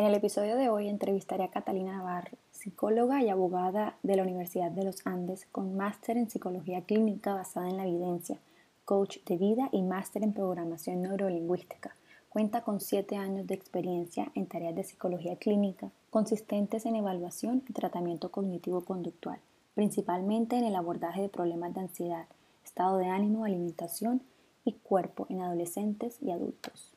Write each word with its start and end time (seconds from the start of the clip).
En 0.00 0.06
el 0.06 0.14
episodio 0.14 0.56
de 0.56 0.70
hoy 0.70 0.88
entrevistaré 0.88 1.44
a 1.44 1.50
Catalina 1.50 1.92
Navarro, 1.92 2.38
psicóloga 2.52 3.22
y 3.22 3.28
abogada 3.28 3.98
de 4.02 4.16
la 4.16 4.22
Universidad 4.22 4.70
de 4.70 4.82
los 4.82 5.06
Andes 5.06 5.46
con 5.52 5.76
máster 5.76 6.16
en 6.16 6.30
psicología 6.30 6.80
clínica 6.80 7.34
basada 7.34 7.68
en 7.68 7.76
la 7.76 7.86
evidencia, 7.86 8.38
coach 8.86 9.18
de 9.26 9.36
vida 9.36 9.68
y 9.72 9.82
máster 9.82 10.22
en 10.22 10.32
programación 10.32 11.02
neurolingüística. 11.02 11.94
Cuenta 12.30 12.62
con 12.62 12.80
siete 12.80 13.16
años 13.16 13.46
de 13.46 13.52
experiencia 13.52 14.32
en 14.34 14.46
tareas 14.46 14.74
de 14.74 14.84
psicología 14.84 15.36
clínica 15.36 15.90
consistentes 16.08 16.86
en 16.86 16.96
evaluación 16.96 17.62
y 17.68 17.74
tratamiento 17.74 18.30
cognitivo-conductual, 18.30 19.38
principalmente 19.74 20.56
en 20.56 20.64
el 20.64 20.76
abordaje 20.76 21.20
de 21.20 21.28
problemas 21.28 21.74
de 21.74 21.80
ansiedad, 21.80 22.24
estado 22.64 22.96
de 22.96 23.08
ánimo, 23.08 23.44
alimentación 23.44 24.22
y 24.64 24.72
cuerpo 24.72 25.26
en 25.28 25.42
adolescentes 25.42 26.16
y 26.22 26.30
adultos. 26.30 26.90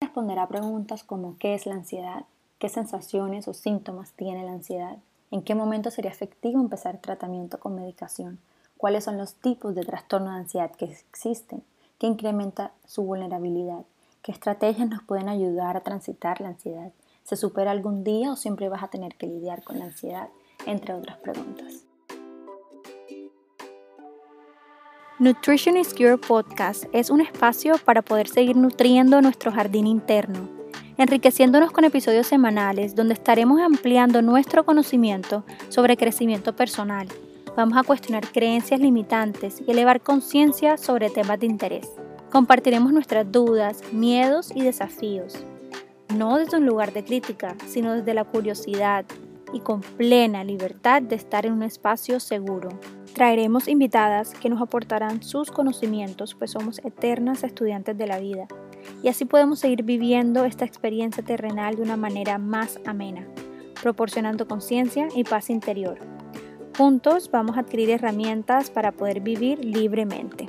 Responderá 0.00 0.48
preguntas 0.48 1.04
como 1.04 1.36
¿qué 1.38 1.54
es 1.54 1.66
la 1.66 1.74
ansiedad? 1.74 2.24
¿Qué 2.58 2.70
sensaciones 2.70 3.46
o 3.48 3.54
síntomas 3.54 4.12
tiene 4.12 4.44
la 4.44 4.52
ansiedad? 4.52 4.96
¿En 5.30 5.42
qué 5.42 5.54
momento 5.54 5.90
sería 5.90 6.10
efectivo 6.10 6.58
empezar 6.58 6.98
tratamiento 7.02 7.60
con 7.60 7.74
medicación? 7.74 8.38
¿Cuáles 8.78 9.04
son 9.04 9.18
los 9.18 9.34
tipos 9.34 9.74
de 9.74 9.84
trastorno 9.84 10.30
de 10.30 10.38
ansiedad 10.38 10.70
que 10.72 10.86
existen? 10.86 11.62
¿Qué 11.98 12.06
incrementa 12.06 12.72
su 12.86 13.02
vulnerabilidad? 13.02 13.84
¿Qué 14.22 14.32
estrategias 14.32 14.88
nos 14.88 15.02
pueden 15.02 15.28
ayudar 15.28 15.76
a 15.76 15.82
transitar 15.82 16.40
la 16.40 16.48
ansiedad? 16.48 16.92
¿Se 17.22 17.36
supera 17.36 17.70
algún 17.70 18.02
día 18.02 18.32
o 18.32 18.36
siempre 18.36 18.70
vas 18.70 18.82
a 18.82 18.88
tener 18.88 19.14
que 19.16 19.26
lidiar 19.26 19.62
con 19.62 19.78
la 19.78 19.84
ansiedad? 19.84 20.30
Entre 20.66 20.94
otras 20.94 21.18
preguntas. 21.18 21.84
Nutrition 25.20 25.76
is 25.76 25.92
Cure 25.92 26.16
Podcast 26.16 26.84
es 26.94 27.10
un 27.10 27.20
espacio 27.20 27.74
para 27.84 28.00
poder 28.00 28.26
seguir 28.26 28.56
nutriendo 28.56 29.20
nuestro 29.20 29.52
jardín 29.52 29.86
interno, 29.86 30.48
enriqueciéndonos 30.96 31.72
con 31.72 31.84
episodios 31.84 32.26
semanales 32.26 32.94
donde 32.94 33.12
estaremos 33.12 33.60
ampliando 33.60 34.22
nuestro 34.22 34.64
conocimiento 34.64 35.44
sobre 35.68 35.98
crecimiento 35.98 36.56
personal. 36.56 37.06
Vamos 37.54 37.76
a 37.76 37.82
cuestionar 37.82 38.26
creencias 38.32 38.80
limitantes 38.80 39.62
y 39.66 39.70
elevar 39.70 40.00
conciencia 40.00 40.78
sobre 40.78 41.10
temas 41.10 41.38
de 41.38 41.48
interés. 41.48 41.90
Compartiremos 42.30 42.90
nuestras 42.90 43.30
dudas, 43.30 43.82
miedos 43.92 44.50
y 44.54 44.62
desafíos, 44.62 45.34
no 46.16 46.38
desde 46.38 46.56
un 46.56 46.64
lugar 46.64 46.94
de 46.94 47.04
crítica, 47.04 47.56
sino 47.66 47.92
desde 47.92 48.14
la 48.14 48.24
curiosidad 48.24 49.04
y 49.52 49.60
con 49.60 49.80
plena 49.80 50.44
libertad 50.44 51.02
de 51.02 51.16
estar 51.16 51.46
en 51.46 51.52
un 51.54 51.62
espacio 51.62 52.20
seguro. 52.20 52.68
Traeremos 53.14 53.68
invitadas 53.68 54.34
que 54.34 54.48
nos 54.48 54.62
aportarán 54.62 55.22
sus 55.22 55.50
conocimientos, 55.50 56.34
pues 56.34 56.52
somos 56.52 56.78
eternas 56.84 57.42
estudiantes 57.42 57.96
de 57.98 58.06
la 58.06 58.18
vida, 58.18 58.46
y 59.02 59.08
así 59.08 59.24
podemos 59.24 59.58
seguir 59.58 59.82
viviendo 59.82 60.44
esta 60.44 60.64
experiencia 60.64 61.24
terrenal 61.24 61.76
de 61.76 61.82
una 61.82 61.96
manera 61.96 62.38
más 62.38 62.78
amena, 62.86 63.26
proporcionando 63.82 64.46
conciencia 64.46 65.08
y 65.14 65.24
paz 65.24 65.50
interior. 65.50 65.98
Juntos 66.76 67.30
vamos 67.30 67.56
a 67.56 67.60
adquirir 67.60 67.90
herramientas 67.90 68.70
para 68.70 68.92
poder 68.92 69.20
vivir 69.20 69.64
libremente. 69.64 70.46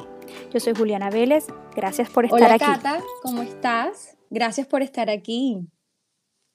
Yo 0.54 0.60
soy 0.60 0.74
Juliana 0.76 1.10
Vélez, 1.10 1.48
gracias 1.76 2.10
por 2.10 2.26
estar 2.26 2.44
aquí. 2.44 2.64
Hola 2.64 2.76
Cata, 2.76 3.04
¿cómo 3.24 3.42
estás? 3.42 4.18
Gracias 4.30 4.68
por 4.68 4.82
estar 4.82 5.10
aquí. 5.10 5.68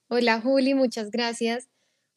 Hola 0.08 0.40
Juli, 0.40 0.72
muchas 0.74 1.10
gracias 1.10 1.68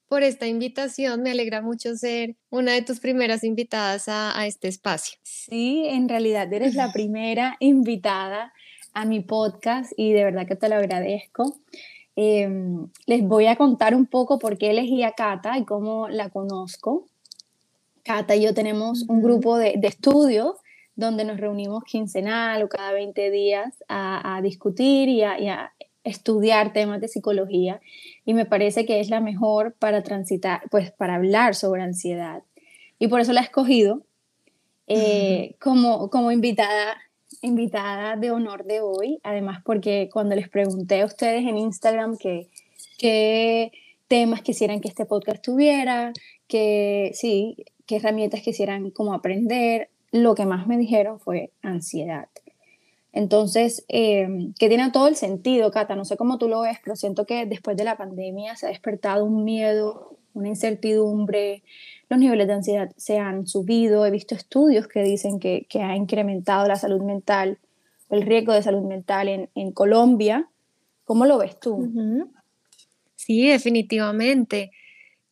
por 0.09 0.23
esta 0.23 0.47
invitación. 0.47 1.21
Me 1.21 1.31
alegra 1.31 1.61
mucho 1.61 1.95
ser 1.95 2.35
una 2.49 2.73
de 2.73 2.81
tus 2.81 2.99
primeras 2.99 3.45
invitadas 3.45 4.09
a, 4.09 4.45
este 4.45 4.67
espacio. 4.67 5.17
Sí, 5.23 5.85
en 5.87 6.09
realidad 6.09 6.51
eres 6.51 6.75
la 6.75 6.91
primera 6.93 7.55
invitada 7.59 8.51
a 8.93 9.05
mi 9.05 9.21
podcast 9.21 9.93
y 9.95 10.11
de 10.11 10.25
verdad 10.25 10.47
que 10.47 10.55
te 10.55 10.67
lo 10.67 10.75
agradezco. 10.75 11.55
Em, 12.15 12.89
les 13.05 13.23
voy 13.23 13.45
a 13.45 13.55
contar 13.55 13.95
un 13.95 14.07
poco 14.07 14.39
por 14.39 14.57
qué 14.57 14.71
elegí 14.71 15.03
a 15.03 15.13
Cata 15.13 15.57
y 15.57 15.63
cómo 15.63 16.09
la 16.09 16.29
conozco. 16.29 17.05
Cata 18.03 18.35
y 18.35 18.43
yo 18.43 18.53
tenemos 18.53 19.03
un 19.07 19.21
grupo 19.21 19.57
de, 19.57 19.75
de 19.77 19.87
estudio 19.87 20.57
donde 20.99 21.23
nos 21.23 21.39
reunimos 21.39 21.83
quincenal 21.85 22.61
o 22.61 22.67
cada 22.67 22.91
20 22.91 23.31
días 23.31 23.83
a, 23.87 24.39
discutir 24.43 25.07
y 25.07 25.23
a, 25.23 25.71
estudiar 26.03 26.73
temas 26.73 27.01
de 27.01 27.07
psicología 27.07 27.81
y 28.25 28.33
me 28.33 28.45
parece 28.45 28.85
que 28.85 28.99
es 28.99 29.09
la 29.09 29.19
mejor 29.19 29.73
para 29.73 30.03
transitar, 30.03 30.61
pues 30.71 30.91
para 30.91 31.15
hablar 31.15 31.55
sobre 31.55 31.81
ansiedad. 31.81 32.43
Y 32.99 33.07
por 33.07 33.21
eso 33.21 33.33
la 33.33 33.41
he 33.41 33.43
escogido 33.43 34.03
eh, 34.87 35.55
como, 35.59 36.09
como 36.09 36.31
invitada, 36.31 36.97
invitada 37.41 38.15
de 38.15 38.31
honor 38.31 38.65
de 38.65 38.81
hoy, 38.81 39.19
además 39.23 39.61
porque 39.63 40.09
cuando 40.11 40.35
les 40.35 40.49
pregunté 40.49 41.01
a 41.01 41.05
ustedes 41.05 41.45
en 41.45 41.57
Instagram 41.57 42.17
que, 42.17 42.47
qué 42.97 43.71
temas 44.07 44.41
quisieran 44.41 44.81
que 44.81 44.87
este 44.87 45.05
podcast 45.05 45.43
tuviera, 45.43 46.11
que 46.47 47.11
sí, 47.13 47.65
qué 47.85 47.97
herramientas 47.97 48.41
quisieran 48.41 48.89
como 48.91 49.13
aprender, 49.13 49.89
lo 50.11 50.35
que 50.35 50.45
más 50.45 50.67
me 50.67 50.77
dijeron 50.77 51.19
fue 51.19 51.51
ansiedad. 51.61 52.27
Entonces, 53.11 53.85
eh, 53.87 54.27
que 54.59 54.67
tiene 54.67 54.91
todo 54.91 55.07
el 55.07 55.15
sentido, 55.15 55.71
Cata, 55.71 55.95
no 55.95 56.05
sé 56.05 56.15
cómo 56.15 56.37
tú 56.37 56.47
lo 56.47 56.61
ves, 56.61 56.77
pero 56.83 56.95
siento 56.95 57.25
que 57.25 57.45
después 57.45 57.75
de 57.75 57.83
la 57.83 57.97
pandemia 57.97 58.55
se 58.55 58.67
ha 58.67 58.69
despertado 58.69 59.25
un 59.25 59.43
miedo, 59.43 60.17
una 60.33 60.49
incertidumbre, 60.49 61.63
los 62.09 62.19
niveles 62.19 62.47
de 62.47 62.53
ansiedad 62.53 62.91
se 62.97 63.17
han 63.17 63.47
subido, 63.47 64.05
he 64.05 64.11
visto 64.11 64.35
estudios 64.35 64.87
que 64.87 65.03
dicen 65.03 65.39
que, 65.39 65.65
que 65.69 65.81
ha 65.81 65.95
incrementado 65.95 66.67
la 66.67 66.75
salud 66.75 67.01
mental, 67.01 67.57
el 68.09 68.21
riesgo 68.23 68.53
de 68.53 68.63
salud 68.63 68.83
mental 68.83 69.27
en, 69.27 69.49
en 69.55 69.71
Colombia. 69.71 70.49
¿Cómo 71.03 71.25
lo 71.25 71.39
ves 71.39 71.59
tú? 71.59 71.91
Sí, 73.15 73.47
definitivamente. 73.47 74.71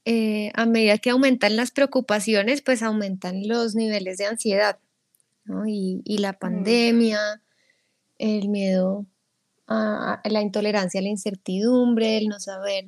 Eh, 0.06 0.52
a 0.56 0.66
medida 0.66 0.98
que 0.98 1.10
aumentan 1.10 1.56
las 1.56 1.72
preocupaciones, 1.72 2.62
pues 2.62 2.82
aumentan 2.82 3.48
los 3.48 3.76
niveles 3.76 4.18
de 4.18 4.26
ansiedad, 4.26 4.80
y, 5.66 6.18
la 6.18 6.34
pandemia, 6.34 7.20
el 8.18 8.50
miedo 8.50 9.06
a, 9.68 10.22
la 10.24 10.42
intolerancia 10.42 11.00
a 11.00 11.04
la 11.04 11.10
incertidumbre, 11.10 12.18
el 12.18 12.28
no 12.28 12.40
saber 12.40 12.88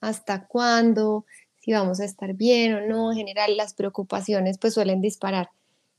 hasta 0.00 0.46
cuándo, 0.46 1.24
si 1.60 1.72
vamos 1.72 2.00
a 2.00 2.04
estar 2.04 2.34
bien 2.34 2.74
o 2.74 2.80
no, 2.86 3.12
en 3.12 3.18
general 3.18 3.56
las 3.56 3.74
preocupaciones 3.74 4.58
pues 4.58 4.74
suelen 4.74 5.00
disparar 5.00 5.50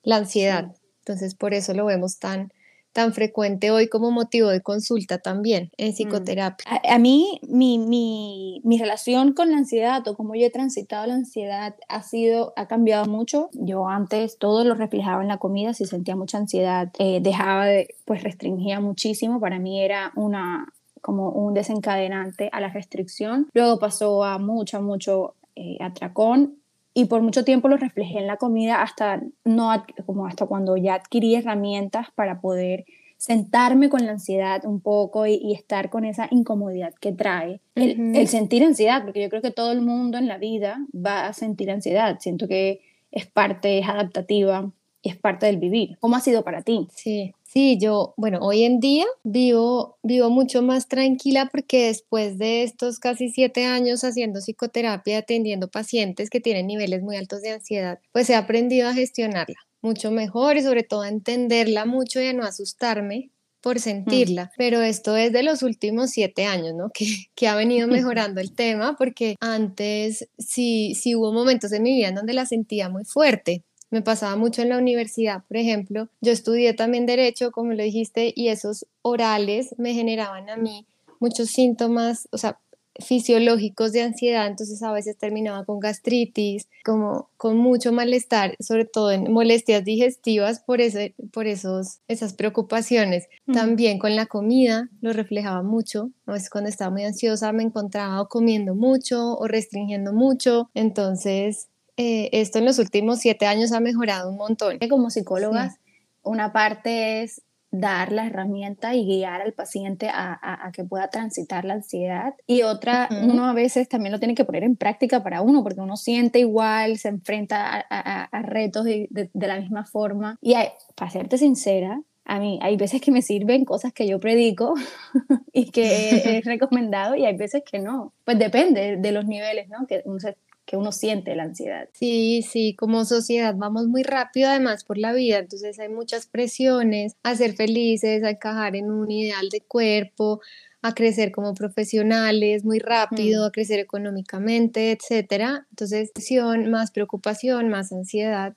la 0.04 0.18
ansiedad. 0.18 0.76
Entonces 1.00 1.36
por 1.36 1.54
eso 1.54 1.74
lo 1.74 1.86
vemos 1.86 2.20
tan, 2.20 2.52
tan 2.94 3.14
frecuente 3.14 3.72
hoy 3.72 3.90
como 3.90 4.12
motivo 4.12 4.50
de 4.50 4.62
consulta 4.62 5.18
también 5.18 5.72
en 5.78 5.90
mm. 5.90 5.94
psicoterapia? 5.94 6.66
A, 6.88 7.00
mí, 7.00 7.40
mi, 7.44 7.80
mi, 7.80 8.62
mi, 8.64 8.78
relación 8.78 9.34
con 9.34 9.52
la 9.52 9.58
ansiedad 9.58 10.08
o 10.08 10.16
cómo 10.16 10.36
yo 10.36 10.46
he 10.46 10.52
transitado 10.52 11.08
la 11.08 11.16
ansiedad 11.16 11.76
ha 11.90 12.04
sido, 12.04 12.54
ha 12.56 12.68
cambiado 12.68 13.06
mucho. 13.06 13.50
Yo 13.54 13.88
antes 13.88 14.38
todo 14.38 14.64
lo 14.64 14.76
reflejaba 14.76 15.22
en 15.22 15.28
la 15.28 15.38
comida, 15.38 15.74
si 15.74 15.86
sentía 15.86 16.16
mucha 16.16 16.38
ansiedad, 16.38 16.92
eh, 17.00 17.20
dejaba 17.22 17.66
de, 17.66 17.96
pues 18.06 18.24
restringía 18.24 18.80
muchísimo. 18.80 19.40
Para 19.40 19.60
mí 19.60 19.82
era 19.82 20.12
una 20.16 20.72
como 21.02 21.32
un 21.32 21.54
desencadenante 21.54 22.50
a 22.54 22.62
la 22.62 22.70
restricción. 22.70 23.50
Luego 23.54 23.78
pasó 23.78 24.24
a 24.24 24.38
mucho, 24.38 24.82
mucho 24.82 25.36
eh, 25.56 25.78
atracón 25.82 26.63
y 26.94 27.06
por 27.06 27.22
mucho 27.22 27.44
tiempo 27.44 27.68
lo 27.68 27.78
reflejé 27.78 28.20
en 28.20 28.28
la 28.28 28.38
comida 28.38 28.82
hasta, 28.82 29.22
no, 29.44 29.72
como 30.06 30.28
hasta 30.28 30.46
cuando 30.46 30.78
ya 30.78 30.96
adquirí 30.96 31.36
herramientas 31.36 32.08
para 32.16 32.40
poder 32.40 32.86
sentarme 33.18 33.90
con 33.90 34.06
la 34.06 34.12
ansiedad 34.12 34.66
un 34.66 34.82
poco 34.82 35.26
y, 35.26 35.54
estar 35.54 35.90
con 35.90 36.04
esa 36.04 36.28
incomodidad 36.30 36.94
que 37.00 37.14
trae. 37.14 37.62
El, 37.76 38.16
el, 38.16 38.28
sentir 38.28 38.64
ansiedad, 38.64 39.02
porque 39.04 39.22
yo 39.22 39.30
creo 39.30 39.42
que 39.42 39.52
todo 39.52 39.72
el 39.72 39.82
mundo 39.82 40.18
en 40.18 40.28
la 40.28 40.38
vida 40.38 40.86
va 40.94 41.28
a 41.28 41.34
sentir 41.34 41.72
ansiedad. 41.72 42.18
Siento 42.20 42.48
que 42.48 42.82
es 43.12 43.26
parte, 43.26 43.80
es 43.80 43.88
adaptativa 43.88 44.70
y 45.02 45.10
es 45.10 45.16
parte 45.16 45.46
del 45.46 45.58
vivir. 45.58 45.98
¿Cómo 46.02 46.18
ha 46.18 46.20
sido 46.20 46.44
para 46.44 46.64
ti? 46.64 46.88
Sí, 46.94 47.34
Sí, 47.54 47.78
yo, 47.80 48.16
bueno, 48.18 48.40
hoy 48.42 48.64
en 48.64 48.80
día 48.80 49.06
vivo, 49.24 50.00
vivo 50.02 50.32
mucho 50.32 50.64
más 50.64 50.88
tranquila 50.88 51.50
porque 51.52 51.86
después 51.86 52.40
de 52.40 52.64
estos 52.64 52.98
casi 52.98 53.30
siete 53.30 53.66
años 53.66 54.04
haciendo 54.04 54.40
psicoterapia, 54.40 55.20
atendiendo 55.20 55.68
pacientes 55.70 56.32
que 56.32 56.40
tienen 56.40 56.66
niveles 56.66 57.04
muy 57.04 57.16
altos 57.16 57.44
de 57.44 57.52
ansiedad, 57.52 58.00
pues 58.12 58.28
he 58.32 58.36
aprendido 58.36 58.90
a 58.90 58.96
gestionarla 58.96 59.58
mucho 59.84 60.10
mejor 60.10 60.58
y 60.58 60.64
sobre 60.64 60.82
todo 60.82 61.04
a 61.04 61.10
entenderla 61.10 61.86
mucho 61.86 62.20
y 62.20 62.26
a 62.26 62.34
no 62.34 62.44
asustarme 62.44 63.30
por 63.62 63.76
mm. 63.76 63.82
sentirla. 63.82 64.52
Pero 64.58 64.82
esto 64.82 65.16
es 65.16 65.32
de 65.32 65.44
los 65.44 65.62
últimos 65.62 66.10
siete 66.10 66.46
años, 66.46 66.74
¿no? 66.74 66.90
Que, 66.96 67.06
que 67.36 67.48
ha 67.48 67.56
venido 67.56 67.88
mejorando 67.88 68.42
el 68.42 68.56
tema 68.56 68.96
porque 68.98 69.36
antes 69.40 70.28
sí, 70.40 70.96
sí 70.96 71.14
hubo 71.14 71.32
momentos 71.32 71.72
en 71.72 71.84
mi 71.84 71.94
vida 71.94 72.08
en 72.08 72.16
donde 72.16 72.34
la 72.34 72.48
sentía 72.48 72.90
muy 72.90 73.06
fuerte 73.06 73.64
me 73.94 74.02
pasaba 74.02 74.36
mucho 74.36 74.64
en 74.64 74.70
la 74.70 74.80
universidad, 74.80 75.44
por 75.48 75.56
ejemplo. 75.56 76.10
Yo 76.20 76.32
estudié 76.32 76.74
también 76.74 77.06
derecho, 77.06 77.52
como 77.52 77.74
lo 77.74 77.84
dijiste, 77.84 78.34
y 78.36 78.48
esos 78.48 78.88
orales 79.04 79.76
me 79.78 79.94
generaban 79.94 80.50
a 80.50 80.58
mí 80.58 80.88
muchos 81.20 81.50
síntomas, 81.50 82.28
o 82.32 82.40
sea, 82.40 82.58
fisiológicos 83.00 83.92
de 83.92 84.02
ansiedad, 84.02 84.48
entonces 84.48 84.82
a 84.82 84.92
veces 84.92 85.16
terminaba 85.18 85.64
con 85.66 85.80
gastritis, 85.80 86.68
como 86.84 87.30
con 87.38 87.58
mucho 87.58 87.92
malestar, 87.92 88.56
sobre 88.60 88.86
todo 88.86 89.12
en 89.12 89.32
molestias 89.32 89.84
digestivas 89.84 90.60
por, 90.60 90.82
ese, 90.82 91.14
por 91.32 91.46
esos, 91.46 92.00
esas 92.08 92.34
preocupaciones. 92.34 93.28
También 93.52 94.00
con 94.00 94.16
la 94.16 94.26
comida 94.26 94.90
lo 95.02 95.14
reflejaba 95.14 95.62
mucho, 95.62 96.10
a 96.26 96.34
veces 96.34 96.50
cuando 96.50 96.72
estaba 96.72 96.90
muy 96.90 97.04
ansiosa 97.04 97.52
me 97.52 97.62
encontraba 97.62 98.28
comiendo 98.28 98.74
mucho 98.74 99.38
o 99.38 99.48
restringiendo 99.48 100.14
mucho, 100.14 100.72
entonces 100.74 101.68
eh, 101.98 102.30
esto 102.32 102.60
en 102.60 102.66
los 102.66 102.80
últimos 102.80 103.20
siete 103.20 103.46
años 103.46 103.72
ha 103.72 103.80
mejorado 103.80 104.30
un 104.30 104.38
montón. 104.38 104.80
Como 104.90 105.10
psicólogas, 105.10 105.76
una 106.24 106.52
parte 106.52 107.24
es 107.24 107.42
dar 107.74 108.12
la 108.12 108.28
herramienta 108.28 108.94
y 108.94 109.04
guiar 109.04 109.42
al 109.42 109.54
paciente 109.54 110.08
a, 110.14 110.72
que 110.74 110.84
pueda 110.84 111.10
transitar 111.10 111.66
la 111.66 111.74
ansiedad. 111.74 112.36
Y 112.46 112.62
otra, 112.62 113.10
uno 113.24 113.46
a 113.46 113.54
veces 113.54 113.90
también 113.90 114.12
lo 114.12 114.20
tiene 114.20 114.36
que 114.36 114.46
poner 114.46 114.64
en 114.64 114.76
práctica 114.76 115.24
para 115.24 115.42
uno, 115.42 115.64
porque 115.64 115.82
uno 115.82 115.98
siente 115.98 116.38
igual, 116.38 117.00
se 117.00 117.10
enfrenta 117.10 117.84
a, 117.90 118.42
retos 118.44 118.86
de, 118.86 119.30
la 119.34 119.60
misma 119.60 119.86
forma. 119.86 120.38
Y 120.40 120.54
para 120.96 121.10
serte 121.10 121.40
sincera, 121.40 122.00
a 122.26 122.40
mí 122.40 122.60
hay 122.62 122.78
veces 122.78 123.02
que 123.02 123.12
me 123.12 123.24
sirven 123.24 123.66
cosas 123.66 123.92
que 123.92 124.08
yo 124.08 124.20
predico 124.20 124.76
y 125.52 125.72
que 125.72 126.38
he, 126.38 126.42
recomendado 126.46 127.16
y 127.16 127.26
hay 127.26 127.36
veces 127.36 127.64
que 127.70 127.80
no. 127.80 128.14
Pues 128.24 128.38
depende 128.38 128.98
de 128.98 129.12
los 129.12 129.26
niveles, 129.26 129.68
¿no? 129.68 129.88
Que 129.88 130.04
uno 130.06 130.20
se 130.20 130.38
que 130.66 130.78
uno 130.78 130.92
siente 130.92 131.36
la 131.36 131.44
ansiedad. 131.44 131.90
Sí, 131.94 132.42
sí, 132.42 132.76
como 132.76 133.06
sociedad 133.06 133.54
vamos 133.58 133.88
muy 133.88 134.04
rápido 134.04 134.50
además 134.50 134.84
por 134.84 134.98
la 134.98 135.14
vida, 135.14 135.40
entonces 135.40 135.80
hay 135.80 135.90
muchas 135.90 136.28
presiones 136.28 137.16
a 137.24 137.36
ser 137.36 137.54
felices, 137.54 138.24
a 138.24 138.32
encajar 138.32 138.76
en 138.76 138.92
un 138.92 139.12
ideal 139.12 139.50
de 139.50 139.62
cuerpo, 139.62 140.42
a 140.82 140.94
crecer 140.94 141.32
como 141.32 141.54
profesionales 141.54 142.66
muy 142.66 142.80
rápido, 142.80 143.46
a 143.46 143.52
crecer 143.52 143.80
económicamente, 143.80 144.92
etcétera. 144.92 145.66
Entonces, 145.70 146.12
presión, 146.14 146.70
más 146.70 146.92
preocupación, 146.92 147.70
más 147.70 147.94
ansiedad 147.94 148.56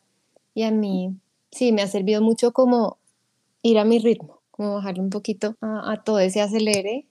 y 0.52 0.64
a 0.64 0.72
mí 0.72 1.14
sí 1.52 1.70
me 1.70 1.82
ha 1.82 1.86
servido 1.86 2.22
mucho 2.22 2.52
como 2.52 2.98
ir 3.62 3.78
a 3.78 3.84
mi 3.84 3.98
ritmo, 3.98 4.42
como 4.50 4.74
bajarle 4.74 5.02
un 5.02 5.10
poquito 5.10 5.56
a, 5.60 6.02
todo 6.04 6.18
ese 6.18 6.40
acelere 6.40 7.06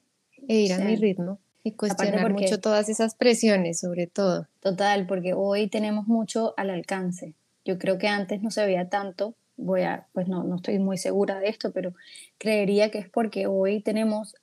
e 0.48 0.60
ir 0.60 0.74
a 0.74 0.80
mi 0.80 0.96
ritmo. 0.96 1.40
Y 1.66 1.72
cuestionar 1.72 2.32
mucho 2.32 2.60
todas 2.60 2.90
esas 2.90 3.16
presiones, 3.16 3.80
sobre 3.80 4.06
todo. 4.06 4.46
Total, 4.60 5.08
porque 5.08 5.34
hoy 5.34 5.66
tenemos 5.66 6.06
mucho 6.06 6.54
al 6.58 6.70
alcance. 6.70 7.34
Yo 7.66 7.80
creo 7.80 7.98
que 7.98 8.08
antes 8.08 8.44
no 8.44 8.52
se 8.52 8.64
veía 8.64 8.88
tanto. 8.88 9.34
Voy 9.58 9.82
a, 9.82 10.06
pues 10.14 10.28
no, 10.28 10.44
no 10.44 10.58
estoy 10.58 10.78
muy 10.78 11.00
segura 11.00 11.40
de 11.40 11.48
esto, 11.48 11.72
pero 11.72 11.96
creería 12.38 12.92
que 12.92 13.00
es 13.00 13.10
porque 13.10 13.48
hoy 13.48 13.82
tenemos 13.82 14.36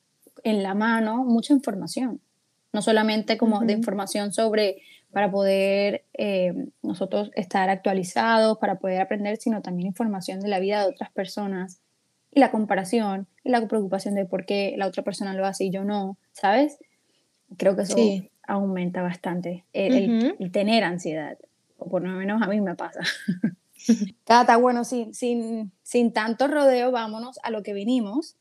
en 0.42 0.64
la 0.64 0.74
mano 0.74 1.22
mucha 1.22 1.52
información. 1.52 2.20
No 2.72 2.82
solamente 2.82 3.38
como 3.38 3.60
de 3.60 3.74
información 3.74 4.32
sobre 4.32 4.82
para 5.12 5.30
poder 5.30 6.04
eh, 6.14 6.52
nosotros 6.82 7.30
estar 7.36 7.70
actualizados, 7.70 8.58
para 8.58 8.80
poder 8.80 9.00
aprender, 9.00 9.36
sino 9.36 9.62
también 9.62 9.86
información 9.86 10.40
de 10.40 10.48
la 10.48 10.58
vida 10.58 10.80
de 10.80 10.90
otras 10.90 11.12
personas 11.12 11.78
y 12.32 12.40
la 12.40 12.50
comparación 12.50 13.28
y 13.44 13.50
la 13.50 13.64
preocupación 13.68 14.16
de 14.16 14.26
por 14.26 14.44
qué 14.44 14.74
la 14.76 14.88
otra 14.88 15.04
persona 15.04 15.34
lo 15.34 15.46
hace 15.46 15.66
y 15.66 15.70
yo 15.70 15.84
no, 15.84 16.18
¿sabes? 16.32 16.78
Creo 17.56 17.76
que 17.76 17.82
eso 17.82 17.96
aumenta 18.46 19.02
bastante 19.02 19.64
el, 19.72 20.50
tener 20.52 20.84
ansiedad, 20.84 21.38
o 21.78 21.88
por 21.88 22.02
lo 22.02 22.10
menos 22.10 22.42
a 22.42 22.46
mí 22.46 22.60
me 22.60 22.74
pasa. 22.74 23.00
Tata, 24.24 24.56
bueno, 24.56 24.84
sin, 24.84 25.14
sin, 25.14 25.72
sin 25.82 26.12
tanto 26.12 26.48
rodeo, 26.48 26.92
vámonos 26.92 27.38
a 27.42 27.50
lo 27.50 27.62
que 27.62 27.72
vinimos. 27.72 28.36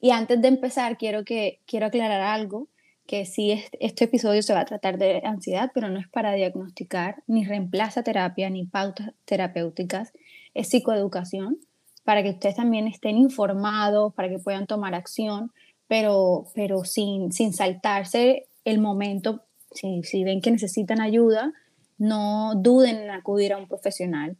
Y 0.00 0.10
antes 0.10 0.40
de 0.40 0.48
empezar, 0.48 0.96
quiero, 0.98 1.24
que, 1.24 1.60
quiero 1.66 1.86
aclarar 1.86 2.20
algo, 2.20 2.68
que 3.06 3.24
sí, 3.24 3.52
este, 3.52 3.84
este 3.84 4.04
episodio 4.04 4.42
se 4.42 4.52
va 4.52 4.60
a 4.60 4.64
tratar 4.66 4.98
de 4.98 5.22
ansiedad, 5.24 5.70
pero 5.74 5.88
no 5.88 5.98
es 5.98 6.08
para 6.08 6.32
diagnosticar, 6.32 7.22
ni 7.26 7.44
reemplaza 7.44 8.02
terapia, 8.02 8.50
ni 8.50 8.66
pautas 8.66 9.12
terapéuticas, 9.24 10.12
es 10.54 10.68
psicoeducación, 10.68 11.58
para 12.04 12.22
que 12.22 12.30
ustedes 12.30 12.56
también 12.56 12.86
estén 12.86 13.16
informados, 13.16 14.14
para 14.14 14.28
que 14.28 14.38
puedan 14.38 14.66
tomar 14.66 14.94
acción, 14.94 15.52
pero, 15.88 16.46
pero 16.54 16.84
sin, 16.84 17.32
sin 17.32 17.52
saltarse 17.52 18.46
el 18.64 18.78
momento, 18.78 19.44
si, 19.72 20.02
si 20.02 20.24
ven 20.24 20.40
que 20.40 20.50
necesitan 20.50 21.00
ayuda, 21.00 21.52
no 21.98 22.54
duden 22.56 22.96
en 22.96 23.10
acudir 23.10 23.52
a 23.52 23.58
un 23.58 23.68
profesional 23.68 24.36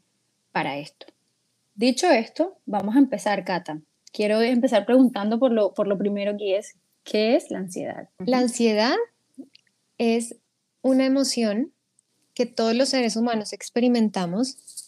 para 0.52 0.78
esto. 0.78 1.06
Dicho 1.74 2.10
esto, 2.10 2.58
vamos 2.66 2.96
a 2.96 2.98
empezar, 2.98 3.44
Cata. 3.44 3.80
Quiero 4.12 4.40
empezar 4.40 4.86
preguntando 4.86 5.38
por 5.38 5.52
lo, 5.52 5.74
por 5.74 5.86
lo 5.86 5.98
primero 5.98 6.36
que 6.38 6.56
es, 6.56 6.76
¿qué 7.04 7.36
es 7.36 7.50
la 7.50 7.58
ansiedad? 7.58 8.08
La 8.18 8.38
ansiedad 8.38 8.94
es 9.98 10.36
una 10.80 11.04
emoción 11.04 11.72
que 12.34 12.46
todos 12.46 12.74
los 12.74 12.88
seres 12.90 13.16
humanos 13.16 13.52
experimentamos 13.52 14.85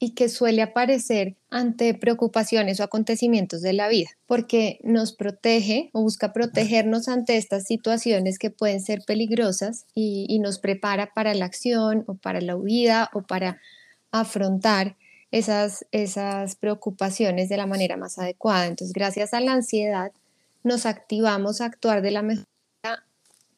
y 0.00 0.10
que 0.10 0.28
suele 0.28 0.62
aparecer 0.62 1.36
ante 1.50 1.92
preocupaciones 1.94 2.78
o 2.78 2.84
acontecimientos 2.84 3.62
de 3.62 3.72
la 3.72 3.88
vida, 3.88 4.10
porque 4.26 4.78
nos 4.84 5.12
protege 5.12 5.90
o 5.92 6.02
busca 6.02 6.32
protegernos 6.32 7.08
ante 7.08 7.36
estas 7.36 7.64
situaciones 7.64 8.38
que 8.38 8.50
pueden 8.50 8.80
ser 8.80 9.02
peligrosas 9.06 9.86
y, 9.94 10.38
nos 10.38 10.60
prepara 10.60 11.12
para 11.14 11.34
la 11.34 11.46
acción 11.46 12.04
o 12.06 12.14
para 12.14 12.40
la 12.40 12.54
huida 12.54 13.10
o 13.12 13.22
para 13.22 13.60
afrontar 14.12 14.96
esas, 15.32 15.84
esas 15.90 16.54
preocupaciones 16.54 17.48
de 17.48 17.56
la 17.56 17.66
manera 17.66 17.96
más 17.96 18.18
adecuada. 18.18 18.66
Entonces, 18.66 18.92
gracias 18.94 19.34
a 19.34 19.40
la 19.40 19.52
ansiedad, 19.52 20.12
nos 20.62 20.86
activamos 20.86 21.60
a 21.60 21.64
actuar 21.64 22.02
de 22.02 22.12
la 22.12 22.22
mejor 22.22 22.46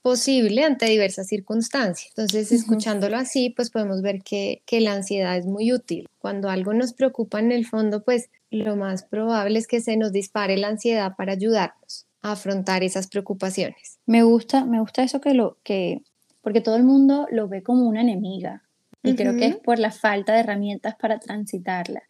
posible 0.02 0.64
ante 0.64 0.87
diversas 0.87 1.26
circunstancias. 1.26 2.12
Entonces, 2.17 2.52
escuchándolo 2.52 3.17
así, 3.17 3.50
pues 3.50 3.70
podemos 3.70 4.02
ver 4.02 4.23
que, 4.23 4.62
que, 4.67 4.81
la 4.81 4.94
ansiedad 4.94 5.37
es 5.37 5.47
muy 5.47 5.73
útil. 5.73 6.08
Cuando 6.19 6.49
algo 6.49 6.73
nos 6.73 6.93
preocupa 6.93 7.41
en 7.41 7.52
el 7.52 7.67
fondo, 7.67 8.02
pues 8.02 8.31
lo 8.50 8.76
más 8.76 9.05
probable 9.05 9.58
es 9.58 9.67
que 9.67 9.81
se 9.81 9.97
nos 9.97 10.12
dispare 10.12 10.56
la 10.56 10.69
ansiedad 10.69 11.14
para 11.17 11.32
ayudarnos 11.32 12.06
a 12.23 12.32
afrontar 12.32 12.82
esas 12.82 13.06
preocupaciones. 13.06 13.99
Me 14.06 14.23
gusta, 14.23 14.64
me 14.64 14.81
gusta 14.81 15.02
eso 15.02 15.20
que 15.20 15.35
lo 15.35 15.58
que, 15.62 16.03
porque 16.43 16.61
todo 16.61 16.76
el 16.76 16.85
mundo 16.85 17.26
lo 17.31 17.49
ve 17.49 17.62
como 17.62 17.88
una 17.88 18.00
enemiga 18.00 18.62
y 19.03 19.14
creo 19.14 19.35
que 19.35 19.46
es 19.46 19.56
por 19.56 19.79
la 19.79 19.91
falta 19.91 20.35
de 20.35 20.41
herramientas 20.41 20.94
para 20.96 21.19
transitarla. 21.19 22.03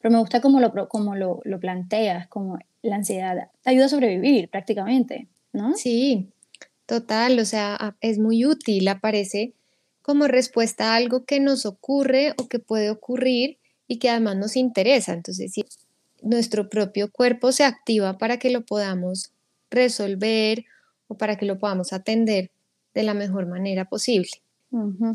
Pero 0.00 0.12
me 0.12 0.18
gusta 0.18 0.40
como 0.40 0.60
lo, 0.60 0.88
como 0.88 1.14
lo, 1.14 1.40
lo 1.44 1.60
planteas, 1.60 2.26
como 2.26 2.58
la 2.82 2.96
ansiedad 2.96 3.50
te 3.62 3.70
ayuda 3.70 3.86
a 3.86 3.88
sobrevivir 3.88 4.48
prácticamente, 4.48 5.28
¿no? 5.52 5.74
Sí, 5.74 6.32
Total, 6.86 7.38
o 7.38 7.44
sea, 7.44 7.96
es 8.00 8.18
muy 8.18 8.44
útil, 8.44 8.88
aparece 8.88 9.54
como 10.02 10.26
respuesta 10.26 10.92
a 10.92 10.96
algo 10.96 11.24
que 11.24 11.40
nos 11.40 11.64
ocurre 11.64 12.34
o 12.36 12.48
que 12.48 12.58
puede 12.58 12.90
ocurrir 12.90 13.58
y 13.86 13.98
que 13.98 14.10
además 14.10 14.36
nos 14.36 14.56
interesa. 14.56 15.12
Entonces, 15.12 15.52
si 15.52 15.64
nuestro 16.22 16.68
propio 16.68 17.10
cuerpo 17.10 17.52
se 17.52 17.64
activa 17.64 18.18
para 18.18 18.38
que 18.38 18.50
lo 18.50 18.64
podamos 18.64 19.32
resolver 19.70 20.64
o 21.08 21.16
para 21.16 21.36
que 21.36 21.46
lo 21.46 21.58
podamos 21.58 21.92
atender 21.92 22.50
de 22.94 23.02
la 23.02 23.14
mejor 23.14 23.46
manera 23.46 23.84
posible. 23.86 24.30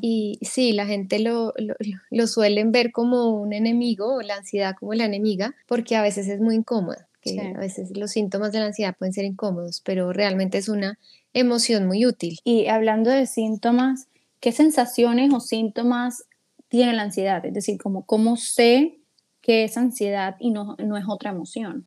Y 0.01 0.37
sí, 0.43 0.71
la 0.71 0.85
gente 0.85 1.17
lo, 1.17 1.51
lo, 1.57 1.73
lo, 2.11 2.27
suelen 2.27 2.71
ver 2.71 2.91
como 2.91 3.31
un 3.41 3.53
enemigo 3.53 4.17
o 4.17 4.21
la 4.21 4.35
ansiedad 4.35 4.75
como 4.79 4.93
la 4.93 5.05
enemiga, 5.05 5.55
porque 5.65 5.95
a 5.95 6.03
veces 6.03 6.27
es 6.27 6.39
muy 6.39 6.53
incómoda, 6.53 7.06
que 7.21 7.39
a 7.39 7.59
veces 7.59 7.95
los 7.95 8.11
síntomas 8.11 8.51
de 8.51 8.59
la 8.59 8.67
ansiedad 8.67 8.95
pueden 8.97 9.13
ser 9.13 9.25
incómodos, 9.25 9.81
pero 9.83 10.13
realmente 10.13 10.57
es 10.57 10.69
una 10.69 10.97
emoción 11.33 11.85
muy 11.87 12.05
útil. 12.05 12.39
Y 12.43 12.67
hablando 12.67 13.09
de 13.09 13.25
síntomas, 13.25 14.07
¿qué 14.39 14.51
sensaciones 14.51 15.33
o 15.33 15.39
síntomas 15.39 16.23
tiene 16.69 16.93
la 16.93 17.03
ansiedad? 17.03 17.45
Es 17.45 17.53
decir, 17.53 17.77
como, 17.77 18.05
¿cómo 18.05 18.37
sé 18.37 18.99
que 19.41 19.63
es 19.63 19.77
ansiedad 19.77 20.35
y 20.39 20.51
no, 20.51 20.75
no 20.77 20.97
es 20.97 21.05
otra 21.07 21.31
emoción? 21.31 21.85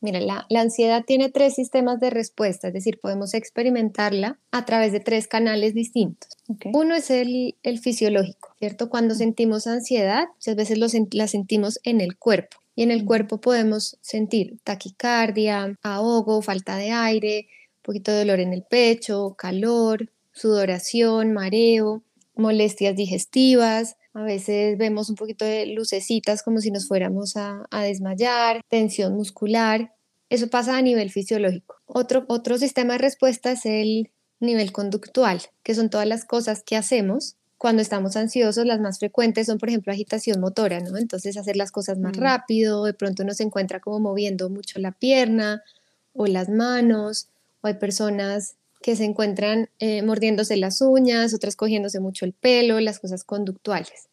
Mira, 0.00 0.20
la, 0.20 0.46
la, 0.48 0.60
ansiedad 0.60 1.04
tiene 1.04 1.28
tres 1.28 1.54
sistemas 1.54 1.98
de 1.98 2.08
respuesta, 2.08 2.68
es 2.68 2.74
decir, 2.74 3.00
podemos 3.00 3.34
experimentarla 3.34 4.38
a 4.52 4.64
través 4.64 4.92
de 4.92 5.00
tres 5.00 5.26
canales 5.26 5.74
distintos. 5.74 6.30
Uno 6.72 6.94
es 6.94 7.10
el, 7.10 7.56
el, 7.64 7.80
fisiológico, 7.80 8.54
¿cierto? 8.60 8.90
Cuando 8.90 9.16
sentimos 9.16 9.66
ansiedad, 9.66 10.28
muchas 10.36 10.54
veces 10.54 10.78
lo, 10.78 10.86
la 11.10 11.26
sentimos 11.26 11.80
en 11.82 12.00
el 12.00 12.16
cuerpo. 12.16 12.58
Y 12.80 12.84
en 12.84 12.92
el 12.92 13.04
cuerpo 13.04 13.42
podemos 13.42 13.98
sentir 14.00 14.58
taquicardia, 14.64 15.76
ahogo, 15.82 16.40
falta 16.40 16.78
de 16.78 16.92
aire, 16.92 17.46
poquito 17.82 18.10
de 18.10 18.20
dolor 18.20 18.40
en 18.40 18.54
el 18.54 18.62
pecho, 18.62 19.34
calor, 19.36 20.10
sudoración, 20.32 21.34
mareo, 21.34 22.02
molestias 22.34 22.96
digestivas. 22.96 23.98
A 24.14 24.22
veces 24.22 24.78
vemos 24.78 25.10
un 25.10 25.16
poquito 25.16 25.44
de 25.44 25.66
lucecitas 25.66 26.42
como 26.42 26.62
si 26.62 26.70
nos 26.70 26.88
fuéramos 26.88 27.36
a, 27.36 27.66
desmayar, 27.82 28.62
tensión 28.70 29.14
muscular. 29.14 29.92
Eso 30.30 30.48
pasa 30.48 30.78
a 30.78 30.80
nivel 30.80 31.10
fisiológico. 31.10 31.82
Otro, 31.84 32.24
otro 32.28 32.56
sistema 32.56 32.94
de 32.94 33.00
respuesta 33.00 33.52
es 33.52 33.66
el 33.66 34.10
nivel 34.38 34.72
conductual, 34.72 35.42
que 35.62 35.74
son 35.74 35.90
todas 35.90 36.06
las 36.06 36.24
cosas 36.24 36.62
que 36.62 36.78
hacemos 36.78 37.36
cuando 37.60 37.82
estamos 37.82 38.16
ansiosos, 38.16 38.64
las 38.64 38.80
más 38.80 38.98
frecuentes 38.98 39.46
son, 39.46 39.58
por 39.58 39.68
ejemplo, 39.68 39.92
agitación 39.92 40.40
motora, 40.40 40.80
¿no? 40.80 40.96
Entonces, 40.96 41.36
hacer 41.36 41.56
las 41.56 41.70
cosas 41.70 41.98
más 41.98 42.16
mm. 42.16 42.20
rápido, 42.20 42.84
de 42.84 42.94
pronto 42.94 43.22
uno 43.22 43.34
se 43.34 43.42
encuentra 43.42 43.80
como 43.80 44.00
moviendo 44.00 44.48
mucho 44.48 44.78
la 44.78 44.92
pierna 44.92 45.62
o 46.14 46.26
las 46.26 46.48
manos, 46.48 47.28
o 47.60 47.66
hay 47.66 47.74
personas 47.74 48.54
que 48.80 48.96
se 48.96 49.04
encuentran 49.04 49.68
eh, 49.78 50.00
mordiéndose 50.00 50.56
las 50.56 50.80
uñas, 50.80 51.34
otras 51.34 51.54
cogiéndose 51.54 52.00
mucho 52.00 52.24
el 52.24 52.32
pelo, 52.32 52.80
las 52.80 52.98
cosas 52.98 53.24
conductuales. 53.24 54.08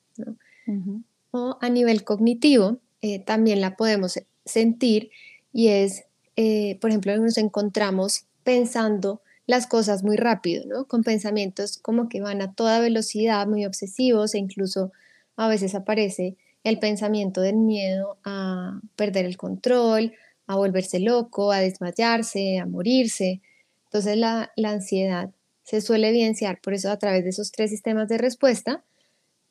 O 1.32 1.58
a 1.62 1.70
nivel 1.70 2.04
cognitivo, 2.04 2.80
eh, 3.02 3.20
también 3.20 3.62
la 3.62 3.78
podemos 3.78 4.20
sentir 4.44 5.10
y 5.54 5.70
es, 5.70 6.04
eh, 6.36 6.78
por 6.82 6.90
ejemplo, 6.90 7.16
nos 7.16 7.38
encontramos 7.38 8.26
pensando 8.44 9.22
las 9.48 9.66
cosas 9.66 10.04
muy 10.04 10.18
rápido, 10.18 10.66
¿no? 10.68 10.86
Con 10.86 11.04
pensamientos 11.04 11.80
como 11.80 12.10
que 12.10 12.22
van 12.22 12.42
a 12.42 12.54
toda 12.54 12.80
velocidad, 12.80 13.48
muy 13.48 13.66
obsesivos 13.66 14.36
e 14.36 14.40
incluso 14.40 14.92
a 15.38 15.48
veces 15.48 15.74
aparece 15.74 16.36
el 16.66 16.80
pensamiento 16.80 17.40
del 17.42 17.56
miedo 17.56 18.18
a 18.26 18.82
perder 18.98 19.26
el 19.26 19.38
control, 19.38 20.14
a 20.48 20.58
volverse 20.58 21.00
loco, 21.00 21.54
a 21.54 21.60
desmayarse, 21.60 22.60
a 22.60 22.66
morirse. 22.66 23.42
Entonces 23.86 24.18
la, 24.18 24.52
ansiedad 24.66 25.32
se 25.64 25.80
suele 25.80 26.10
evidenciar 26.10 26.60
por 26.62 26.74
eso 26.74 26.92
a 26.92 27.00
través 27.00 27.24
de 27.24 27.30
esos 27.30 27.52
tres 27.52 27.70
sistemas 27.70 28.10
de 28.10 28.18
respuesta, 28.18 28.84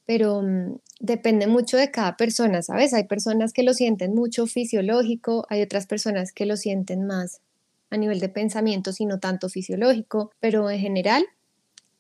pero 0.05 0.43
mm, 0.43 0.77
depende 1.01 1.47
mucho 1.47 1.79
de 1.79 1.91
cada 1.91 2.19
persona, 2.19 2.61
¿sabes? 2.63 2.93
Hay 2.93 3.05
personas 3.05 3.55
que 3.55 3.63
lo 3.63 3.73
sienten 3.73 4.15
mucho 4.15 4.47
fisiológico, 4.47 5.47
hay 5.49 5.63
otras 5.63 5.87
personas 5.87 6.33
que 6.33 6.45
lo 6.45 6.59
sienten 6.59 7.07
más 7.07 7.41
a 7.91 7.97
nivel 7.97 8.21
de 8.21 8.29
pensamiento, 8.29 8.93
sino 8.93 9.19
tanto 9.19 9.49
fisiológico, 9.49 10.31
pero 10.41 10.71
en 10.71 10.81
general 10.81 11.25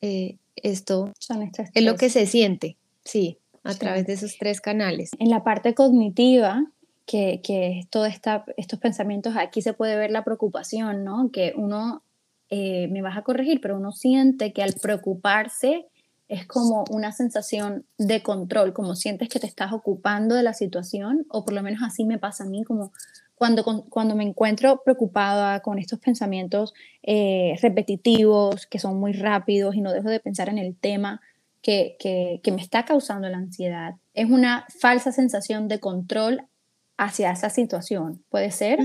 eh, 0.01 0.39
esto 0.57 1.13
es 1.75 1.85
lo 1.85 1.97
que 1.97 2.11
se 2.11 2.27
siente, 2.27 2.77
sí, 3.05 3.39
a 3.63 3.75
través 3.75 4.07
de 4.07 4.15
esos 4.15 4.37
tres 4.39 4.61
canales. 4.61 5.11
En 5.19 5.31
la 5.31 5.45
parte 5.45 5.75
cognitiva, 5.75 6.65
que, 7.07 7.41
que 7.43 7.83
todo 7.91 8.07
estos 8.07 8.79
pensamientos, 8.81 9.35
aquí 9.37 9.63
se 9.63 9.73
puede 9.73 9.97
ver 9.97 10.11
la 10.11 10.25
preocupación, 10.25 11.05
¿no? 11.05 11.31
Que 11.33 11.53
uno, 11.57 12.03
eh, 12.51 12.89
me 12.89 13.03
vas 13.03 13.17
a 13.17 13.23
corregir, 13.23 13.61
pero 13.61 13.77
uno 13.77 13.93
siente 13.93 14.53
que 14.53 14.63
al 14.63 14.75
preocuparse 14.75 15.87
es 16.29 16.47
como 16.47 16.85
una 16.91 17.13
sensación 17.13 17.87
de 17.99 18.23
control, 18.23 18.73
como 18.73 18.97
sientes 18.97 19.29
que 19.29 19.39
te 19.39 19.47
estás 19.47 19.73
ocupando 19.73 20.35
de 20.35 20.43
la 20.43 20.55
situación, 20.55 21.25
o 21.29 21.45
por 21.45 21.55
lo 21.55 21.63
menos 21.63 21.83
así 21.85 22.05
me 22.05 22.19
pasa 22.19 22.45
a 22.45 22.49
mí, 22.49 22.65
como 22.65 22.93
cuando, 23.37 23.87
cuando 23.91 24.17
me 24.17 24.25
encuentro 24.25 24.83
preocupada 24.83 25.61
con 25.61 25.79
estos 25.79 26.01
pensamientos 26.01 26.75
eh, 27.03 27.55
repetitivos, 27.61 28.67
que 28.67 28.79
son 28.79 28.99
muy 28.99 29.13
rápidos 29.13 29.77
y 29.77 29.83
no 29.83 29.93
dejo 29.93 30.09
de 30.09 30.21
pensar 30.21 30.49
en 30.49 30.59
el 30.59 30.75
tema 30.75 31.21
que, 31.63 31.97
que, 31.99 32.41
que 32.43 32.53
me 32.53 32.63
está 32.63 32.85
causando 32.85 33.29
la 33.29 33.37
ansiedad, 33.37 33.95
es 34.15 34.31
una 34.31 34.67
falsa 34.81 35.13
sensación 35.13 35.69
de 35.69 35.81
control 35.81 36.47
hacia 36.97 37.31
esa 37.31 37.51
situación. 37.51 38.25
¿Puede 38.31 38.51
ser? 38.51 38.79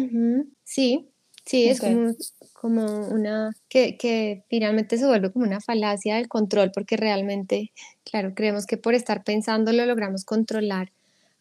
Sí, 0.66 1.10
sí, 1.46 1.70
es 1.70 1.80
como, 1.80 2.12
como, 2.54 3.08
una, 3.08 3.52
que, 3.70 3.98
que, 3.98 4.44
finalmente 4.50 4.98
se 4.98 5.08
vuelve 5.08 5.32
como 5.32 5.46
una 5.46 5.62
falacia 5.62 6.16
del 6.16 6.28
control, 6.28 6.72
porque 6.74 6.98
realmente, 6.98 7.72
claro, 8.04 8.34
creemos 8.36 8.66
que 8.66 8.76
por 8.76 8.96
estar 8.96 9.24
pensando 9.24 9.72
lo 9.72 9.86
logramos 9.86 10.26
controlar 10.26 10.92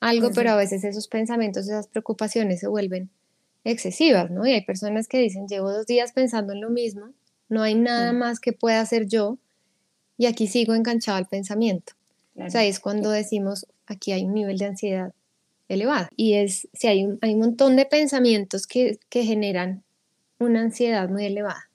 algo, 0.01 0.31
pero 0.35 0.51
a 0.51 0.57
veces 0.57 0.83
esos 0.85 1.09
pensamientos, 1.09 1.65
esas 1.65 1.87
preocupaciones 1.87 2.61
se 2.61 2.69
vuelven 2.69 3.11
excesivas, 3.65 4.31
¿no? 4.31 4.47
Y 4.47 4.53
hay 4.53 4.65
personas 4.65 5.07
que 5.07 5.19
dicen, 5.19 5.47
llevo 5.47 5.71
dos 5.71 5.87
días 5.87 6.13
pensando 6.13 6.53
en 6.53 6.61
lo 6.61 6.71
mismo, 6.71 7.11
no 7.49 7.63
hay 7.63 7.75
nada 7.75 8.13
más 8.13 8.41
que 8.41 8.53
pueda 8.53 8.81
hacer 8.81 9.07
yo, 9.07 9.39
y 10.17 10.27
aquí 10.27 10.47
sigo 10.47 10.75
enganchado 10.75 11.19
al 11.19 11.27
pensamiento. 11.27 11.95
O 12.37 12.49
sea, 12.49 12.65
es 12.65 12.81
cuando 12.81 13.11
decimos, 13.11 13.67
aquí 13.87 14.13
hay 14.13 14.25
un 14.25 14.35
nivel 14.35 14.57
de 14.57 14.67
ansiedad 14.67 15.13
elevada. 15.69 16.09
Y 16.17 16.35
es, 16.35 16.69
si 16.73 16.89
hay 16.89 17.05
un, 17.05 17.19
hay 17.21 17.35
un 17.35 17.41
montón 17.41 17.77
de 17.77 17.85
pensamientos 17.85 18.67
que, 18.67 18.99
que 19.09 19.25
generan 19.25 19.83
una 20.39 20.61
ansiedad 20.61 21.09
muy 21.09 21.27
elevada. 21.27 21.69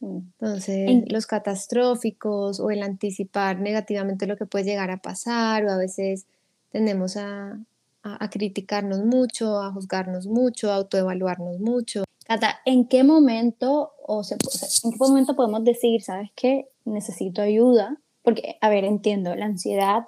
Mm. 0.00 0.18
Entonces, 0.40 1.04
los 1.08 1.26
catastróficos 1.26 2.60
o 2.60 2.70
el 2.70 2.82
anticipar 2.82 3.60
negativamente 3.60 4.26
lo 4.26 4.36
que 4.36 4.46
puede 4.46 4.64
llegar 4.64 4.90
a 4.90 4.98
pasar, 4.98 5.64
o 5.64 5.70
a 5.70 5.76
veces 5.76 6.26
tendemos 6.74 7.16
a, 7.16 7.56
a, 8.02 8.30
criticarnos 8.30 9.04
mucho, 9.04 9.60
a 9.60 9.72
juzgarnos 9.72 10.26
mucho, 10.26 10.72
a 10.72 10.74
autoevaluarnos 10.74 11.60
mucho. 11.60 12.02
Cata, 12.26 12.58
¿en 12.64 12.88
qué 12.88 13.04
momento 13.04 13.92
o, 14.04 14.24
se, 14.24 14.34
en 14.34 14.90
qué 14.90 14.98
momento 14.98 15.36
podemos 15.36 15.62
decir, 15.62 16.02
sabes 16.02 16.30
qué, 16.34 16.66
necesito 16.84 17.42
ayuda? 17.42 18.00
Porque, 18.22 18.58
a 18.60 18.68
ver, 18.70 18.82
entiendo, 18.82 19.36
la 19.36 19.44
ansiedad, 19.44 20.06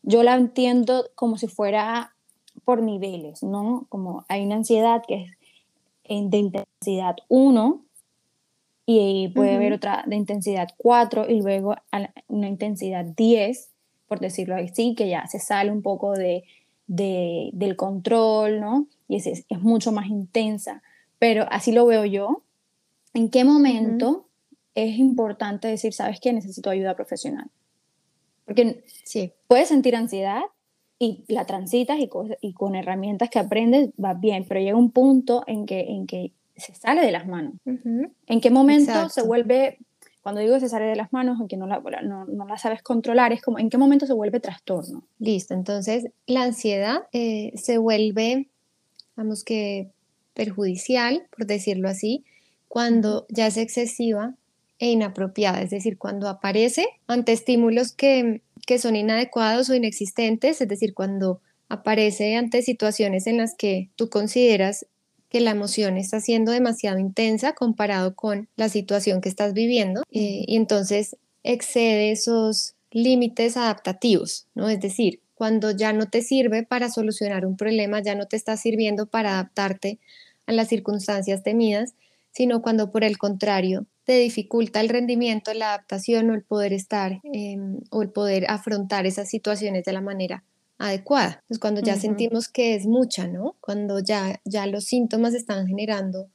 yo 0.00 0.22
la 0.22 0.36
entiendo 0.36 1.10
como 1.14 1.36
si 1.36 1.48
fuera 1.48 2.14
por 2.64 2.80
niveles, 2.80 3.42
¿no? 3.42 3.84
Como 3.90 4.24
hay 4.28 4.46
una 4.46 4.54
ansiedad 4.54 5.02
que 5.06 5.26
es 6.04 6.30
de 6.30 6.38
intensidad 6.38 7.16
1 7.28 7.84
y 8.86 9.28
puede 9.34 9.54
haber 9.54 9.74
otra 9.74 10.02
de 10.06 10.16
intensidad 10.16 10.68
4 10.78 11.28
y 11.28 11.42
luego 11.42 11.76
una 12.28 12.48
intensidad 12.48 13.04
10, 13.04 13.68
por 14.06 14.20
decirlo 14.20 14.56
así, 14.56 14.94
que 14.94 15.08
ya 15.08 15.26
se 15.26 15.38
sale 15.38 15.70
un 15.70 15.82
poco 15.82 16.12
de, 16.12 16.44
del 16.86 17.76
control, 17.76 18.60
¿no? 18.60 18.86
Y 19.08 19.16
es, 19.16 19.26
es, 19.26 19.60
mucho 19.60 19.92
más 19.92 20.08
intensa, 20.08 20.82
pero 21.18 21.46
así 21.50 21.72
lo 21.72 21.86
veo 21.86 22.04
yo. 22.04 22.42
¿En 23.14 23.30
qué 23.30 23.44
momento 23.44 24.26
es 24.74 24.98
importante 24.98 25.68
decir, 25.68 25.92
sabes 25.92 26.20
que 26.20 26.32
necesito 26.32 26.70
ayuda 26.70 26.94
profesional? 26.94 27.50
Porque 28.44 28.84
sí. 29.04 29.32
puedes 29.48 29.68
sentir 29.68 29.96
ansiedad, 29.96 30.42
y 30.98 31.24
la 31.28 31.44
transitas 31.44 31.98
y, 31.98 32.08
y, 32.40 32.52
con 32.54 32.74
herramientas 32.74 33.28
que 33.28 33.38
aprendes 33.38 33.90
va 34.02 34.14
bien, 34.14 34.46
pero 34.48 34.60
llega 34.60 34.76
un 34.76 34.90
punto 34.90 35.44
en 35.46 35.66
que, 35.66 35.80
en 35.80 36.06
que 36.06 36.32
se 36.56 36.74
sale 36.74 37.02
de 37.02 37.12
las 37.12 37.26
manos. 37.26 37.54
¿En 37.64 38.40
qué 38.40 38.50
momento 38.50 39.08
se 39.10 39.22
vuelve, 39.22 39.78
cuando 40.26 40.40
digo 40.40 40.58
se 40.58 40.68
sale 40.68 40.86
de 40.86 40.96
las 40.96 41.12
manos, 41.12 41.40
o 41.40 41.46
que 41.46 41.56
no 41.56 41.68
la, 41.68 41.80
no, 42.02 42.24
no 42.24 42.46
la 42.46 42.58
sabes 42.58 42.82
controlar, 42.82 43.32
es 43.32 43.40
como, 43.40 43.60
¿en 43.60 43.70
qué 43.70 43.78
momento 43.78 44.06
se 44.06 44.12
vuelve 44.12 44.40
trastorno? 44.40 45.06
Listo, 45.20 45.54
entonces 45.54 46.06
la 46.26 46.42
ansiedad 46.42 47.04
eh, 47.12 47.52
se 47.54 47.78
vuelve, 47.78 48.48
vamos 49.14 49.44
que, 49.44 49.92
perjudicial, 50.34 51.28
por 51.30 51.46
decirlo 51.46 51.88
así, 51.88 52.24
cuando 52.66 53.26
ya 53.28 53.46
es 53.46 53.56
excesiva 53.56 54.34
e 54.80 54.90
inapropiada, 54.90 55.62
es 55.62 55.70
decir, 55.70 55.96
cuando 55.96 56.28
aparece 56.28 56.88
ante 57.06 57.32
estímulos 57.32 57.92
que 57.92 58.42
que 58.66 58.78
son 58.78 58.96
inadecuados 58.96 59.70
o 59.70 59.74
inexistentes, 59.74 60.60
es 60.60 60.68
decir, 60.68 60.92
cuando 60.92 61.40
aparece 61.68 62.36
ante 62.36 62.62
situaciones 62.62 63.28
en 63.28 63.38
las 63.38 63.54
que 63.54 63.90
tú 63.94 64.10
consideras 64.10 64.86
que 65.36 65.42
la 65.42 65.50
emoción 65.50 65.98
está 65.98 66.18
siendo 66.18 66.50
demasiado 66.50 66.98
intensa 66.98 67.52
comparado 67.52 68.14
con 68.14 68.48
la 68.56 68.70
situación 68.70 69.20
que 69.20 69.28
estás 69.28 69.52
viviendo 69.52 70.00
eh, 70.10 70.44
y 70.46 70.56
entonces 70.56 71.18
excede 71.42 72.10
esos 72.10 72.72
límites 72.90 73.58
adaptativos, 73.58 74.46
¿no? 74.54 74.70
Es 74.70 74.80
decir, 74.80 75.20
cuando 75.34 75.72
ya 75.72 75.92
no 75.92 76.06
te 76.06 76.22
sirve 76.22 76.62
para 76.62 76.88
solucionar 76.88 77.44
un 77.44 77.58
problema, 77.58 78.00
ya 78.00 78.14
no 78.14 78.24
te 78.24 78.36
está 78.36 78.56
sirviendo 78.56 79.04
para 79.04 79.32
adaptarte 79.32 79.98
a 80.46 80.52
las 80.52 80.68
circunstancias 80.68 81.42
temidas, 81.42 81.92
sino 82.32 82.62
cuando 82.62 82.90
por 82.90 83.04
el 83.04 83.18
contrario 83.18 83.84
te 84.04 84.14
dificulta 84.14 84.80
el 84.80 84.88
rendimiento, 84.88 85.52
la 85.52 85.74
adaptación 85.74 86.30
o 86.30 86.34
el 86.34 86.44
poder 86.44 86.72
estar 86.72 87.20
em, 87.24 87.80
o 87.90 88.00
el 88.00 88.08
poder 88.08 88.46
afrontar 88.48 89.04
esas 89.04 89.28
situaciones 89.28 89.84
de 89.84 89.92
la 89.92 90.00
manera 90.00 90.44
adecuada. 90.78 91.40
Entonces, 91.42 91.58
cuando 91.58 91.80
ya 91.80 91.96
sentimos 91.96 92.48
que 92.48 92.74
es 92.74 92.86
mucha, 92.86 93.26
¿no? 93.26 93.56
Cuando 93.60 94.00
ya, 94.00 94.40
ya 94.44 94.66
los 94.66 94.84
síntomas 94.84 95.34
están 95.34 95.66
generando 95.66 96.28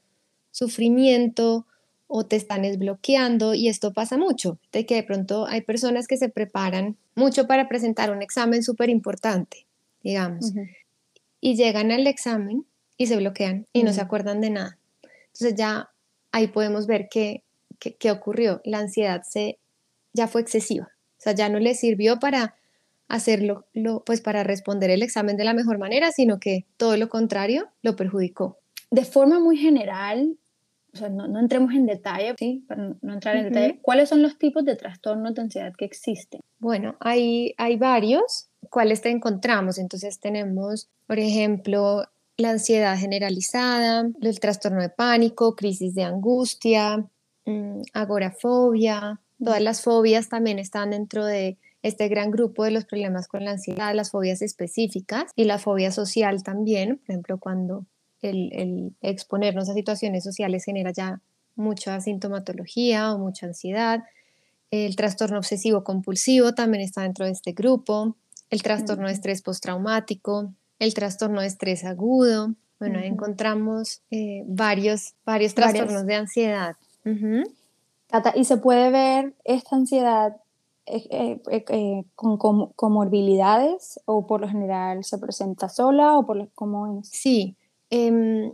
sufrimiento 0.51 1.65
o 2.07 2.25
te 2.25 2.35
están 2.35 2.63
desbloqueando 2.63 3.53
y 3.53 3.69
esto 3.69 3.93
pasa 3.93 4.17
mucho, 4.17 4.59
de 4.73 4.85
que 4.85 4.95
de 4.95 5.03
pronto 5.03 5.45
hay 5.47 5.61
personas 5.61 6.07
que 6.07 6.17
se 6.17 6.27
preparan 6.27 6.97
mucho 7.15 7.47
para 7.47 7.69
presentar 7.69 8.11
un 8.11 8.21
examen 8.21 8.63
súper 8.63 8.89
importante, 8.89 9.65
digamos, 10.03 10.51
y 11.39 11.55
llegan 11.55 11.91
al 11.91 12.05
examen 12.07 12.65
y 12.97 13.07
se 13.07 13.15
bloquean 13.15 13.65
y 13.71 13.83
no 13.83 13.93
se 13.93 14.01
acuerdan 14.01 14.41
de 14.41 14.49
nada. 14.49 14.77
Entonces 15.27 15.55
ya 15.55 15.89
ahí 16.31 16.47
podemos 16.47 16.85
ver 16.85 17.07
que, 17.09 17.43
que, 17.79 18.11
ocurrió. 18.11 18.61
La 18.65 18.79
ansiedad 18.79 19.23
se, 19.27 19.57
ya 20.13 20.27
fue 20.27 20.41
excesiva. 20.41 20.91
O 21.17 21.21
sea, 21.21 21.33
ya 21.33 21.49
no 21.49 21.59
le 21.59 21.75
sirvió 21.75 22.19
para 22.19 22.55
hacerlo, 23.11 23.65
lo, 23.73 24.03
pues 24.05 24.21
para 24.21 24.43
responder 24.43 24.89
el 24.89 25.03
examen 25.03 25.35
de 25.35 25.43
la 25.43 25.53
mejor 25.53 25.77
manera, 25.77 26.11
sino 26.11 26.39
que 26.39 26.65
todo 26.77 26.95
lo 26.95 27.09
contrario 27.09 27.69
lo 27.81 27.95
perjudicó. 27.95 28.57
De 28.89 29.03
forma 29.03 29.39
muy 29.39 29.57
general, 29.57 30.37
o 30.93 30.97
sea, 30.97 31.09
no, 31.09 31.27
no 31.27 31.39
entremos 31.39 31.73
en 31.73 31.85
detalle, 31.85 32.33
¿sí? 32.37 32.63
Para 32.67 32.95
no 33.01 33.13
entrar 33.13 33.35
en 33.35 33.45
detalle, 33.45 33.79
¿cuáles 33.81 34.07
son 34.09 34.21
los 34.21 34.37
tipos 34.37 34.63
de 34.63 34.75
trastornos 34.75 35.33
de 35.35 35.41
ansiedad 35.41 35.73
que 35.77 35.85
existen? 35.85 36.39
Bueno, 36.59 36.95
hay, 36.99 37.53
hay 37.57 37.75
varios. 37.75 38.47
¿Cuáles 38.69 39.01
te 39.01 39.09
encontramos? 39.09 39.77
Entonces 39.77 40.19
tenemos, 40.19 40.89
por 41.05 41.19
ejemplo, 41.19 42.05
la 42.37 42.51
ansiedad 42.51 42.97
generalizada, 42.97 44.09
el 44.21 44.39
trastorno 44.39 44.81
de 44.81 44.89
pánico, 44.89 45.55
crisis 45.55 45.95
de 45.95 46.03
angustia, 46.03 47.05
mm, 47.45 47.81
agorafobia, 47.93 49.19
todas 49.43 49.61
las 49.61 49.81
fobias 49.81 50.29
también 50.29 50.59
están 50.59 50.91
dentro 50.91 51.25
de 51.25 51.57
este 51.83 52.07
gran 52.07 52.31
grupo 52.31 52.63
de 52.63 52.71
los 52.71 52.85
problemas 52.85 53.27
con 53.27 53.43
la 53.43 53.51
ansiedad, 53.51 53.95
las 53.95 54.11
fobias 54.11 54.41
específicas 54.41 55.31
y 55.35 55.45
la 55.45 55.57
fobia 55.57 55.91
social 55.91 56.43
también, 56.43 56.97
por 56.97 57.09
ejemplo, 57.09 57.39
cuando 57.39 57.85
el, 58.21 58.95
exponernos 59.01 59.69
a 59.69 59.73
situaciones 59.73 60.23
sociales 60.23 60.63
genera 60.63 60.91
ya 60.91 61.21
mucha 61.55 61.99
sintomatología 61.99 63.13
o 63.13 63.17
mucha 63.17 63.47
ansiedad. 63.47 64.03
El 64.69 64.95
trastorno 64.95 65.37
obsesivo 65.37 65.83
compulsivo 65.83 66.53
también 66.53 66.83
está 66.83 67.01
dentro 67.01 67.25
de 67.25 67.31
este 67.31 67.53
grupo. 67.53 68.15
El 68.49 68.61
trastorno 68.61 69.07
de 69.07 69.13
estrés 69.13 69.41
postraumático, 69.41 70.53
el 70.79 70.93
trastorno 70.93 71.41
de 71.41 71.47
estrés 71.47 71.83
agudo. 71.83 72.53
Bueno, 72.79 72.99
encontramos 72.99 74.01
eh, 74.09 74.43
varios, 74.45 75.13
varios 75.25 75.53
trastornos 75.53 76.05
de 76.05 76.15
ansiedad. 76.15 76.75
¿y 78.35 78.45
se 78.45 78.57
puede 78.57 78.89
ver 78.89 79.33
esta 79.45 79.75
ansiedad 79.75 80.40
eh, 80.91 81.41
eh, 81.69 82.03
con 82.15 82.37
comorbilidades 82.37 83.99
o 84.05 84.27
por 84.27 84.41
lo 84.41 84.47
general 84.47 85.03
se 85.03 85.17
presenta 85.17 85.69
sola 85.69 86.17
o 86.17 86.25
por 86.25 86.49
cómo 86.53 86.99
es? 86.99 87.09
Sí, 87.09 87.55
em, 87.89 88.53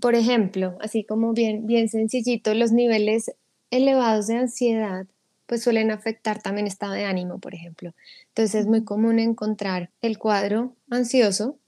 por 0.00 0.14
ejemplo, 0.14 0.76
así 0.80 1.04
como 1.04 1.32
bien, 1.32 1.66
bien 1.66 1.88
sencillito, 1.88 2.54
los 2.54 2.72
niveles 2.72 3.32
elevados 3.70 4.26
de 4.26 4.36
ansiedad 4.36 5.06
pues 5.46 5.62
suelen 5.62 5.90
afectar 5.90 6.42
también 6.42 6.66
estado 6.66 6.92
de 6.92 7.06
ánimo, 7.06 7.38
por 7.38 7.54
ejemplo. 7.54 7.94
Entonces 8.28 8.54
es 8.62 8.66
muy 8.66 8.84
común 8.84 9.18
encontrar 9.18 9.90
el 10.02 10.18
cuadro 10.18 10.76
ansioso 10.90 11.58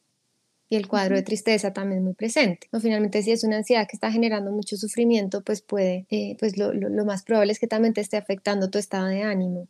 y 0.69 0.77
el 0.77 0.87
cuadro 0.87 1.17
de 1.17 1.23
tristeza 1.23 1.73
también 1.73 2.05
muy 2.05 2.13
presente. 2.13 2.69
O 2.73 2.79
finalmente, 2.79 3.23
si 3.23 3.33
es 3.33 3.43
una 3.43 3.57
ansiedad 3.57 3.89
que 3.89 3.97
está 3.97 4.13
generando 4.13 4.53
mucho 4.53 4.77
sufrimiento, 4.77 5.43
pues 5.43 5.63
puede, 5.63 6.07
eh, 6.11 6.37
pues 6.39 6.59
lo, 6.59 6.73
lo, 6.73 7.05
más 7.07 7.23
probable 7.25 7.53
es 7.53 7.59
que 7.59 7.67
también 7.67 7.95
te 7.95 8.03
esté 8.03 8.19
afectando 8.19 8.71
tu 8.71 8.79
estado 8.79 9.07
de 9.07 9.23
ánimo. 9.23 9.67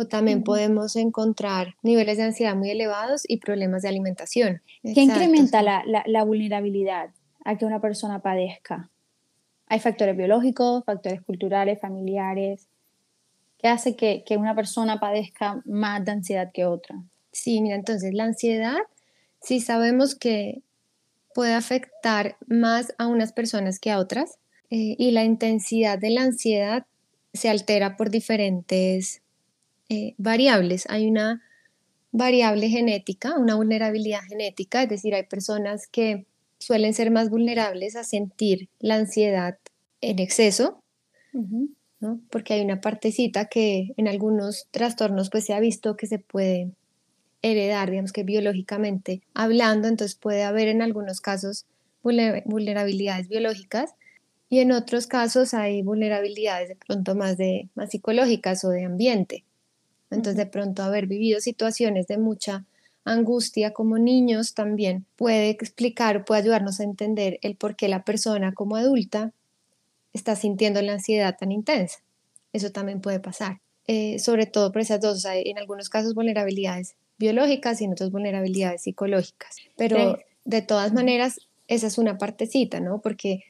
O 0.00 0.06
también 0.06 0.44
podemos 0.44 0.94
encontrar 0.94 1.74
niveles 1.82 2.18
de 2.18 2.22
ansiedad 2.22 2.54
muy 2.54 2.70
elevados 2.70 3.24
y 3.26 3.38
problemas 3.38 3.82
de 3.82 3.88
alimentación. 3.88 4.62
¿Qué 4.82 5.00
incrementa 5.00 5.60
la, 5.60 5.82
la, 5.84 6.04
la 6.06 6.22
vulnerabilidad 6.22 7.10
a 7.44 7.58
que 7.58 7.64
una 7.64 7.80
persona 7.80 8.22
padezca? 8.22 8.90
Hay 9.66 9.80
factores 9.80 10.16
biológicos, 10.16 10.84
factores 10.84 11.20
culturales, 11.22 11.80
familiares. 11.80 12.68
¿Qué 13.58 13.66
hace 13.66 13.96
que, 13.96 14.22
que, 14.24 14.36
una 14.36 14.54
persona 14.54 15.00
padezca 15.00 15.60
más 15.64 16.04
de 16.04 16.12
ansiedad 16.12 16.52
que 16.54 16.64
otra? 16.64 17.02
Sí, 17.32 17.60
mira, 17.60 17.74
entonces 17.74 18.14
la 18.14 18.22
ansiedad, 18.22 18.78
sí 19.42 19.58
sabemos 19.58 20.14
que 20.14 20.62
puede 21.34 21.54
afectar 21.54 22.36
más 22.46 22.94
a 22.98 23.08
unas 23.08 23.32
personas 23.32 23.80
que 23.80 23.90
a 23.90 23.98
otras 23.98 24.38
eh, 24.70 24.94
y 24.96 25.10
la 25.10 25.24
intensidad 25.24 25.98
de 25.98 26.10
la 26.10 26.22
ansiedad 26.22 26.86
se 27.32 27.48
altera 27.48 27.96
por 27.96 28.10
diferentes 28.10 29.22
eh, 29.88 30.14
variables. 30.18 30.86
Hay 30.88 31.06
una 31.08 31.42
variable 32.12 32.68
genética, 32.68 33.36
una 33.38 33.54
vulnerabilidad 33.54 34.20
genética, 34.28 34.82
es 34.82 34.88
decir, 34.88 35.14
hay 35.14 35.24
personas 35.24 35.86
que 35.86 36.26
suelen 36.58 36.94
ser 36.94 37.10
más 37.10 37.30
vulnerables 37.30 37.96
a 37.96 38.04
sentir 38.04 38.68
la 38.78 38.96
ansiedad 38.96 39.58
en 40.00 40.18
exceso, 40.18 40.82
¿no? 42.00 42.20
porque 42.30 42.54
hay 42.54 42.62
una 42.62 42.80
partecita 42.80 43.46
que 43.46 43.92
en 43.96 44.08
algunos 44.08 44.66
trastornos 44.70 45.30
pues 45.30 45.44
se 45.44 45.54
ha 45.54 45.60
visto 45.60 45.96
que 45.96 46.06
se 46.06 46.18
puede 46.18 46.72
heredar, 47.42 47.90
digamos 47.90 48.12
que 48.12 48.24
biológicamente 48.24 49.22
hablando, 49.34 49.88
entonces 49.88 50.16
puede 50.16 50.42
haber 50.42 50.68
en 50.68 50.82
algunos 50.82 51.20
casos 51.20 51.66
vulnerabilidades 52.02 53.28
biológicas 53.28 53.94
y 54.48 54.60
en 54.60 54.72
otros 54.72 55.06
casos 55.06 55.54
hay 55.54 55.82
vulnerabilidades 55.82 56.70
de 56.70 56.76
pronto 56.76 57.14
más, 57.14 57.36
de, 57.36 57.68
más 57.74 57.90
psicológicas 57.90 58.64
o 58.64 58.70
de 58.70 58.84
ambiente. 58.84 59.44
Entonces 60.10 60.36
de 60.36 60.46
pronto 60.46 60.82
haber 60.82 61.06
vivido 61.06 61.40
situaciones 61.40 62.06
de 62.06 62.18
mucha 62.18 62.64
angustia 63.04 63.72
como 63.72 63.98
niños 63.98 64.54
también 64.54 65.06
puede 65.16 65.50
explicar, 65.50 66.24
puede 66.24 66.42
ayudarnos 66.42 66.80
a 66.80 66.84
entender 66.84 67.38
el 67.42 67.56
por 67.56 67.76
qué 67.76 67.88
la 67.88 68.04
persona 68.04 68.52
como 68.52 68.76
adulta 68.76 69.32
está 70.12 70.36
sintiendo 70.36 70.82
la 70.82 70.94
ansiedad 70.94 71.36
tan 71.38 71.52
intensa. 71.52 72.00
Eso 72.52 72.70
también 72.70 73.00
puede 73.00 73.20
pasar. 73.20 73.60
Eh, 73.86 74.18
sobre 74.18 74.46
todo 74.46 74.72
por 74.72 74.82
esas 74.82 75.00
dos, 75.00 75.24
hay 75.24 75.42
en 75.46 75.58
algunos 75.58 75.88
casos 75.88 76.14
vulnerabilidades 76.14 76.94
biológicas 77.18 77.80
y 77.80 77.84
en 77.84 77.92
otros 77.92 78.10
vulnerabilidades 78.10 78.82
psicológicas. 78.82 79.56
Pero 79.76 80.18
de 80.44 80.62
todas 80.62 80.92
maneras, 80.92 81.40
esa 81.66 81.86
es 81.86 81.98
una 81.98 82.18
partecita, 82.18 82.80
¿no? 82.80 83.00
Porque 83.00 83.44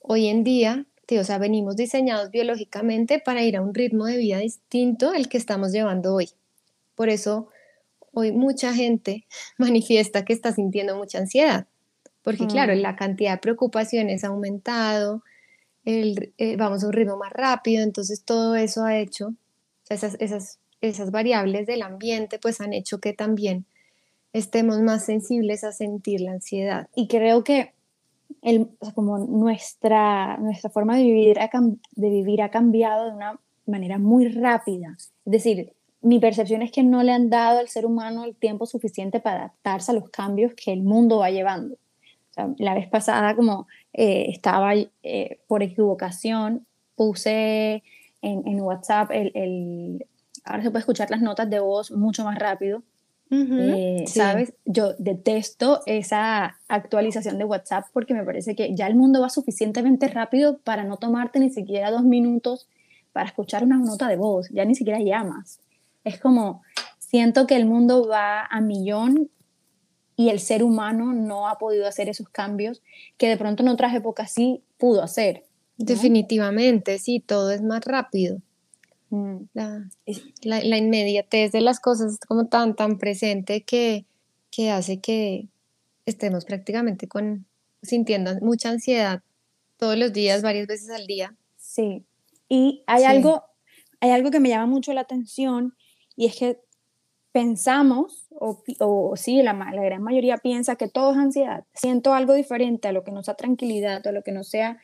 hoy 0.00 0.26
en 0.28 0.44
día, 0.44 0.86
o 1.12 1.24
sea, 1.24 1.38
venimos 1.38 1.76
diseñados 1.76 2.30
biológicamente 2.30 3.18
para 3.18 3.42
ir 3.42 3.56
a 3.56 3.62
un 3.62 3.74
ritmo 3.74 4.06
de 4.06 4.16
vida 4.16 4.38
distinto 4.38 5.10
al 5.10 5.28
que 5.28 5.36
estamos 5.36 5.72
llevando 5.72 6.14
hoy. 6.14 6.30
Por 6.94 7.08
eso 7.08 7.48
hoy 8.12 8.32
mucha 8.32 8.72
gente 8.72 9.26
manifiesta 9.58 10.24
que 10.24 10.32
está 10.32 10.52
sintiendo 10.52 10.96
mucha 10.96 11.18
ansiedad, 11.18 11.66
porque 12.22 12.46
claro, 12.46 12.74
mm. 12.74 12.78
la 12.78 12.96
cantidad 12.96 13.32
de 13.32 13.38
preocupaciones 13.38 14.24
ha 14.24 14.28
aumentado, 14.28 15.22
el, 15.84 16.32
eh, 16.38 16.56
vamos 16.56 16.82
a 16.82 16.86
un 16.86 16.92
ritmo 16.94 17.18
más 17.18 17.32
rápido, 17.32 17.82
entonces 17.82 18.24
todo 18.24 18.56
eso 18.56 18.84
ha 18.84 18.98
hecho, 18.98 19.34
esas, 19.90 20.16
esas, 20.20 20.58
esas 20.80 21.10
variables 21.10 21.66
del 21.66 21.82
ambiente 21.82 22.38
pues 22.38 22.62
han 22.62 22.72
hecho 22.72 22.98
que 23.00 23.12
también 23.12 23.66
estemos 24.32 24.80
más 24.80 25.04
sensibles 25.04 25.62
a 25.64 25.72
sentir 25.72 26.22
la 26.22 26.32
ansiedad. 26.32 26.88
Y 26.96 27.08
creo 27.08 27.44
que 27.44 27.73
el, 28.42 28.68
como 28.94 29.18
nuestra, 29.18 30.36
nuestra 30.38 30.70
forma 30.70 30.96
de 30.96 31.04
vivir, 31.04 31.38
ha, 31.40 31.50
de 31.92 32.10
vivir 32.10 32.42
ha 32.42 32.50
cambiado 32.50 33.06
de 33.06 33.12
una 33.12 33.40
manera 33.66 33.98
muy 33.98 34.28
rápida. 34.28 34.96
Es 34.98 35.32
decir, 35.32 35.72
mi 36.00 36.18
percepción 36.18 36.62
es 36.62 36.70
que 36.70 36.82
no 36.82 37.02
le 37.02 37.12
han 37.12 37.30
dado 37.30 37.60
al 37.60 37.68
ser 37.68 37.86
humano 37.86 38.24
el 38.24 38.36
tiempo 38.36 38.66
suficiente 38.66 39.20
para 39.20 39.38
adaptarse 39.38 39.90
a 39.90 39.94
los 39.94 40.10
cambios 40.10 40.52
que 40.54 40.72
el 40.72 40.82
mundo 40.82 41.18
va 41.18 41.30
llevando. 41.30 41.76
la 42.58 42.74
vez 42.74 42.88
pasada, 42.88 43.34
como 43.34 43.66
eh, 43.92 44.26
estaba 44.28 44.74
eh, 44.74 45.38
por 45.46 45.62
equivocación, 45.62 46.66
puse 46.96 47.82
en, 48.20 48.46
en 48.46 48.60
WhatsApp 48.60 49.10
el, 49.12 49.32
el, 49.34 50.06
Ahora 50.44 50.62
se 50.62 50.70
puede 50.70 50.80
escuchar 50.80 51.10
las 51.10 51.22
notas 51.22 51.48
de 51.48 51.58
voz 51.58 51.90
mucho 51.90 52.22
más 52.24 52.38
rápido. 52.38 52.82
Eh, 53.30 54.04
¿Sabes? 54.06 54.54
Yo 54.64 54.94
detesto 54.98 55.80
esa 55.86 56.58
actualización 56.68 57.38
de 57.38 57.44
WhatsApp 57.44 57.86
porque 57.92 58.14
me 58.14 58.24
parece 58.24 58.54
que 58.54 58.74
ya 58.74 58.86
el 58.86 58.94
mundo 58.94 59.20
va 59.20 59.28
suficientemente 59.28 60.08
rápido 60.08 60.58
para 60.58 60.84
no 60.84 60.98
tomarte 60.98 61.40
ni 61.40 61.50
siquiera 61.50 61.90
dos 61.90 62.04
minutos 62.04 62.68
para 63.12 63.26
escuchar 63.26 63.64
una 63.64 63.78
nota 63.78 64.08
de 64.08 64.16
voz. 64.16 64.48
Ya 64.50 64.64
ni 64.64 64.74
siquiera 64.74 65.00
llamas. 65.00 65.60
Es 66.04 66.20
como, 66.20 66.62
siento 66.98 67.46
que 67.46 67.56
el 67.56 67.66
mundo 67.66 68.06
va 68.06 68.44
a 68.44 68.60
millón 68.60 69.30
y 70.16 70.28
el 70.28 70.38
ser 70.38 70.62
humano 70.62 71.12
no 71.12 71.48
ha 71.48 71.58
podido 71.58 71.86
hacer 71.88 72.08
esos 72.08 72.28
cambios 72.28 72.82
que 73.16 73.28
de 73.28 73.36
pronto 73.36 73.62
en 73.62 73.68
otras 73.68 73.94
épocas 73.94 74.32
sí 74.32 74.62
pudo 74.78 75.02
hacer. 75.02 75.44
Definitivamente, 75.76 76.98
sí, 76.98 77.20
todo 77.20 77.50
es 77.50 77.62
más 77.62 77.84
rápido. 77.84 78.38
Mm. 79.14 79.48
La, 79.54 79.88
la, 80.42 80.76
inmediatez 80.76 81.52
de 81.52 81.60
las 81.60 81.78
cosas 81.78 82.14
es 82.14 82.18
como 82.18 82.46
tan, 82.46 82.74
tan 82.74 82.98
presente 82.98 83.62
que, 83.62 84.06
que 84.50 84.70
hace 84.70 84.98
que 84.98 85.46
estemos 86.04 86.44
prácticamente 86.44 87.06
con, 87.06 87.46
sintiendo 87.82 88.34
mucha 88.40 88.70
ansiedad 88.70 89.22
todos 89.76 89.96
los 89.96 90.12
días, 90.12 90.42
varias 90.42 90.66
veces 90.66 90.90
al 90.90 91.06
día. 91.06 91.36
Sí, 91.56 92.04
y 92.48 92.82
hay, 92.86 93.04
Algo, 93.04 93.44
hay 94.00 94.10
algo 94.10 94.32
que 94.32 94.40
me 94.40 94.48
llama 94.48 94.66
mucho 94.66 94.92
la 94.92 95.02
atención 95.02 95.76
y 96.16 96.26
es 96.26 96.36
que 96.36 96.58
pensamos, 97.30 98.26
o, 98.30 98.62
o 98.80 99.16
sí, 99.16 99.42
la, 99.42 99.52
la, 99.52 99.82
gran 99.82 100.02
mayoría 100.02 100.38
piensa 100.38 100.74
que 100.76 100.88
todo 100.88 101.12
es 101.12 101.18
ansiedad. 101.18 101.64
Siento 101.74 102.14
algo 102.14 102.34
diferente 102.34 102.88
a 102.88 102.92
lo 102.92 103.04
que 103.04 103.12
nos 103.12 103.26
da 103.26 103.34
tranquilidad, 103.34 104.04
a 104.06 104.12
lo 104.12 104.22
que 104.22 104.32
no 104.32 104.42
sea 104.42 104.78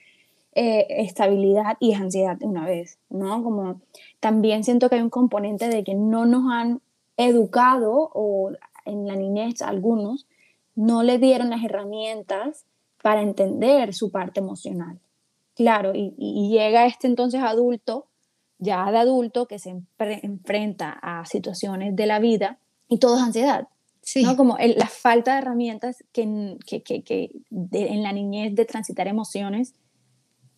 eh, 0.55 0.87
estabilidad 0.89 1.77
y 1.81 1.93
es 1.93 2.01
ansiedad 2.01 2.37
de 2.37 2.47
una 2.47 2.67
vez, 2.67 2.99
¿no? 3.09 3.43
Como 3.43 3.81
también 4.19 4.65
siento 4.65 4.89
que 4.89 4.97
hay 4.97 5.03
un 5.03 5.11
componente 5.11 5.69
de 5.69 5.85
que 5.85 5.95
no 5.95 6.27
nos 6.27 6.51
han 6.53 6.81
educado 7.17 8.11
o 8.15 8.53
en 8.85 9.07
la 9.07 9.17
niñez 9.17 9.63
algunos 9.63 10.27
no 10.75 11.03
le 11.03 11.19
dieron 11.19 11.51
las 11.51 11.63
herramientas 11.63 12.65
para 13.03 13.23
entender 13.23 13.93
su 13.95 14.11
parte 14.11 14.41
emocional. 14.41 14.99
Claro, 15.55 15.95
y, 15.95 16.15
y 16.17 16.49
llega 16.49 16.87
este 16.87 17.07
entonces 17.07 17.43
adulto 17.43 18.07
ya 18.61 18.91
de 18.93 18.99
adulto 18.99 19.47
que 19.47 19.59
se 19.59 19.75
enfrenta 19.99 20.91
a 21.03 21.25
situaciones 21.25 21.97
de 21.97 22.07
la 22.07 22.21
vida 22.21 22.59
y 22.89 22.99
todo 22.99 23.17
es 23.17 23.23
ansiedad. 23.23 23.69
Sí. 24.03 24.23
¿no? 24.23 24.37
Como 24.37 24.57
la 24.59 24.87
falta 24.87 25.33
de 25.33 25.39
herramientas 25.39 26.05
que, 26.13 26.57
que, 26.67 26.83
que, 26.83 27.31
en 27.51 28.03
la 28.03 28.13
niñez 28.13 28.55
de 28.55 28.65
transitar 28.65 29.09
emociones, 29.09 29.75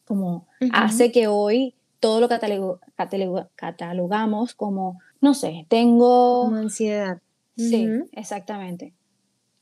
como 0.04 0.46
hace 0.72 1.12
que 1.12 1.26
hoy 1.26 1.74
todo 2.00 2.20
lo 2.20 2.28
catalogamos 2.28 4.54
como, 4.54 4.98
no 5.20 5.34
sé, 5.34 5.66
tengo... 5.68 6.44
Como 6.44 6.56
ansiedad. 6.56 7.20
Sí, 7.56 7.88
exactamente. 8.12 8.94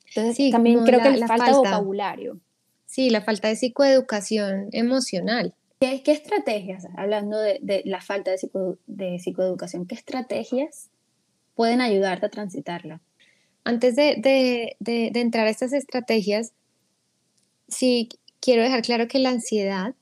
Entonces 0.08 0.36
sí, 0.36 0.50
también 0.50 0.84
creo 0.84 1.00
que 1.00 1.16
la, 1.16 1.26
falta, 1.26 1.44
falta 1.44 1.46
de 1.46 1.58
vocabulario. 1.58 2.40
Sí, 2.86 3.10
la 3.10 3.20
falta 3.20 3.48
de 3.48 3.56
psicoeducación 3.56 4.68
emocional. 4.72 5.54
¿Qué, 5.80 6.02
estrategias, 6.06 6.86
hablando 6.96 7.38
de, 7.38 7.82
la 7.84 8.00
falta 8.00 8.30
de, 8.30 8.38
de, 8.86 9.18
psicoeducación, 9.18 9.86
qué 9.86 9.94
estrategias 9.94 10.90
pueden 11.54 11.80
ayudarte 11.80 12.26
a 12.26 12.30
transitarla? 12.30 13.00
Antes 13.64 13.96
de, 13.96 14.76
entrar 14.86 15.46
a 15.46 15.50
estas 15.50 15.72
estrategias, 15.72 16.52
sí 17.68 18.08
quiero 18.40 18.62
dejar 18.62 18.82
claro 18.82 19.08
que 19.08 19.18
la 19.18 19.30
ansiedad 19.30 19.94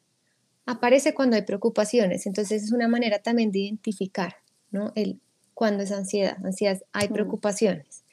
aparece 0.69 1.15
cuando 1.15 1.35
hay 1.37 1.43
preocupaciones. 1.43 2.27
Entonces 2.27 2.63
es 2.63 2.73
una 2.73 2.89
manera 2.89 3.21
también 3.21 3.51
de 3.51 3.61
identificar, 3.61 4.37
¿no? 4.71 4.93
El, 4.95 5.19
cuando 5.55 5.83
es 5.83 5.93
ansiedad. 5.93 6.37
Ansiedad, 6.45 6.79
hay 6.93 7.09
preocupaciones. 7.09 8.05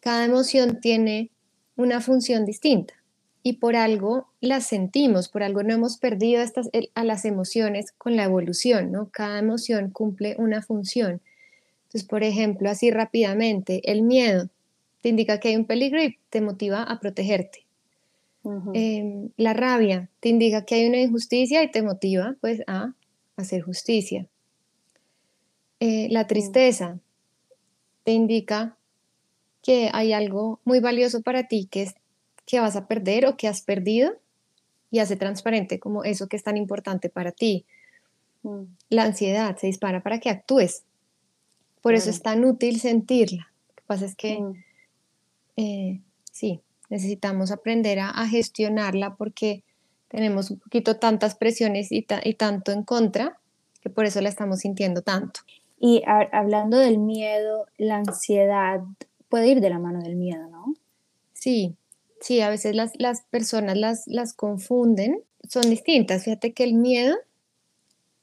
Cada 0.00 0.24
emoción 0.24 0.80
tiene 0.80 1.30
una 1.74 2.00
función 2.00 2.44
distinta 2.44 2.94
y 3.42 3.54
por 3.54 3.74
algo 3.74 4.28
las 4.40 4.66
sentimos, 4.66 5.28
por 5.28 5.42
algo 5.42 5.64
no 5.64 5.74
hemos 5.74 5.98
perdido 5.98 6.40
estas, 6.40 6.70
a 6.94 7.04
las 7.04 7.24
emociones 7.24 7.90
con 7.98 8.14
la 8.14 8.24
evolución, 8.24 8.92
¿no? 8.92 9.08
Cada 9.10 9.40
emoción 9.40 9.90
cumple 9.90 10.36
una 10.38 10.62
función. 10.62 11.20
Entonces, 11.86 12.04
por 12.04 12.22
ejemplo, 12.22 12.70
así 12.70 12.92
rápidamente, 12.92 13.90
el 13.90 14.02
miedo 14.02 14.48
te 15.00 15.08
indica 15.08 15.40
que 15.40 15.48
hay 15.48 15.56
un 15.56 15.64
peligro 15.64 16.00
y 16.00 16.16
te 16.30 16.40
motiva 16.40 16.84
a 16.84 17.00
protegerte. 17.00 17.65
Em, 18.74 19.30
la 19.36 19.54
rabia 19.54 20.08
te 20.20 20.28
indica 20.28 20.64
que 20.64 20.76
hay 20.76 20.86
una 20.86 21.00
injusticia 21.00 21.62
y 21.64 21.70
te 21.70 21.82
motiva 21.82 22.36
pues 22.40 22.62
a 22.68 22.94
hacer 23.36 23.62
justicia. 23.62 24.26
Eh, 25.80 26.08
la 26.10 26.26
tristeza 26.26 26.98
te 28.04 28.12
indica 28.12 28.76
que 29.62 29.90
hay 29.92 30.12
algo 30.12 30.60
muy 30.64 30.78
valioso 30.78 31.22
para 31.22 31.48
ti 31.48 31.66
que 31.70 31.82
es 31.82 31.94
que 32.46 32.60
vas 32.60 32.76
a 32.76 32.86
perder 32.86 33.26
o 33.26 33.36
que 33.36 33.48
has 33.48 33.62
perdido 33.62 34.12
y 34.92 35.00
hace 35.00 35.16
transparente 35.16 35.80
como 35.80 36.04
eso 36.04 36.28
que 36.28 36.36
es 36.36 36.44
tan 36.44 36.56
importante 36.56 37.08
para 37.08 37.32
ti. 37.32 37.64
Mm. 38.44 38.62
La 38.90 39.02
ansiedad 39.02 39.56
se 39.56 39.66
dispara 39.66 40.04
para 40.04 40.20
que 40.20 40.30
actúes. 40.30 40.84
Por 41.82 41.94
eso 41.94 42.10
es 42.10 42.22
tan 42.22 42.44
útil 42.44 42.78
sentirla. 42.78 43.50
Lo 43.68 43.74
que 43.74 43.82
pasa 43.86 44.04
es 44.04 44.14
que 44.14 44.38
mm. 44.38 44.52
eh, 45.56 46.00
sí, 46.30 46.60
necesitamos 46.88 47.50
aprender 47.50 47.98
a, 48.00 48.26
gestionarla 48.28 49.16
porque 49.16 49.62
tenemos 50.08 50.50
un 50.50 50.58
poquito 50.58 50.96
tantas 50.96 51.34
presiones 51.34 51.90
y, 51.92 52.06
y, 52.24 52.34
tanto 52.34 52.72
en 52.72 52.82
contra 52.82 53.38
que 53.80 53.90
por 53.90 54.04
eso 54.04 54.20
la 54.20 54.28
estamos 54.28 54.60
sintiendo 54.60 55.02
tanto. 55.02 55.40
Y 55.78 56.02
hablando 56.06 56.78
del 56.78 56.98
miedo, 56.98 57.66
la 57.76 57.96
ansiedad 57.96 58.80
puede 59.28 59.48
ir 59.48 59.60
de 59.60 59.70
la 59.70 59.78
mano 59.78 60.00
del 60.00 60.16
miedo, 60.16 60.48
¿no? 60.48 60.74
Sí, 61.34 61.76
Sí, 62.20 62.40
a 62.40 62.50
veces 62.50 62.74
las, 62.74 62.92
las 62.98 63.22
personas 63.22 63.76
las, 63.76 64.06
las 64.06 64.32
confunden, 64.32 65.22
son 65.48 65.62
distintas. 65.70 66.24
Fíjate 66.24 66.52
que 66.52 66.64
el 66.64 66.74
miedo 66.74 67.16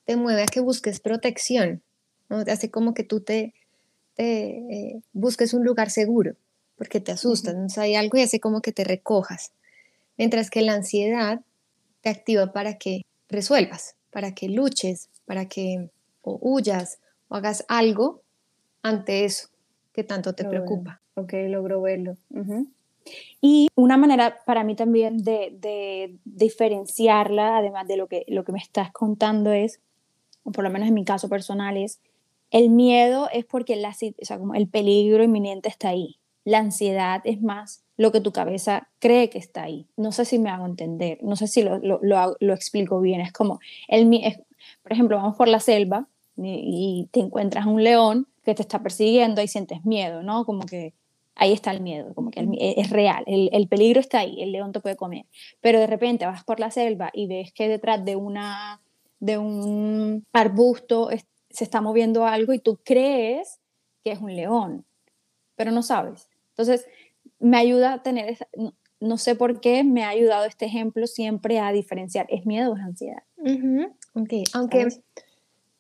te 0.06 0.15
mueve 0.15 0.43
a 0.43 0.47
que 0.47 0.60
busques 0.60 0.99
protección, 0.99 1.82
¿no? 2.30 2.39
hace 2.39 2.69
como 2.69 2.93
que 2.93 3.04
tú 3.04 3.21
te, 3.21 3.54
te 4.15 4.58
eh, 4.58 5.02
busques 5.13 5.54
un 5.54 5.63
lugar 5.63 5.89
seguro, 5.89 6.36
porque 6.84 7.00
te 7.00 7.13
asustas, 7.13 7.56
¿no? 7.56 7.67
hay 7.82 7.96
algo 7.96 8.17
y 8.17 8.24
hace 8.24 8.41
como 8.41 8.62
que 8.62 8.74
te 8.74 8.84
recojas. 8.84 9.54
Mientras 10.17 10.50
que 10.50 10.62
la 10.62 10.74
ansiedad 10.74 11.39
te 12.02 12.10
activa 12.10 12.52
para 12.52 12.78
que 12.78 13.04
resuelvas, 13.30 13.96
para 14.12 14.36
que 14.36 14.50
luches, 14.50 15.08
para 15.26 15.46
que 15.46 15.89
o 16.24 16.38
huyas 16.41 17.00
o 17.30 17.36
hagas 17.36 17.63
algo 17.69 18.22
ante 18.82 19.24
eso 19.24 19.48
que 19.93 20.04
tanto 20.04 20.36
te 20.36 20.43
preocupa. 20.43 21.00
Ok, 21.15 21.34
logro 21.48 21.82
verlo. 21.82 22.17
Y 23.39 23.69
una 23.76 23.96
manera 23.96 24.39
para 24.46 24.65
mí 24.65 24.76
también 24.76 25.24
de, 25.24 26.17
diferenciarla, 26.26 27.60
además 27.60 27.88
de 27.88 27.96
lo 27.96 28.08
que, 28.08 28.26
lo 28.28 28.43
que 28.43 28.52
me 28.52 28.60
estás 28.60 28.91
contando, 28.91 29.54
es, 29.54 29.80
o 30.43 30.52
por 30.52 30.65
lo 30.65 30.69
menos 30.69 30.89
en 30.89 30.96
mi 30.96 31.06
caso 31.06 31.30
personal, 31.30 31.78
es 31.78 32.02
el 32.52 32.69
miedo 32.69 33.30
es 33.32 33.46
porque 33.46 33.78
la, 33.78 33.91
o 33.91 34.26
sea, 34.26 34.38
como 34.38 34.54
el 34.54 34.67
peligro 34.67 35.24
inminente 35.24 35.69
está 35.69 35.88
ahí. 35.88 36.19
La 36.45 36.60
ansiedad 36.60 37.21
es 37.23 37.41
más 37.41 37.84
lo 37.97 38.12
que 38.12 38.21
tu 38.21 38.32
cabeza 38.32 38.89
cree 38.99 39.29
que 39.29 39.38
está 39.38 39.63
ahí. 39.63 39.88
No 39.97 40.12
sé 40.12 40.25
si 40.25 40.39
me 40.39 40.49
hago 40.49 40.65
entender, 40.65 41.19
no 41.21 41.36
sé 41.36 41.47
si 41.47 41.63
lo, 41.63 42.53
explico 42.53 42.99
bien. 42.99 43.21
Es 43.21 43.32
como, 43.32 43.60
el, 43.88 44.08
por 44.82 44.91
ejemplo, 44.91 45.17
vamos 45.17 45.38
por 45.38 45.47
la 45.47 45.60
selva 45.60 46.08
y, 46.38 47.08
te 47.12 47.19
encuentras 47.19 47.65
un 47.65 47.84
león 47.84 48.27
que 48.43 48.56
te 48.56 48.62
está 48.62 48.82
persiguiendo 48.82 49.41
y 49.41 49.47
sientes 49.47 49.86
miedo, 49.86 50.23
¿no? 50.23 50.45
Como 50.45 50.65
que 50.65 50.93
ahí 51.36 51.53
está 51.53 51.71
el 51.71 51.82
miedo, 51.82 52.13
como 52.13 52.32
que 52.32 52.45
es 52.77 52.89
real, 52.89 53.23
el, 53.25 53.67
peligro 53.67 53.99
está 53.99 54.19
ahí, 54.19 54.41
el 54.41 54.51
león 54.51 54.71
te 54.71 54.79
puede 54.79 54.95
comer. 54.95 55.25
Pero 55.62 55.79
de 55.79 55.88
repente 55.88 56.25
vas 56.25 56.43
por 56.43 56.60
la 56.60 56.71
selva 56.71 57.10
y 57.13 57.27
ves 57.27 57.53
que 57.53 57.67
detrás 57.67 58.03
de, 58.03 58.15
una, 58.15 58.82
de 59.19 59.38
un 59.38 60.25
arbusto 60.34 61.10
se 61.49 61.63
está 61.63 61.82
moviendo 61.82 62.25
algo 62.25 62.53
y 62.53 62.60
tú 62.60 62.79
crees 62.84 63.60
que 64.03 64.12
es 64.12 64.19
un 64.19 64.36
león, 64.36 64.86
pero 65.56 65.71
no 65.71 65.84
sabes. 65.84 66.27
Entonces, 66.54 66.86
me 67.39 67.58
ayuda 67.58 67.94
a 67.94 68.04
tener, 68.04 68.38
no, 69.00 69.18
sé 69.18 69.36
por 69.36 69.60
qué, 69.60 69.84
me 69.84 70.04
ha 70.04 70.10
ayudado 70.10 70.46
este 70.46 70.66
ejemplo 70.66 71.08
siempre 71.08 71.60
a 71.60 71.72
diferenciar, 71.72 72.26
¿es 72.30 72.46
miedo 72.46 72.72
o 72.72 72.78
es 72.78 72.84
ansiedad? 72.84 73.24
aunque 74.54 74.88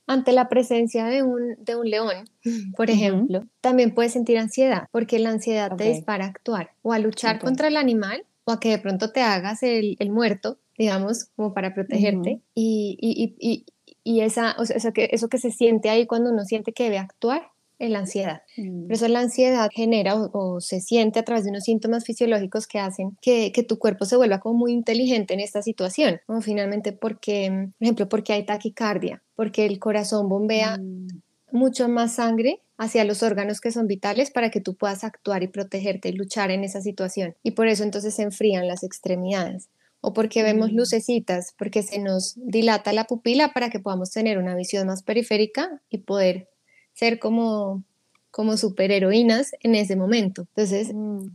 ante 0.07 0.33
la 0.33 0.49
presencia 0.49 1.05
de 1.05 1.23
un, 1.23 1.55
de 1.59 1.75
un 1.75 1.89
león, 1.89 2.25
por 2.77 2.89
ejemplo, 2.89 3.43
también 3.61 3.93
puedes 3.93 4.13
sentir 4.13 4.37
ansiedad, 4.37 4.87
porque 4.91 5.19
la 5.19 5.29
ansiedad 5.29 5.75
te 5.75 5.85
dispara 5.85 6.25
a 6.25 6.29
actuar 6.29 6.71
o 6.81 6.93
a 6.93 6.99
luchar 6.99 7.39
contra 7.39 7.67
el 7.67 7.77
animal 7.77 8.25
o 8.45 8.51
a 8.51 8.59
que 8.59 8.69
de 8.69 8.79
pronto 8.79 9.11
te 9.11 9.21
hagas 9.21 9.63
el, 9.63 9.95
el 9.99 10.11
muerto, 10.11 10.59
digamos, 10.77 11.25
como 11.35 11.53
para 11.53 11.73
protegerte. 11.73 12.41
y, 12.53 12.97
y, 12.99 13.35
y, 13.39 13.65
y, 14.03 14.21
esa, 14.21 14.55
o 14.59 14.65
sea, 14.65 14.75
eso, 14.75 14.91
que, 14.91 15.09
eso 15.11 15.29
que 15.29 15.37
se 15.37 15.51
siente 15.51 15.89
ahí 15.89 16.05
cuando 16.05 16.31
uno 16.31 16.43
siente 16.43 16.73
que 16.73 16.83
debe 16.83 16.97
actuar, 16.97 17.52
la 17.89 17.99
ansiedad. 17.99 18.41
Mm. 18.57 18.83
Por 18.83 18.93
eso 18.93 19.07
la 19.07 19.21
ansiedad 19.21 19.69
genera 19.73 20.15
o, 20.15 20.61
se 20.61 20.81
siente 20.81 21.19
a 21.19 21.23
través 21.23 21.43
de 21.43 21.51
unos 21.51 21.63
síntomas 21.63 22.05
fisiológicos 22.05 22.67
que 22.67 22.79
hacen 22.79 23.17
que, 23.21 23.51
que, 23.51 23.63
tu 23.63 23.79
cuerpo 23.79 24.05
se 24.05 24.15
vuelva 24.15 24.39
como 24.39 24.59
muy 24.59 24.71
inteligente 24.71 25.33
en 25.33 25.39
esta 25.39 25.61
situación. 25.61 26.19
O 26.27 26.41
finalmente 26.41 26.93
porque, 26.93 27.49
por 27.77 27.85
ejemplo, 27.85 28.09
porque 28.09 28.33
hay 28.33 28.45
taquicardia, 28.45 29.23
porque 29.35 29.65
el 29.65 29.79
corazón 29.79 30.29
bombea 30.29 30.77
mm. 30.77 31.07
mucho 31.51 31.89
más 31.89 32.15
sangre 32.15 32.61
hacia 32.77 33.03
los 33.03 33.23
órganos 33.23 33.61
que 33.61 33.71
son 33.71 33.87
vitales 33.87 34.31
para 34.31 34.49
que 34.49 34.61
tú 34.61 34.75
puedas 34.75 35.03
actuar 35.03 35.43
y 35.43 35.47
protegerte 35.47 36.09
y 36.09 36.13
luchar 36.13 36.51
en 36.51 36.63
esa 36.63 36.81
situación. 36.81 37.35
Y 37.43 37.51
por 37.51 37.67
eso 37.67 37.83
entonces 37.83 38.15
se 38.15 38.23
enfrían 38.23 38.67
las 38.67 38.83
extremidades 38.83 39.69
o 40.05 40.11
porque 40.13 40.43
vemos 40.43 40.73
mm. 40.73 40.75
lucecitas, 40.75 41.53
porque 41.57 41.81
se 41.81 41.97
nos 41.97 42.33
dilata 42.35 42.91
la 42.91 43.05
pupila 43.05 43.53
para 43.53 43.69
que 43.69 43.79
podamos 43.79 44.11
tener 44.11 44.37
una 44.37 44.53
visión 44.53 44.85
más 44.85 45.01
periférica 45.01 45.81
y 45.89 45.99
poder 45.99 46.49
ser 46.93 47.19
como, 47.19 47.83
como 48.31 48.57
superheroínas 48.57 49.53
en 49.61 49.75
ese 49.75 49.95
momento. 49.95 50.43
Entonces, 50.55 50.93
mm. 50.93 51.27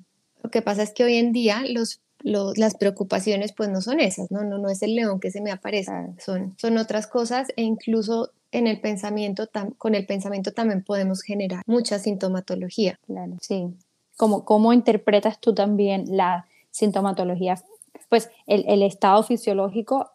lo 0.43 0.51
que 0.51 0.63
pasa 0.63 0.83
es 0.83 0.93
que 0.93 1.05
hoy 1.05 1.17
en 1.17 1.33
día 1.33 1.63
los, 1.69 2.01
las 2.23 2.75
preocupaciones 2.77 3.53
pues 3.53 3.69
no 3.69 3.81
son 3.81 4.01
esas, 4.01 4.31
¿no? 4.31 4.43
No, 4.45 4.59
no 4.59 4.69
es 4.69 4.83
el 4.83 4.95
león 4.95 5.21
que 5.21 5.31
se 5.31 5.41
me 5.41 5.51
aparece, 5.51 5.93
son, 6.19 6.55
son 6.59 6.79
otras 6.79 7.07
cosas 7.07 7.49
e 7.57 7.63
incluso 7.63 8.33
en 8.51 8.67
el 8.67 8.81
pensamiento, 8.81 9.49
con 9.77 9.95
el 9.95 10.07
pensamiento 10.07 10.53
también 10.53 10.83
podemos 10.83 11.23
generar 11.23 11.63
mucha 11.67 11.99
sintomatología. 11.99 12.99
Claro, 13.07 13.37
sí. 13.41 13.69
¿Cómo, 14.17 14.45
cómo 14.45 14.73
interpretas 14.73 15.39
tú 15.39 15.55
también 15.55 16.05
la 16.17 16.47
sintomatología? 16.71 17.63
Pues 18.09 18.31
el, 18.47 18.65
el 18.67 18.83
estado 18.83 19.23
fisiológico 19.23 20.11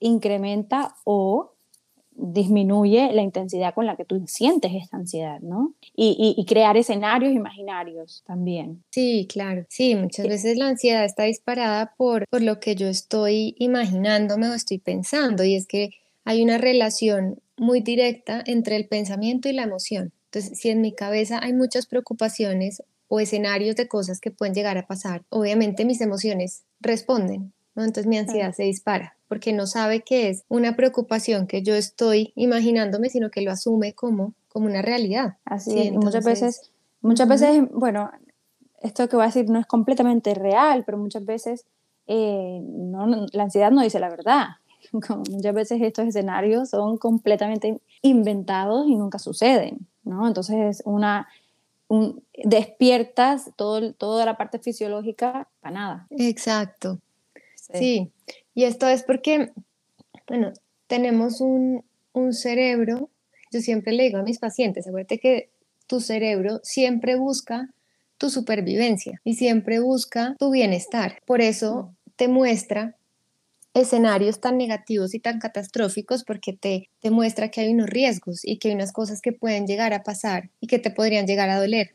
incrementa 0.00 0.96
o 1.04 1.53
disminuye 2.16 3.12
la 3.12 3.22
intensidad 3.22 3.74
con 3.74 3.86
la 3.86 3.96
que 3.96 4.04
tú 4.04 4.22
sientes 4.26 4.72
esta 4.74 4.96
ansiedad, 4.96 5.40
¿no? 5.40 5.74
Y, 5.94 6.44
crear 6.46 6.76
escenarios 6.76 7.32
imaginarios 7.32 8.22
también. 8.26 8.84
Sí, 8.90 9.26
claro. 9.30 9.64
Sí, 9.68 9.94
muchas 9.94 10.28
veces 10.28 10.56
la 10.56 10.68
ansiedad 10.68 11.04
está 11.04 11.24
disparada 11.24 11.94
por, 11.96 12.26
por 12.28 12.42
lo 12.42 12.60
que 12.60 12.76
yo 12.76 12.88
estoy 12.88 13.54
imaginándome 13.58 14.48
o 14.48 14.54
estoy 14.54 14.78
pensando 14.78 15.44
y 15.44 15.54
es 15.54 15.66
que 15.66 15.90
hay 16.24 16.42
una 16.42 16.58
relación 16.58 17.40
muy 17.56 17.80
directa 17.80 18.42
entre 18.46 18.76
el 18.76 18.86
pensamiento 18.86 19.48
y 19.48 19.52
la 19.52 19.62
emoción. 19.62 20.12
Entonces, 20.26 20.58
si 20.58 20.70
en 20.70 20.80
mi 20.80 20.92
cabeza 20.92 21.38
hay 21.42 21.52
muchas 21.52 21.86
preocupaciones 21.86 22.82
o 23.08 23.20
escenarios 23.20 23.76
de 23.76 23.88
cosas 23.88 24.20
que 24.20 24.30
pueden 24.30 24.54
llegar 24.54 24.78
a 24.78 24.86
pasar, 24.86 25.22
obviamente 25.28 25.84
mis 25.84 26.00
emociones 26.00 26.64
responden, 26.80 27.52
¿no? 27.74 27.84
Entonces 27.84 28.06
mi 28.06 28.18
ansiedad 28.18 28.52
se 28.52 28.64
dispara 28.64 29.16
porque 29.34 29.52
no 29.52 29.66
sabe 29.66 30.02
que 30.02 30.28
es 30.28 30.44
una 30.46 30.76
preocupación 30.76 31.48
que 31.48 31.64
yo 31.64 31.74
estoy 31.74 32.32
imaginándome, 32.36 33.08
sino 33.08 33.32
que 33.32 33.40
lo 33.40 33.50
asume 33.50 33.92
como, 33.92 34.32
como 34.48 34.66
una 34.66 34.80
realidad. 34.80 35.38
Así 35.44 35.76
es, 35.76 35.92
muchas 35.92 36.24
veces, 36.24 36.70
muchas 37.00 37.26
veces, 37.26 37.64
bueno, 37.72 38.12
esto 38.80 39.08
que 39.08 39.16
voy 39.16 39.24
a 39.24 39.26
decir 39.26 39.50
no 39.50 39.58
es 39.58 39.66
completamente 39.66 40.34
real, 40.34 40.84
pero 40.86 40.98
muchas 40.98 41.24
veces 41.24 41.66
eh, 42.06 42.60
no, 42.62 43.26
la 43.32 43.42
ansiedad 43.42 43.72
no 43.72 43.82
dice 43.82 43.98
la 43.98 44.08
verdad. 44.08 44.46
muchas 44.92 45.52
veces 45.52 45.82
estos 45.82 46.06
escenarios 46.06 46.70
son 46.70 46.96
completamente 46.96 47.80
inventados 48.02 48.86
y 48.86 48.94
nunca 48.94 49.18
suceden, 49.18 49.88
¿no? 50.04 50.28
Entonces 50.28 50.80
una, 50.84 51.26
un, 51.88 52.22
despiertas 52.44 53.50
todo, 53.56 53.94
toda 53.94 54.26
la 54.26 54.36
parte 54.36 54.60
fisiológica 54.60 55.48
para 55.60 55.74
nada. 55.74 56.06
Exacto. 56.10 57.00
Sí. 57.74 58.10
Y 58.54 58.64
esto 58.64 58.88
es 58.88 59.02
porque, 59.02 59.50
bueno, 60.28 60.52
tenemos 60.86 61.40
un, 61.40 61.84
cerebro, 62.30 63.10
yo 63.50 63.60
siempre 63.60 63.92
le 63.92 64.04
digo 64.04 64.18
a 64.18 64.22
mis 64.22 64.38
pacientes, 64.38 64.86
acuérdate 64.86 65.18
que 65.18 65.50
tu 65.88 66.00
cerebro 66.00 66.60
siempre 66.62 67.16
busca 67.16 67.74
tu 68.18 68.30
supervivencia 68.30 69.20
y 69.24 69.34
siempre 69.34 69.80
busca 69.80 70.36
tu 70.38 70.52
bienestar. 70.52 71.18
Por 71.26 71.40
eso 71.40 71.92
te 72.14 72.28
muestra 72.28 72.96
escenarios 73.74 74.40
tan 74.40 74.56
negativos 74.56 75.14
y 75.14 75.18
tan 75.18 75.40
catastróficos 75.40 76.22
porque 76.22 76.52
te, 76.52 76.88
te 77.00 77.10
muestra 77.10 77.50
que 77.50 77.62
hay 77.62 77.72
unos 77.72 77.90
riesgos 77.90 78.44
y 78.44 78.58
que 78.58 78.68
hay 78.68 78.74
unas 78.74 78.92
cosas 78.92 79.20
que 79.20 79.32
pueden 79.32 79.66
llegar 79.66 79.92
a 79.92 80.04
pasar 80.04 80.50
y 80.60 80.68
que 80.68 80.78
te 80.78 80.90
podrían 80.90 81.26
llegar 81.26 81.50
a 81.50 81.58
doler. 81.58 81.92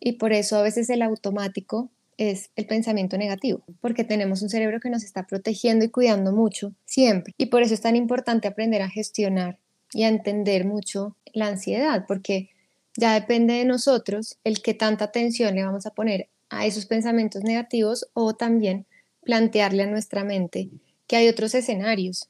Y 0.00 0.12
por 0.12 0.32
eso 0.32 0.56
a 0.56 0.62
veces 0.62 0.88
el 0.88 1.02
automático 1.02 1.90
es 2.18 2.50
el 2.56 2.66
pensamiento 2.66 3.16
negativo, 3.18 3.62
porque 3.80 4.04
tenemos 4.04 4.42
un 4.42 4.48
cerebro 4.48 4.80
que 4.80 4.90
nos 4.90 5.04
está 5.04 5.26
protegiendo 5.26 5.84
y 5.84 5.90
cuidando 5.90 6.32
mucho 6.32 6.74
siempre. 6.84 7.34
Y 7.38 7.46
por 7.46 7.62
eso 7.62 7.74
es 7.74 7.80
tan 7.80 7.96
importante 7.96 8.48
aprender 8.48 8.82
a 8.82 8.88
gestionar 8.88 9.58
y 9.92 10.04
a 10.04 10.08
entender 10.08 10.64
mucho 10.64 11.16
la 11.32 11.48
ansiedad, 11.48 12.04
porque 12.06 12.50
ya 12.96 13.14
depende 13.14 13.54
de 13.54 13.64
nosotros 13.64 14.38
el 14.44 14.62
que 14.62 14.74
tanta 14.74 15.06
atención 15.06 15.54
le 15.54 15.64
vamos 15.64 15.86
a 15.86 15.90
poner 15.94 16.28
a 16.48 16.66
esos 16.66 16.86
pensamientos 16.86 17.42
negativos 17.42 18.08
o 18.14 18.34
también 18.34 18.86
plantearle 19.22 19.82
a 19.82 19.86
nuestra 19.86 20.24
mente 20.24 20.70
que 21.06 21.16
hay 21.16 21.28
otros 21.28 21.54
escenarios, 21.54 22.28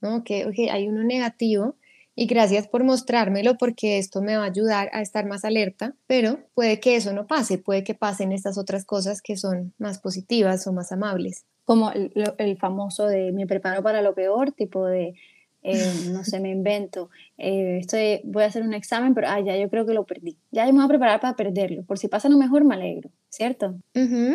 ¿no? 0.00 0.24
que 0.24 0.46
hay 0.70 0.88
uno 0.88 1.02
negativo 1.02 1.76
y 2.16 2.26
gracias 2.26 2.68
por 2.68 2.84
mostrármelo 2.84 3.56
porque 3.58 3.98
esto 3.98 4.22
me 4.22 4.36
va 4.36 4.44
a 4.44 4.48
ayudar 4.48 4.88
a 4.92 5.02
estar 5.02 5.26
más 5.26 5.44
alerta, 5.44 5.94
pero 6.06 6.38
puede 6.54 6.80
que 6.80 6.96
eso 6.96 7.12
no 7.12 7.26
pase, 7.26 7.58
puede 7.58 7.82
que 7.82 7.94
pasen 7.94 8.32
estas 8.32 8.56
otras 8.58 8.84
cosas 8.84 9.20
que 9.20 9.36
son 9.36 9.74
más 9.78 9.98
positivas 9.98 10.66
o 10.66 10.72
más 10.72 10.92
amables. 10.92 11.44
Como 11.64 11.90
el, 11.92 12.58
famoso 12.58 13.06
de 13.06 13.32
me 13.32 13.46
preparo 13.46 13.82
para 13.82 14.02
lo 14.02 14.14
peor, 14.14 14.52
tipo 14.52 14.86
de, 14.86 15.14
eh, 15.62 15.92
no 16.12 16.22
sé, 16.24 16.40
me 16.40 16.50
invento, 16.50 17.10
eh, 17.38 17.78
estoy, 17.80 18.20
voy 18.24 18.44
a 18.44 18.46
hacer 18.46 18.62
un 18.62 18.74
examen, 18.74 19.14
pero 19.14 19.28
ah, 19.28 19.40
ya 19.40 19.56
yo 19.56 19.68
creo 19.68 19.86
que 19.86 19.94
lo 19.94 20.04
perdí, 20.04 20.36
ya 20.52 20.66
me 20.66 20.72
voy 20.72 20.84
a 20.84 20.88
preparar 20.88 21.20
para 21.20 21.36
perderlo, 21.36 21.82
por 21.84 21.98
si 21.98 22.08
pasa 22.08 22.28
lo 22.28 22.36
mejor 22.36 22.64
me 22.64 22.74
alegro, 22.74 23.10
¿cierto? 23.28 23.76
Mm. 23.94 24.34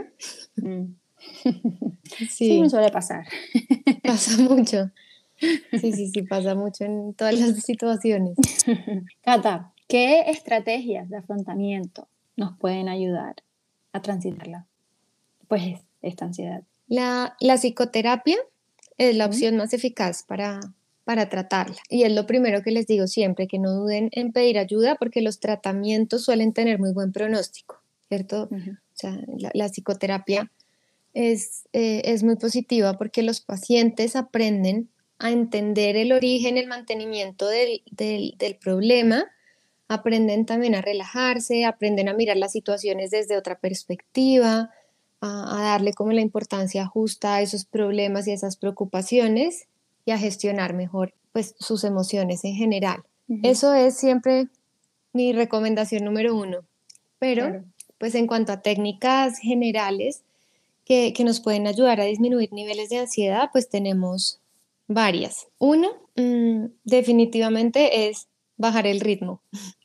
sí. 2.13 2.27
sí, 2.29 2.61
me 2.61 2.69
suele 2.69 2.89
pasar. 2.89 3.25
Pasa 4.03 4.41
mucho. 4.41 4.91
Sí, 5.39 5.91
sí, 5.93 6.07
sí, 6.07 6.21
pasa 6.23 6.55
mucho 6.55 6.83
en 6.83 7.13
todas 7.13 7.39
las 7.39 7.55
situaciones. 7.63 8.35
Cata, 9.23 9.73
¿qué 9.87 10.21
estrategias 10.27 11.09
de 11.09 11.17
afrontamiento 11.17 12.07
nos 12.35 12.57
pueden 12.57 12.89
ayudar 12.89 13.35
a 13.93 14.01
transitarla? 14.01 14.67
Pues 15.47 15.79
esta 16.01 16.25
ansiedad. 16.25 16.63
La, 16.87 17.35
la 17.39 17.57
psicoterapia 17.57 18.37
es 18.97 19.15
la 19.15 19.25
opción 19.25 19.55
más 19.57 19.73
eficaz 19.73 20.23
para, 20.23 20.59
para 21.05 21.29
tratarla. 21.29 21.77
Y 21.89 22.03
es 22.03 22.11
lo 22.13 22.27
primero 22.27 22.61
que 22.61 22.71
les 22.71 22.85
digo 22.85 23.07
siempre, 23.07 23.47
que 23.47 23.57
no 23.57 23.71
duden 23.71 24.09
en 24.11 24.31
pedir 24.31 24.59
ayuda 24.59 24.95
porque 24.95 25.21
los 25.21 25.39
tratamientos 25.39 26.23
suelen 26.23 26.53
tener 26.53 26.79
muy 26.79 26.91
buen 26.91 27.11
pronóstico, 27.11 27.81
¿cierto? 28.09 28.49
O 28.51 28.75
sea, 28.93 29.17
la, 29.53 29.69
psicoterapia 29.69 30.51
es, 31.13 31.63
eh, 31.73 32.01
es 32.05 32.23
muy 32.23 32.35
positiva 32.35 32.97
porque 32.97 33.23
los 33.23 33.41
pacientes 33.41 34.15
aprenden 34.15 34.89
a 35.19 35.31
entender 35.31 35.97
el 35.97 36.13
origen, 36.13 36.57
el 36.57 36.67
mantenimiento 36.67 37.47
del, 37.47 37.83
problema, 38.61 39.25
aprenden 39.89 40.45
también 40.45 40.75
a 40.75 40.81
relajarse, 40.81 41.65
aprenden 41.65 42.07
a 42.07 42.13
mirar 42.13 42.37
las 42.37 42.53
situaciones 42.53 43.11
desde 43.11 43.37
otra 43.37 43.59
perspectiva, 43.59 44.71
a, 45.19 45.61
darle 45.61 45.93
como 45.93 46.13
la 46.13 46.21
importancia 46.21 46.85
justa 46.85 47.35
a 47.35 47.41
esos 47.41 47.65
problemas 47.65 48.27
y 48.27 48.31
esas 48.31 48.55
preocupaciones 48.55 49.67
y 50.05 50.11
a 50.11 50.17
gestionar 50.17 50.73
mejor 50.73 51.13
pues 51.33 51.53
sus 51.59 51.83
emociones 51.83 52.45
en 52.45 52.55
general. 52.55 53.03
Eso 53.43 53.73
es 53.73 53.97
siempre 53.97 54.47
mi 55.13 55.33
recomendación 55.33 56.05
número 56.05 56.35
uno. 56.35 56.59
Pero 57.19 57.63
pues 57.97 58.15
en 58.15 58.25
cuanto 58.25 58.53
a 58.53 58.61
técnicas 58.61 59.37
generales 59.37 60.23
que, 60.85 61.13
que 61.13 61.25
nos 61.25 61.41
pueden 61.41 61.67
ayudar 61.67 61.99
a 61.99 62.05
disminuir 62.05 62.51
niveles 62.53 62.89
de 62.89 62.99
ansiedad, 62.99 63.49
pues 63.51 63.69
tenemos 63.69 64.38
Varias. 64.89 65.47
Una, 65.59 65.87
mm, 66.15 66.65
definitivamente 66.83 68.09
es 68.09 68.27
bajar 68.57 68.87
el 68.87 68.99
ritmo. 68.99 69.43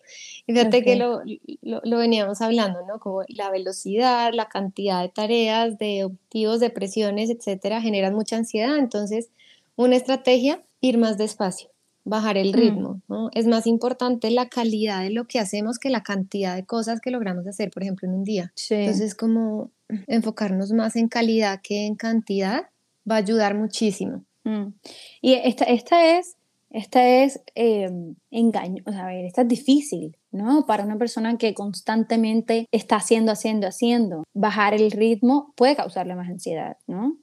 Fíjate 0.46 0.82
que 0.82 0.96
lo, 0.96 1.20
lo, 1.62 1.98
veníamos 1.98 2.40
hablando, 2.42 2.80
¿no? 2.86 2.98
Como 2.98 3.22
la 3.28 3.50
velocidad, 3.50 4.32
la 4.34 4.48
cantidad 4.48 5.02
de 5.02 5.08
tareas, 5.08 5.78
de 5.78 6.04
objetivos, 6.04 6.60
de 6.60 6.70
presiones, 6.70 7.30
etcétera, 7.30 7.80
generan 7.80 8.14
mucha 8.14 8.36
ansiedad. 8.36 8.76
Entonces, 8.76 9.30
una 9.76 9.96
estrategia, 9.96 10.62
ir 10.82 10.98
más 10.98 11.16
despacio, 11.16 11.70
bajar 12.04 12.36
el 12.36 12.50
mm. 12.50 12.54
ritmo, 12.54 13.00
¿no? 13.08 13.30
Es 13.32 13.46
más 13.46 13.66
importante 13.66 14.30
la 14.30 14.48
calidad 14.48 15.02
de 15.02 15.10
lo 15.10 15.26
que 15.26 15.38
hacemos 15.38 15.78
que 15.78 15.88
la 15.88 16.02
cantidad 16.02 16.56
de 16.56 16.66
cosas 16.66 17.00
que 17.00 17.10
logramos 17.10 17.46
hacer, 17.46 17.70
por 17.70 17.82
ejemplo, 17.82 18.08
en 18.08 18.14
un 18.14 18.24
día. 18.24 18.52
Entonces, 18.68 19.14
como 19.14 19.70
enfocarnos 20.06 20.72
más 20.72 20.96
en 20.96 21.08
calidad 21.08 21.60
que 21.62 21.86
en 21.86 21.94
cantidad 21.94 22.68
va 23.10 23.16
a 23.16 23.18
ayudar 23.18 23.54
muchísimo. 23.54 24.24
Mm. 24.44 24.74
Y 25.20 25.34
esta, 25.34 25.64
esta 25.64 26.18
es, 26.18 26.36
esta 26.70 27.06
es 27.06 27.40
eh, 27.54 27.90
engaño, 28.30 28.82
o 28.86 28.92
sea, 28.92 29.04
a 29.04 29.08
ver, 29.08 29.24
esta 29.24 29.42
es 29.42 29.48
difícil, 29.48 30.16
¿no? 30.30 30.66
Para 30.66 30.84
una 30.84 30.98
persona 30.98 31.36
que 31.36 31.54
constantemente 31.54 32.68
está 32.72 32.96
haciendo, 32.96 33.32
haciendo, 33.32 33.66
haciendo, 33.66 34.24
bajar 34.34 34.74
el 34.74 34.90
ritmo 34.90 35.52
puede 35.56 35.76
causarle 35.76 36.14
más 36.14 36.28
ansiedad, 36.28 36.76
¿no? 36.86 37.16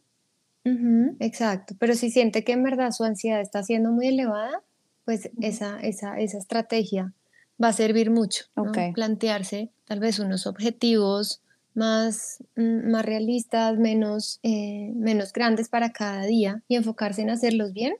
exacto, 1.19 1.73
pero 1.79 1.95
si 1.95 2.11
siente 2.11 2.43
que 2.43 2.51
en 2.51 2.61
verdad 2.61 2.91
su 2.91 3.03
ansiedad 3.03 3.41
está 3.41 3.63
siendo 3.63 3.91
muy 3.91 4.07
elevada, 4.07 4.61
pues 5.05 5.31
esa, 5.41 5.79
esa, 5.79 6.19
esa 6.19 6.37
estrategia 6.37 7.15
va 7.61 7.69
a 7.69 7.73
servir 7.73 8.11
mucho, 8.11 8.45
¿no? 8.55 8.71
Plantearse 8.93 9.71
tal 9.85 9.99
vez 9.99 10.19
unos 10.19 10.47
objetivos 10.47 11.41
más, 11.73 12.43
mm, 12.55 12.91
más 12.91 13.05
realistas, 13.05 13.77
menos, 13.77 14.39
eh, 14.43 14.91
menos 14.95 15.33
grandes 15.33 15.69
para 15.69 15.91
cada 15.91 16.25
día 16.25 16.63
y 16.67 16.75
enfocarse 16.75 17.21
en 17.21 17.29
hacerlos 17.29 17.73
bien, 17.73 17.93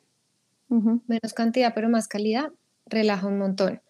menos 0.70 1.34
cantidad 1.36 1.74
pero 1.76 1.90
más 1.90 2.08
calidad, 2.08 2.50
relaja 2.86 3.28
un 3.28 3.38
montón. 3.38 3.82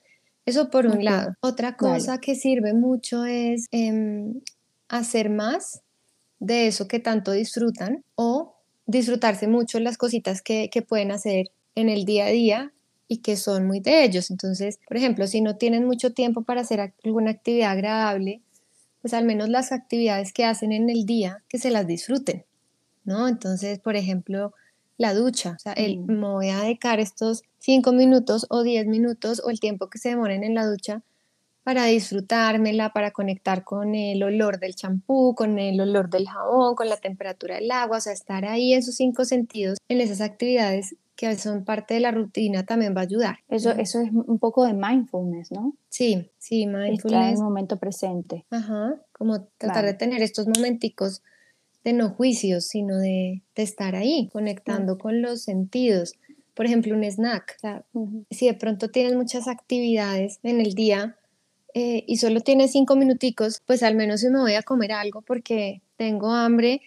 Eso 0.48 0.72
por 0.72 0.88
un 0.88 1.06
lado. 1.06 1.36
Otra 1.40 1.78
cosa 1.78 2.18
que 2.18 2.34
sirve 2.34 2.74
mucho 2.74 3.26
es 3.26 3.68
em, 3.72 4.42
hacer 4.90 5.30
más 5.30 5.84
de 6.40 6.66
eso 6.66 6.88
que 6.88 7.00
tanto 7.00 7.32
disfrutan 7.32 8.04
o 8.16 8.56
disfrutarse 8.88 9.48
mucho 9.48 9.80
las 9.80 9.98
cositas 9.98 10.42
que, 10.42 10.70
que 10.72 10.82
pueden 10.82 11.12
hacer 11.12 11.52
en 11.76 11.90
el 11.90 12.04
día 12.04 12.26
a 12.26 12.30
día 12.30 12.74
y 13.08 13.18
que 13.18 13.38
son 13.38 13.68
muy 13.68 13.80
de 13.80 14.04
ellos. 14.04 14.32
Entonces, 14.32 14.80
por 14.88 14.98
ejemplo, 14.98 15.28
si 15.28 15.42
no 15.42 15.58
tienen 15.58 15.86
mucho 15.86 16.14
tiempo 16.14 16.44
para 16.44 16.62
hacer 16.62 16.94
alguna 17.04 17.32
actividad 17.32 17.72
agradable, 17.72 18.42
pues 19.02 19.14
al 19.14 19.26
menos 19.26 19.50
las 19.50 19.72
actividades 19.72 20.34
que 20.34 20.46
hacen 20.46 20.72
en 20.72 20.90
el 20.90 21.06
día, 21.06 21.44
que 21.48 21.58
se 21.58 21.72
las 21.72 21.88
disfruten, 21.88 22.46
¿no? 23.04 23.28
Entonces, 23.28 23.80
por 23.80 23.96
ejemplo, 23.96 24.54
la 24.98 25.14
ducha, 25.14 25.56
o 25.58 25.60
sea, 25.60 25.74
el, 25.74 26.00
me 26.00 26.28
voy 26.28 26.50
a 26.50 26.62
dedicar 26.62 27.00
estos 27.00 27.44
cinco 27.58 27.92
minutos 27.92 28.46
o 28.50 28.64
diez 28.64 28.86
minutos 28.86 29.42
o 29.44 29.50
el 29.50 29.60
tiempo 29.60 29.90
que 29.90 29.98
se 29.98 30.10
demoren 30.10 30.44
en 30.44 30.56
la 30.56 30.66
ducha 30.66 31.04
para 31.64 31.86
disfrutármela, 31.86 32.92
para 32.92 33.12
conectar 33.12 33.64
con 33.64 33.96
el 33.96 34.24
olor 34.24 34.60
del 34.60 34.76
champú, 34.76 35.36
con 35.36 35.60
el 35.60 35.80
olor 35.80 36.10
del 36.10 36.28
jabón, 36.28 36.76
con 36.76 36.90
la 36.90 36.98
temperatura 36.98 37.56
del 37.56 37.70
agua, 37.72 37.98
o 37.98 38.02
sea, 38.02 38.14
estar 38.14 38.46
ahí 38.46 38.74
en 38.74 38.84
sus 38.84 38.96
cinco 38.96 39.26
sentidos, 39.26 39.78
en 39.88 40.02
esas 40.02 40.22
actividades 40.22 40.96
que 41.16 41.36
son 41.38 41.66
parte 41.66 41.94
de 41.94 42.00
la 42.00 42.12
rutina 42.12 42.66
también 42.66 42.96
va 42.96 43.02
a 43.02 43.04
ayudar. 43.04 43.40
Eso, 43.48 43.72
eso 43.72 44.00
es 44.00 44.12
un 44.12 44.40
poco 44.40 44.66
de 44.66 44.74
mindfulness, 44.74 45.52
¿no? 45.52 45.76
Sí, 45.88 46.32
sí, 46.40 46.66
mindfulness. 46.66 47.06
Estar 47.06 47.24
en 47.24 47.34
el 47.36 47.44
momento 47.44 47.78
presente. 47.78 48.46
Ajá, 48.50 48.96
como 49.12 49.44
tratar 49.60 49.86
de 49.86 49.94
tener 49.94 50.24
estos 50.24 50.48
momenticos 50.48 51.22
de 51.84 51.94
no 51.94 52.10
juicios, 52.10 52.66
sino 52.66 52.98
de, 52.98 53.44
de 53.56 53.64
estar 53.64 53.96
ahí, 53.96 54.30
conectando 54.34 54.98
con 54.98 55.22
los 55.22 55.44
sentidos. 55.44 56.16
Por 56.56 56.66
ejemplo, 56.66 56.96
un 56.96 57.04
snack. 57.04 57.58
Si 58.32 58.48
de 58.48 58.54
pronto 58.56 58.90
tienes 58.90 59.16
muchas 59.16 59.48
actividades 59.48 60.40
en 60.42 60.60
el 60.60 60.74
día 60.74 61.18
eh, 61.74 62.04
y 62.08 62.18
solo 62.18 62.42
tienes 62.42 62.72
cinco 62.72 62.96
minuticos, 62.96 63.62
pues 63.66 63.84
al 63.84 63.96
menos 63.96 64.22
yo 64.22 64.32
me 64.32 64.40
voy 64.40 64.54
a 64.56 64.64
comer 64.64 64.92
algo 64.92 65.22
porque 65.22 65.82
tengo 65.98 66.32
hambre 66.32 66.82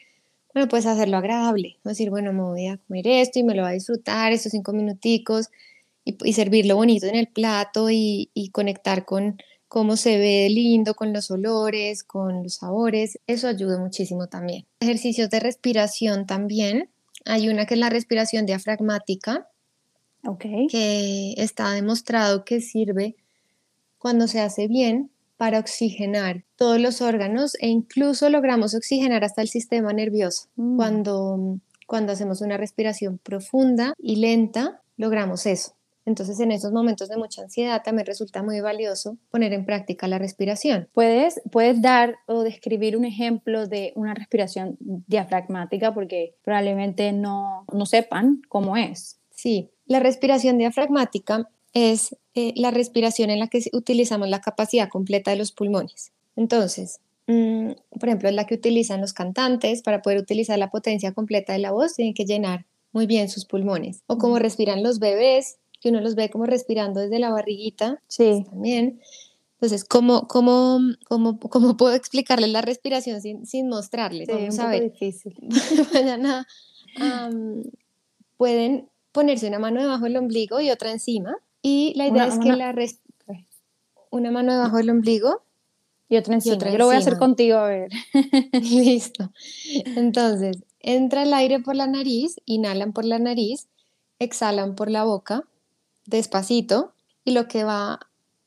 bueno, 0.55 0.68
pues 0.68 0.87
hacerlo 0.87 1.16
agradable, 1.16 1.79
decir, 1.83 2.11
bueno, 2.11 2.33
me 2.33 2.42
voy 2.42 2.66
a 2.68 2.77
comer 2.79 3.09
esto 3.09 3.40
y 3.40 3.42
me 3.42 3.57
lo 3.57 3.62
voy 3.62 3.73
a 3.73 3.75
disfrutar 3.75 4.33
estos 4.33 4.53
cinco 4.53 4.73
minuticos 4.73 5.51
y, 6.05 6.33
servirlo 6.33 6.77
bonito 6.77 7.07
en 7.07 7.16
el 7.16 7.27
plato 7.27 7.88
y, 7.90 8.31
conectar 8.53 9.05
con 9.05 9.37
cómo 9.66 9.97
se 9.97 10.16
ve 10.16 10.49
lindo, 10.49 10.94
con 10.94 11.12
los 11.12 11.33
olores, 11.33 12.05
con 12.05 12.44
los 12.44 12.55
sabores, 12.55 13.18
eso 13.27 13.49
ayuda 13.49 13.79
muchísimo 13.79 14.29
también. 14.29 14.64
Ejercicios 14.79 15.29
de 15.29 15.40
respiración 15.40 16.25
también, 16.27 16.88
hay 17.25 17.49
una 17.49 17.66
que 17.66 17.75
es 17.75 17.81
la 17.81 17.90
respiración 17.90 18.47
diafragmática, 18.47 19.49
okay. 20.25 20.68
que 20.68 21.35
está 21.37 21.73
demostrado 21.73 22.44
que 22.44 22.61
sirve 22.61 23.16
cuando 24.05 24.29
se 24.29 24.43
hace 24.43 24.69
bien 24.69 25.11
para 25.38 25.59
oxigenar 25.59 26.45
todos 26.57 26.79
los 26.79 27.01
órganos 27.01 27.55
e 27.59 27.69
incluso 27.69 28.29
logramos 28.29 28.75
oxigenar 28.75 29.25
hasta 29.25 29.40
el 29.40 29.49
sistema 29.49 29.95
nervioso. 29.95 30.51
Mm. 30.57 30.77
Cuando, 30.77 31.59
cuando 31.87 32.12
hacemos 32.12 32.43
una 32.43 32.59
respiración 32.59 33.17
profunda 33.17 33.95
y 33.99 34.17
lenta, 34.17 34.83
logramos 34.99 35.47
eso. 35.47 35.73
Entonces, 36.05 36.38
en 36.40 36.53
esos 36.53 36.71
momentos 36.71 37.09
de 37.09 37.17
mucha 37.17 37.40
ansiedad 37.40 37.81
también 37.83 38.05
resulta 38.05 38.43
muy 38.43 38.61
valioso 38.61 39.17
poner 39.31 39.55
en 39.55 39.64
práctica 39.64 40.07
la 40.07 40.19
respiración. 40.19 40.87
¿Puedes, 40.93 41.40
puedes 41.51 41.81
dar 41.81 42.17
o 42.27 42.43
describir 42.43 42.99
un 42.99 43.07
ejemplo 43.07 43.67
de 43.67 43.95
una 43.97 44.12
respiración 44.12 44.77
diafragmática? 44.81 45.95
Porque 45.95 46.35
probablemente 46.45 47.11
no, 47.14 47.64
no 47.73 47.87
sepan 47.87 48.43
cómo 48.51 48.77
es. 48.77 49.19
Sí, 49.31 49.71
la 49.87 50.01
respiración 50.01 50.59
diafragmática 50.59 51.49
es 51.75 52.17
eh, 52.35 52.53
la 52.57 52.71
respiración 52.71 53.31
en 53.31 53.41
la 53.41 53.49
que 53.49 53.63
utilizamos 53.73 54.29
la 54.29 54.41
capacidad 54.41 54.89
completa 54.89 55.31
de 55.33 55.37
los 55.37 55.53
pulmones. 55.53 56.13
Entonces, 56.37 57.01
mm, 57.27 57.73
por 57.99 58.09
ejemplo, 58.09 58.29
es 58.29 58.35
la 58.35 58.47
que 58.47 58.55
utilizan 58.55 59.01
los 59.01 59.13
cantantes 59.13 59.83
para 59.83 60.01
poder 60.01 60.19
utilizar 60.19 60.59
la 60.59 60.71
potencia 60.71 61.13
completa 61.13 61.53
de 61.53 61.59
la 61.59 61.73
voz, 61.73 61.95
tienen 61.95 62.15
que 62.15 62.25
llenar 62.25 62.65
muy 62.93 63.07
bien 63.07 63.29
sus 63.29 63.45
pulmones. 63.45 64.03
O 64.07 64.19
como 64.19 64.39
respiran 64.39 64.83
los 64.83 65.01
bebés, 65.01 65.59
que 65.81 65.91
uno 65.91 66.01
los 66.01 66.15
ve 66.15 66.31
como 66.31 66.47
respirando 66.47 67.01
desde 67.01 67.19
la 67.19 67.31
barriguita. 67.31 68.01
Sí. 68.09 68.45
También. 68.49 69.01
Entonces, 69.55 69.85
¿cómo, 69.85 70.29
cómo, 70.29 70.79
cómo, 71.09 71.39
cómo 71.41 71.77
puedo 71.77 71.95
explicarles 71.95 72.51
la 72.51 72.63
respiración 72.63 73.21
sin, 73.21 73.47
sin 73.47 73.69
mostrarles? 73.69 74.29
Sí, 74.29 74.33
Vamos 74.33 74.59
a 74.59 74.69
ver. 74.69 74.93
difícil. 74.93 75.35
Mañana 75.93 76.47
pueden 78.37 78.89
ponerse 79.11 79.49
una 79.49 79.59
mano 79.59 79.81
debajo 79.81 80.05
del 80.05 80.17
ombligo 80.17 80.61
y 80.61 80.71
otra 80.71 80.91
encima. 80.93 81.37
Y 81.66 81.94
la 81.96 82.09
idea 82.09 82.27
es 82.27 82.38
que 82.38 82.53
la 82.53 82.74
una 84.11 84.31
mano 84.31 84.53
debajo 84.53 84.77
del 84.77 84.90
ombligo 84.90 85.42
y 86.11 86.18
otra 86.18 86.35
encima. 86.35 86.53
Y 86.53 86.57
otra 86.57 86.70
Yo 86.70 86.77
lo 86.77 86.85
voy 86.85 86.96
a 86.96 86.98
hacer 86.98 87.16
contigo 87.16 87.57
a 87.57 87.68
ver. 87.68 87.90
Listo. 88.53 89.33
Entonces, 89.96 90.62
entra 90.79 91.22
el 91.22 91.33
aire 91.33 91.61
por 91.61 91.74
la 91.74 91.87
nariz, 91.87 92.37
inhalan 92.44 92.92
por 92.92 93.07
la 93.07 93.18
nariz, 93.18 93.68
exhalan 94.18 94.74
por 94.74 94.90
la 94.90 95.05
boca 95.05 95.44
despacito 96.05 96.92
y 97.24 97.31
lo 97.31 97.48
que 97.48 97.64
va, 97.64 97.98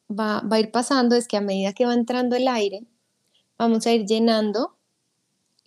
va, 0.07 0.43
a 0.47 0.59
ir 0.59 0.69
pasando 0.69 1.15
es 1.15 1.27
que 1.27 1.37
a 1.37 1.41
medida 1.41 1.73
que 1.73 1.87
va 1.87 1.95
entrando 1.95 2.35
el 2.35 2.47
aire, 2.47 2.85
vamos 3.57 3.87
a 3.87 3.93
ir 3.93 4.05
llenando 4.05 4.76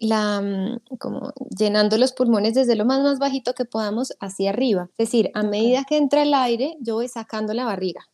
la, 0.01 0.41
mm, 0.41 0.97
como 0.99 1.33
llenando 1.57 1.99
los 1.99 2.13
pulmones 2.13 2.55
desde 2.55 2.75
lo 2.75 2.85
más 2.85 3.01
más 3.03 3.19
bajito 3.19 3.55
que 3.55 3.65
podamos 3.65 4.15
hacia 4.19 4.51
arriba. 4.51 4.91
Es 4.99 5.09
decir, 5.09 5.31
a 5.35 5.43
medida 5.43 5.85
que 5.85 5.97
entra 5.97 6.23
el 6.23 6.35
aire, 6.35 6.77
yo 6.81 6.95
voy 6.95 7.09
sacando 7.09 7.55
la 7.55 7.65
barriga, 7.65 8.09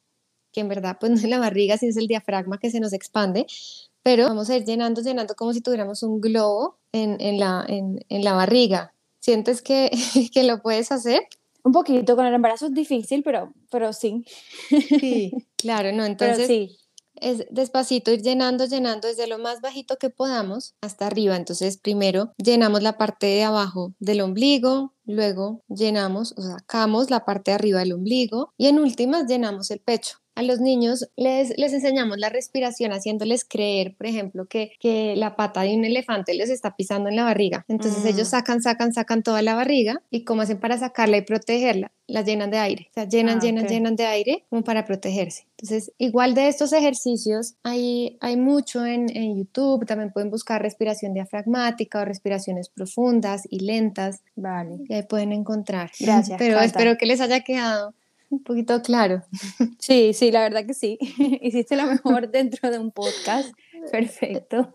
que 0.53 0.61
en 0.61 0.69
verdad 0.69 0.99
pues 1.01 1.13
no 1.13 1.17
es 1.17 1.25
la 1.25 1.39
barriga, 1.39 1.79
sino 1.79 1.91
es 1.91 1.97
el 1.97 2.09
diafragma 2.09 2.59
que 2.59 2.71
se 2.71 2.81
nos 2.81 2.93
expande, 2.93 3.47
pero 4.03 4.25
vamos 4.29 4.51
a 4.51 4.57
ir 4.57 4.65
llenando, 4.65 5.01
llenando 5.01 5.35
como 5.35 5.53
si 5.53 5.61
tuviéramos 5.61 6.03
un 6.03 6.21
globo 6.21 6.77
en, 6.93 7.39
la, 7.39 7.65
en, 7.69 8.25
la 8.25 8.33
barriga. 8.35 8.93
¿Sientes 9.21 9.63
que, 9.63 9.91
que 10.33 10.43
lo 10.45 10.63
puedes 10.63 10.93
hacer? 10.93 11.23
Un 11.63 11.73
poquito, 11.73 12.15
con 12.15 12.27
el 12.27 12.35
embarazo 12.35 12.67
es 12.67 12.75
difícil, 12.75 13.23
pero, 13.25 13.53
pero 13.71 13.93
sí. 13.93 14.25
Sí, 14.69 15.33
claro, 15.57 15.91
no, 15.93 16.05
entonces 16.05 16.47
sí. 16.47 16.77
Es 17.21 17.47
despacito 17.51 18.13
ir 18.13 18.23
llenando, 18.23 18.65
llenando 18.67 19.09
desde 19.09 19.27
lo 19.27 19.39
más 19.39 19.61
bajito 19.61 19.97
que 19.97 20.11
podamos 20.11 20.75
hasta 20.81 21.07
arriba. 21.07 21.37
Entonces 21.37 21.79
primero 21.79 22.33
llenamos 22.39 22.83
la 22.83 22.99
parte 22.99 23.27
de 23.27 23.45
abajo 23.45 23.95
del 23.99 24.21
ombligo, 24.21 24.95
luego 25.05 25.63
llenamos 25.69 26.35
o 26.37 26.43
sacamos 26.43 27.11
la 27.11 27.25
parte 27.25 27.51
de 27.51 27.57
arriba 27.57 27.81
del 27.81 27.93
ombligo 27.93 28.53
y 28.57 28.67
en 28.67 28.79
últimas 28.79 29.27
llenamos 29.27 29.71
el 29.71 29.81
pecho 29.81 30.19
a 30.37 30.43
los 30.43 30.61
niños 30.61 31.09
les, 31.17 31.57
les 31.57 31.73
enseñamos 31.73 32.19
la 32.19 32.29
respiración 32.29 32.93
haciéndoles 32.93 33.45
creer, 33.45 33.95
por 33.97 34.07
ejemplo, 34.07 34.47
que, 34.47 34.73
que 34.79 35.17
la 35.17 35.35
pata 35.35 35.63
de 35.63 35.75
un 35.75 35.85
elefante 35.85 36.35
les 36.35 36.51
está 36.51 36.77
pisando 36.77 37.09
en 37.09 37.17
la 37.17 37.25
barriga. 37.25 37.65
Entonces 37.69 38.05
ellos 38.05 38.29
mm. 38.29 38.31
sacan, 38.31 38.63
sacan, 38.63 38.93
sacan 38.93 39.23
toda 39.23 39.41
la 39.41 39.55
barriga 39.55 40.03
y 40.11 40.25
cómo 40.25 40.43
hacen 40.43 40.61
para 40.61 40.77
sacarla 40.77 41.17
y 41.17 41.23
protegerla, 41.23 41.91
la 42.07 42.21
llenan 42.21 42.51
de 42.51 42.59
aire. 42.59 42.89
O 42.91 42.95
sea, 42.95 43.09
llenan, 43.09 43.39
ah, 43.39 43.41
llenan, 43.41 43.67
llenan 43.67 43.97
de 43.97 44.05
aire 44.05 44.45
como 44.51 44.63
para 44.63 44.85
protegerse. 44.85 45.47
Entonces, 45.59 45.93
igual 45.97 46.35
de 46.35 46.49
estos 46.49 46.75
ejercicios 46.75 47.55
hay, 47.63 48.19
hay 48.21 48.37
mucho 48.37 48.85
en, 48.85 49.09
en 49.17 49.39
YouTube. 49.39 49.87
También 49.87 50.13
pueden 50.13 50.31
buscar 50.31 50.61
respiración 50.61 51.15
diafragmática 51.15 52.03
o 52.03 52.05
respiraciones 52.05 52.69
profundas 52.69 53.45
y 53.49 53.61
lentas. 53.61 54.21
Vale. 54.35 54.81
Y 54.87 54.93
ahí 54.93 55.03
pueden 55.05 55.33
encontrar. 55.33 55.91
Gracias. 55.99 56.37
Pero 56.39 56.61
espero 56.61 56.99
que 56.99 57.07
les 57.07 57.23
haya 57.23 57.41
quedado 57.41 57.95
un 58.31 58.43
poquito 58.43 58.83
claro. 58.83 59.23
Sí, 59.79 60.13
sí, 60.13 60.31
la 60.31 60.43
verdad 60.43 60.67
que 60.67 60.75
sí. 60.75 60.99
Hiciste 61.43 61.77
lo 61.77 61.87
mejor 61.87 62.31
dentro 62.33 62.71
de 62.71 62.79
un 62.79 62.91
podcast. 62.91 63.53
Perfecto. 63.93 64.73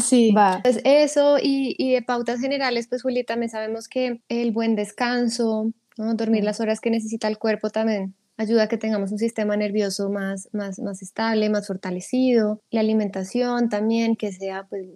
Sí. 0.00 0.32
Va. 0.32 0.60
Pues 0.62 0.80
eso 0.84 1.38
y, 1.40 1.74
y, 1.78 1.92
de 1.92 2.02
pautas 2.02 2.40
generales, 2.40 2.88
pues 2.88 3.02
Julieta, 3.02 3.36
me 3.36 3.48
sabemos 3.48 3.86
que 3.86 4.20
el 4.28 4.50
buen 4.50 4.74
descanso, 4.74 5.72
¿no? 5.96 6.14
dormir 6.14 6.42
las 6.42 6.60
horas 6.60 6.80
que 6.80 6.90
necesita 6.90 7.28
el 7.28 7.38
cuerpo 7.38 7.70
también 7.70 8.14
ayuda 8.38 8.62
a 8.62 8.68
que 8.68 8.78
tengamos 8.78 9.10
un 9.10 9.18
sistema 9.18 9.56
nervioso 9.56 10.08
más, 10.08 10.48
más, 10.52 10.78
más 10.78 11.02
estable, 11.02 11.50
más 11.50 11.66
fortalecido. 11.66 12.62
La 12.70 12.80
alimentación 12.80 13.68
también, 13.68 14.14
que 14.14 14.32
sea 14.32 14.66
pues, 14.70 14.86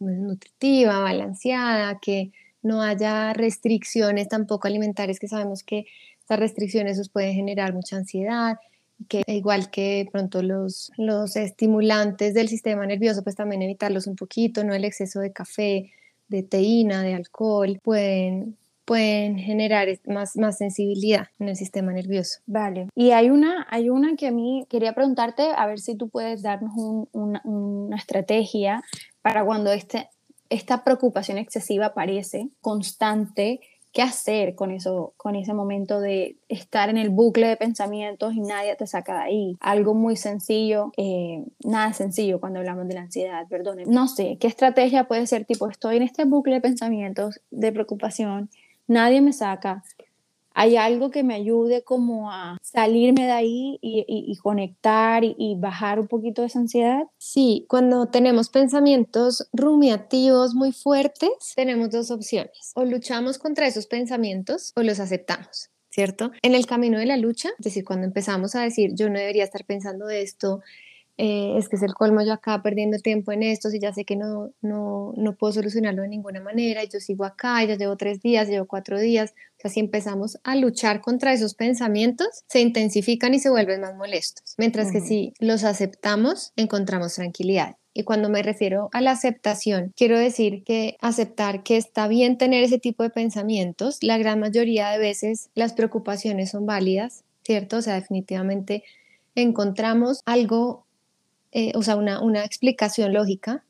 nutritiva, 0.00 0.98
balanceada, 0.98 1.98
que 2.00 2.32
no 2.60 2.82
haya 2.82 3.32
restricciones 3.32 4.28
tampoco 4.28 4.66
alimentarias, 4.66 5.20
que 5.20 5.28
sabemos 5.28 5.62
que 5.62 5.86
estas 6.28 6.40
restricciones 6.40 6.98
os 6.98 7.08
pueden 7.08 7.32
generar 7.32 7.72
mucha 7.72 7.96
ansiedad, 7.96 8.58
que 9.08 9.22
igual 9.28 9.70
que 9.70 10.06
pronto 10.12 10.42
los, 10.42 10.92
los 10.98 11.36
estimulantes 11.36 12.34
del 12.34 12.48
sistema 12.48 12.84
nervioso, 12.84 13.24
pues 13.24 13.34
también 13.34 13.62
evitarlos 13.62 14.06
un 14.06 14.14
poquito, 14.14 14.62
no 14.62 14.74
el 14.74 14.84
exceso 14.84 15.20
de 15.20 15.32
café, 15.32 15.90
de 16.28 16.42
teína, 16.42 17.02
de 17.02 17.14
alcohol, 17.14 17.80
pueden, 17.82 18.58
pueden 18.84 19.38
generar 19.38 19.88
más, 20.06 20.36
más 20.36 20.58
sensibilidad 20.58 21.28
en 21.38 21.48
el 21.48 21.56
sistema 21.56 21.94
nervioso. 21.94 22.40
Vale. 22.44 22.88
Y 22.94 23.12
hay 23.12 23.30
una, 23.30 23.66
hay 23.70 23.88
una 23.88 24.14
que 24.14 24.26
a 24.26 24.30
mí 24.30 24.66
quería 24.68 24.92
preguntarte, 24.92 25.44
a 25.56 25.66
ver 25.66 25.80
si 25.80 25.94
tú 25.94 26.10
puedes 26.10 26.42
darnos 26.42 26.72
una, 27.12 27.40
una 27.44 27.96
estrategia 27.96 28.82
para 29.22 29.46
cuando 29.46 29.72
este, 29.72 30.10
esta 30.50 30.84
preocupación 30.84 31.38
excesiva 31.38 31.86
aparece, 31.86 32.50
constante, 32.60 33.60
qué 33.92 34.02
hacer 34.02 34.54
con 34.54 34.70
eso, 34.70 35.14
con 35.16 35.34
ese 35.34 35.54
momento 35.54 36.00
de 36.00 36.36
estar 36.48 36.88
en 36.88 36.98
el 36.98 37.10
bucle 37.10 37.48
de 37.48 37.56
pensamientos 37.56 38.34
y 38.34 38.40
nadie 38.40 38.76
te 38.76 38.86
saca 38.86 39.14
de 39.14 39.22
ahí. 39.22 39.56
Algo 39.60 39.94
muy 39.94 40.16
sencillo, 40.16 40.92
eh, 40.96 41.44
nada 41.64 41.92
sencillo 41.92 42.40
cuando 42.40 42.58
hablamos 42.58 42.86
de 42.88 42.94
la 42.94 43.02
ansiedad, 43.02 43.46
perdón. 43.48 43.78
No 43.86 44.08
sé, 44.08 44.36
¿qué 44.40 44.46
estrategia 44.46 45.08
puede 45.08 45.26
ser 45.26 45.44
tipo, 45.44 45.68
estoy 45.68 45.96
en 45.96 46.02
este 46.02 46.24
bucle 46.24 46.54
de 46.54 46.60
pensamientos, 46.60 47.40
de 47.50 47.72
preocupación, 47.72 48.50
nadie 48.86 49.20
me 49.20 49.32
saca, 49.32 49.82
hay 50.58 50.76
algo 50.76 51.12
que 51.12 51.22
me 51.22 51.34
ayude 51.34 51.84
como 51.84 52.32
a 52.32 52.58
salirme 52.62 53.26
de 53.26 53.30
ahí 53.30 53.78
y, 53.80 54.36
conectar 54.38 55.22
y, 55.22 55.54
bajar 55.56 56.00
un 56.00 56.08
poquito 56.08 56.42
esa 56.42 56.58
ansiedad? 56.58 57.04
Sí, 57.16 57.64
cuando 57.68 58.06
tenemos 58.06 58.48
pensamientos 58.48 59.48
rumiativos 59.52 60.54
muy 60.54 60.72
fuertes, 60.72 61.30
tenemos 61.54 61.90
dos 61.90 62.10
opciones. 62.10 62.72
O 62.74 62.84
luchamos 62.84 63.38
contra 63.38 63.68
esos 63.68 63.86
pensamientos 63.86 64.72
o 64.74 64.82
los 64.82 64.98
aceptamos. 64.98 65.70
¿Cierto? 65.90 66.32
En 66.42 66.54
el 66.54 66.66
camino 66.66 66.98
de 66.98 67.06
la 67.06 67.16
lucha, 67.16 67.48
es 67.58 67.64
decir, 67.64 67.84
cuando 67.84 68.06
empezamos 68.06 68.54
a 68.54 68.60
decir 68.60 68.90
yo 68.94 69.08
no 69.08 69.18
debería 69.18 69.44
estar 69.44 69.64
pensando 69.64 70.06
de 70.06 70.22
esto, 70.22 70.60
eh, 71.18 71.58
es 71.58 71.68
que 71.68 71.74
es 71.74 71.82
el 71.82 71.94
colmo 71.94 72.22
yo 72.22 72.32
acá 72.32 72.62
perdiendo 72.62 72.96
tiempo 72.98 73.32
en 73.32 73.42
esto, 73.42 73.70
si 73.70 73.80
ya 73.80 73.92
sé 73.92 74.04
que 74.04 74.14
no, 74.14 74.52
no, 74.62 75.12
no 75.16 75.36
puedo 75.36 75.52
solucionarlo 75.52 76.02
de 76.02 76.08
ninguna 76.08 76.40
manera, 76.40 76.84
y 76.84 76.88
yo 76.88 77.00
sigo 77.00 77.24
acá, 77.24 77.62
ya 77.64 77.74
llevo 77.74 77.96
tres 77.96 78.22
días, 78.22 78.48
llevo 78.48 78.66
cuatro 78.66 79.00
días, 79.00 79.34
o 79.58 79.60
sea, 79.60 79.70
si 79.70 79.80
empezamos 79.80 80.38
a 80.44 80.54
luchar 80.54 81.00
contra 81.00 81.32
esos 81.32 81.54
pensamientos, 81.54 82.28
se 82.46 82.60
intensifican 82.60 83.34
y 83.34 83.40
se 83.40 83.50
vuelven 83.50 83.80
más 83.80 83.96
molestos, 83.96 84.54
mientras 84.58 84.92
que 84.92 85.00
si 85.00 85.34
los 85.40 85.64
aceptamos, 85.64 86.52
encontramos 86.54 87.16
tranquilidad. 87.16 87.76
Y 87.94 88.04
cuando 88.04 88.28
me 88.28 88.44
refiero 88.44 88.88
a 88.92 89.00
la 89.00 89.10
aceptación, 89.10 89.92
quiero 89.96 90.16
decir 90.16 90.62
que 90.62 90.96
aceptar 91.00 91.64
que 91.64 91.76
está 91.76 92.06
bien 92.06 92.38
tener 92.38 92.62
ese 92.62 92.78
tipo 92.78 93.02
de 93.02 93.10
pensamientos, 93.10 93.98
la 94.02 94.18
gran 94.18 94.38
mayoría 94.38 94.90
de 94.90 94.98
veces 94.98 95.50
las 95.56 95.72
preocupaciones 95.72 96.52
son 96.52 96.64
válidas, 96.64 97.24
¿cierto? 97.42 97.78
O 97.78 97.82
sea, 97.82 97.94
definitivamente 97.94 98.84
encontramos 99.34 100.22
algo 100.26 100.86
eh, 101.52 101.72
o 101.74 101.82
sea, 101.82 101.96
una, 101.96 102.20
una 102.20 102.44
explicación 102.44 103.12
lógica, 103.12 103.64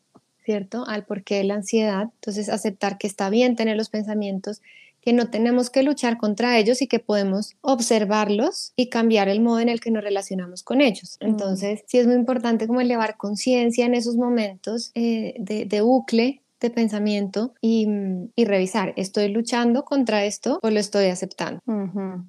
¿cierto? 0.45 0.85
Al 0.87 1.05
porqué 1.05 1.37
de 1.37 1.45
la 1.45 1.55
ansiedad. 1.55 2.09
Entonces, 2.15 2.49
aceptar 2.49 2.99
que 2.99 3.07
está 3.07 3.31
bien 3.31 3.55
tener 3.55 3.77
los 3.77 3.91
pensamientos, 3.91 4.63
que 5.01 5.13
no 5.13 5.31
tenemos 5.31 5.71
que 5.71 5.83
luchar 5.83 6.19
contra 6.19 6.59
ellos 6.59 6.83
y 6.83 6.87
que 6.87 6.99
podemos 6.99 7.55
observarlos 7.61 8.73
y 8.77 8.89
cambiar 8.89 9.29
el 9.29 9.41
modo 9.41 9.61
en 9.61 9.69
el 9.69 9.81
que 9.81 9.91
nos 9.91 10.03
relacionamos 10.03 10.63
con 10.63 10.81
ellos. 10.81 11.19
Mm. 11.21 11.27
Entonces, 11.27 11.85
sí 11.87 11.99
es 11.99 12.07
muy 12.07 12.17
importante 12.17 12.67
como 12.67 12.81
elevar 12.81 13.17
conciencia 13.17 13.87
en 13.87 13.95
esos 13.95 14.17
momentos 14.17 14.91
eh, 14.95 15.35
de, 15.39 15.67
de, 15.67 15.81
bucle 15.81 16.43
de 16.61 16.71
pensamiento 16.71 17.55
y, 17.61 17.87
y, 18.35 18.45
revisar, 18.45 18.93
¿estoy 18.97 19.29
luchando 19.29 19.85
contra 19.85 20.25
esto 20.25 20.59
o 20.63 20.71
lo 20.71 20.81
estoy 20.81 21.07
aceptando? 21.07 21.61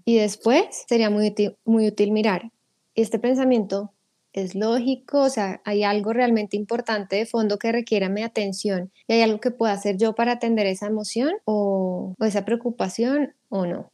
Y 0.05 0.17
después 0.17 0.85
sería 0.87 1.09
muy 1.09 1.33
muy 1.65 1.87
útil 1.87 2.11
mirar, 2.11 2.51
¿este 2.93 3.17
pensamiento 3.17 3.91
es 4.33 4.55
lógico, 4.55 5.21
o 5.21 5.29
sea, 5.29 5.61
hay 5.65 5.83
algo 5.83 6.13
realmente 6.13 6.57
importante 6.57 7.15
de 7.15 7.25
fondo 7.25 7.57
que 7.57 7.71
requiera 7.71 8.09
mi 8.09 8.23
atención 8.23 8.91
y 9.07 9.13
hay 9.13 9.21
algo 9.21 9.39
que 9.39 9.51
pueda 9.51 9.73
hacer 9.73 9.97
yo 9.97 10.13
para 10.13 10.33
atender 10.33 10.67
esa 10.67 10.87
emoción 10.87 11.33
o, 11.45 12.15
esa 12.19 12.45
preocupación 12.45 13.33
o 13.49 13.65
no. 13.65 13.91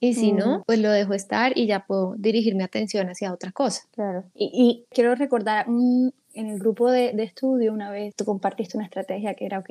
y 0.00 0.14
si 0.14 0.32
no, 0.32 0.62
pues 0.66 0.78
lo 0.78 0.90
dejo 0.90 1.14
estar 1.14 1.56
y 1.56 1.66
ya 1.66 1.86
puedo 1.86 2.14
dirigir 2.16 2.54
mi 2.54 2.62
atención 2.62 3.08
hacia 3.08 3.32
otra 3.32 3.52
cosa. 3.52 3.82
Claro. 3.92 4.24
Y, 4.34 4.84
quiero 4.90 5.14
recordar, 5.14 5.66
en 5.66 6.12
el 6.34 6.58
grupo 6.58 6.90
de, 6.90 7.12
de, 7.12 7.22
estudio 7.24 7.72
una 7.72 7.90
vez 7.90 8.14
tú 8.14 8.24
compartiste 8.24 8.76
una 8.76 8.86
estrategia 8.86 9.34
que 9.34 9.46
era, 9.46 9.58
ok, 9.58 9.70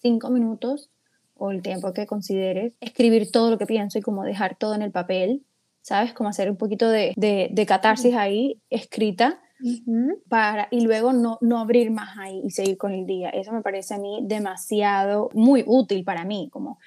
cinco 0.00 0.30
minutos 0.30 0.90
o 1.40 1.50
el 1.50 1.62
tiempo 1.62 1.92
que 1.92 2.06
consideres, 2.06 2.74
escribir 2.80 3.30
todo 3.30 3.50
lo 3.50 3.58
que 3.58 3.66
pienso 3.66 3.98
y 3.98 4.02
como 4.02 4.24
dejar 4.24 4.56
todo 4.56 4.74
en 4.74 4.82
el 4.82 4.90
papel, 4.90 5.42
¿sabes? 5.80 6.12
Como 6.12 6.28
hacer 6.28 6.50
un 6.50 6.56
poquito 6.56 6.90
de, 6.90 7.14
de, 7.16 7.48
de 7.50 7.66
catarsis 7.66 8.14
ahí 8.14 8.60
escrita. 8.68 9.40
Para, 10.28 10.68
y 10.70 10.80
luego 10.80 11.12
no, 11.12 11.38
no 11.40 11.58
abrir 11.58 11.90
más 11.90 12.16
ahí 12.18 12.40
y 12.44 12.50
seguir 12.50 12.76
con 12.76 12.92
el 12.92 13.06
día. 13.06 13.30
Eso 13.30 13.52
me 13.52 13.62
parece 13.62 13.94
a 13.94 13.98
mí 13.98 14.20
demasiado, 14.22 15.30
muy 15.34 15.64
útil 15.66 16.04
para 16.04 16.24
mí, 16.24 16.48
como 16.52 16.78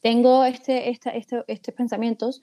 tengo 0.00 0.44
este, 0.44 0.90
este, 0.90 1.24
estos 1.48 1.74
pensamientos, 1.74 2.40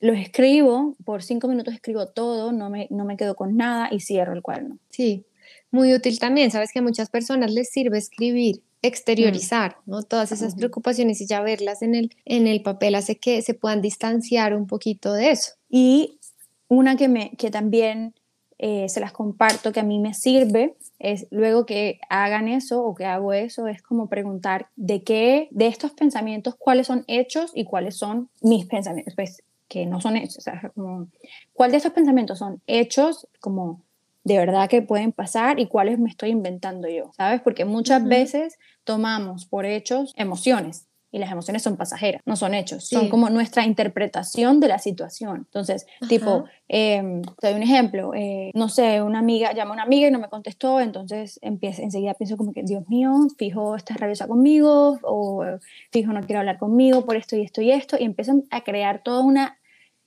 los 0.00 0.18
escribo, 0.18 0.96
por 1.04 1.22
cinco 1.22 1.48
minutos 1.48 1.74
escribo 1.74 2.06
todo, 2.08 2.52
no 2.52 2.70
me, 2.70 2.88
no 2.90 3.04
me 3.04 3.16
quedo 3.16 3.34
con 3.36 3.56
nada 3.56 3.88
y 3.90 4.00
cierro 4.00 4.32
el 4.32 4.42
cuaderno. 4.42 4.78
Sí, 4.90 5.26
muy 5.70 5.92
útil 5.92 6.18
también. 6.18 6.50
Sabes 6.50 6.72
que 6.72 6.78
a 6.78 6.82
muchas 6.82 7.10
personas 7.10 7.52
les 7.52 7.70
sirve 7.70 7.98
escribir, 7.98 8.62
exteriorizar, 8.82 9.76
¿no? 9.86 10.02
Todas 10.02 10.32
esas 10.32 10.54
preocupaciones 10.54 11.20
y 11.20 11.26
ya 11.26 11.40
verlas 11.40 11.82
en 11.82 11.94
el, 11.94 12.10
en 12.24 12.46
el 12.46 12.62
papel 12.62 12.94
hace 12.94 13.16
que 13.16 13.42
se 13.42 13.54
puedan 13.54 13.82
distanciar 13.82 14.54
un 14.54 14.66
poquito 14.66 15.12
de 15.12 15.30
eso. 15.30 15.52
Y 15.68 16.20
una 16.68 16.96
que, 16.96 17.08
me, 17.08 17.32
que 17.36 17.50
también 17.50 18.14
eh, 18.58 18.88
se 18.88 19.00
las 19.00 19.12
comparto, 19.12 19.72
que 19.72 19.80
a 19.80 19.84
mí 19.84 19.98
me 19.98 20.14
sirve, 20.14 20.76
es 20.98 21.26
luego 21.30 21.66
que 21.66 22.00
hagan 22.08 22.48
eso 22.48 22.84
o 22.84 22.94
que 22.94 23.04
hago 23.04 23.32
eso, 23.32 23.66
es 23.66 23.82
como 23.82 24.08
preguntar 24.08 24.68
de 24.76 25.02
qué, 25.02 25.48
de 25.50 25.66
estos 25.66 25.92
pensamientos, 25.92 26.54
cuáles 26.56 26.86
son 26.86 27.04
hechos 27.06 27.50
y 27.54 27.64
cuáles 27.64 27.96
son 27.96 28.28
mis 28.42 28.66
pensamientos, 28.66 29.14
pues 29.14 29.42
que 29.68 29.86
no 29.86 30.00
son 30.00 30.16
hechos, 30.16 30.38
o 30.38 30.40
sea, 30.42 30.72
como, 30.74 31.08
cuál 31.52 31.72
de 31.72 31.78
estos 31.78 31.92
pensamientos 31.92 32.38
son 32.38 32.60
hechos, 32.66 33.26
como 33.40 33.80
de 34.22 34.38
verdad 34.38 34.68
que 34.68 34.82
pueden 34.82 35.12
pasar 35.12 35.60
y 35.60 35.66
cuáles 35.66 35.98
me 35.98 36.08
estoy 36.08 36.30
inventando 36.30 36.88
yo, 36.88 37.12
¿sabes? 37.16 37.40
Porque 37.42 37.64
muchas 37.64 38.04
veces 38.04 38.58
tomamos 38.84 39.46
por 39.46 39.66
hechos 39.66 40.14
emociones 40.16 40.86
y 41.14 41.18
las 41.18 41.30
emociones 41.30 41.62
son 41.62 41.76
pasajeras, 41.76 42.20
no 42.26 42.34
son 42.34 42.54
hechos, 42.54 42.88
son 42.88 43.08
como 43.08 43.30
nuestra 43.30 43.64
interpretación 43.64 44.58
de 44.58 44.66
la 44.66 44.80
situación. 44.80 45.46
Entonces, 45.46 45.86
tipo, 46.08 46.46
eh, 46.68 47.22
te 47.38 47.46
doy 47.46 47.56
un 47.56 47.62
ejemplo, 47.62 48.12
eh, 48.14 48.50
no 48.52 48.68
sé, 48.68 49.00
una 49.00 49.20
amiga, 49.20 49.52
llama 49.52 49.70
a 49.70 49.74
una 49.74 49.82
amiga 49.84 50.08
y 50.08 50.10
no 50.10 50.18
me 50.18 50.28
contestó, 50.28 50.80
entonces 50.80 51.38
empiezo, 51.40 51.82
enseguida 51.82 52.14
pienso 52.14 52.36
como 52.36 52.52
que, 52.52 52.64
Dios 52.64 52.88
mío, 52.88 53.12
fijo, 53.38 53.76
estás 53.76 53.98
rabiosa 53.98 54.26
conmigo, 54.26 54.98
o 55.02 55.44
fijo, 55.92 56.12
no 56.12 56.20
quiero 56.22 56.40
hablar 56.40 56.58
conmigo 56.58 57.04
por 57.04 57.14
esto 57.14 57.36
y 57.36 57.42
esto 57.42 57.62
y 57.62 57.70
esto, 57.70 57.96
y 57.96 58.02
empiezan 58.02 58.42
a 58.50 58.62
crear 58.62 59.04
toda 59.04 59.22
una 59.22 59.60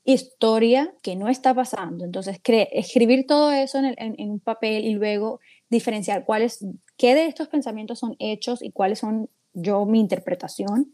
historia 0.04 0.94
que 1.04 1.16
no 1.16 1.30
está 1.30 1.54
pasando. 1.54 2.04
Entonces, 2.04 2.42
escribir 2.44 3.28
todo 3.28 3.54
eso 3.54 3.78
en, 3.78 3.96
en, 3.98 4.30
un 4.30 4.42
papel 4.42 4.84
y 4.84 4.96
luego 4.96 5.40
diferenciar 5.70 6.26
cuáles, 6.26 6.66
qué 6.98 7.16
de 7.16 7.28
estos 7.28 7.48
pensamientos 7.48 8.00
son 8.00 8.18
hechos 8.20 8.62
y 8.62 8.72
cuáles 8.72 9.00
son 9.00 9.30
yo 9.58 9.86
mi 9.86 10.00
interpretación 10.00 10.94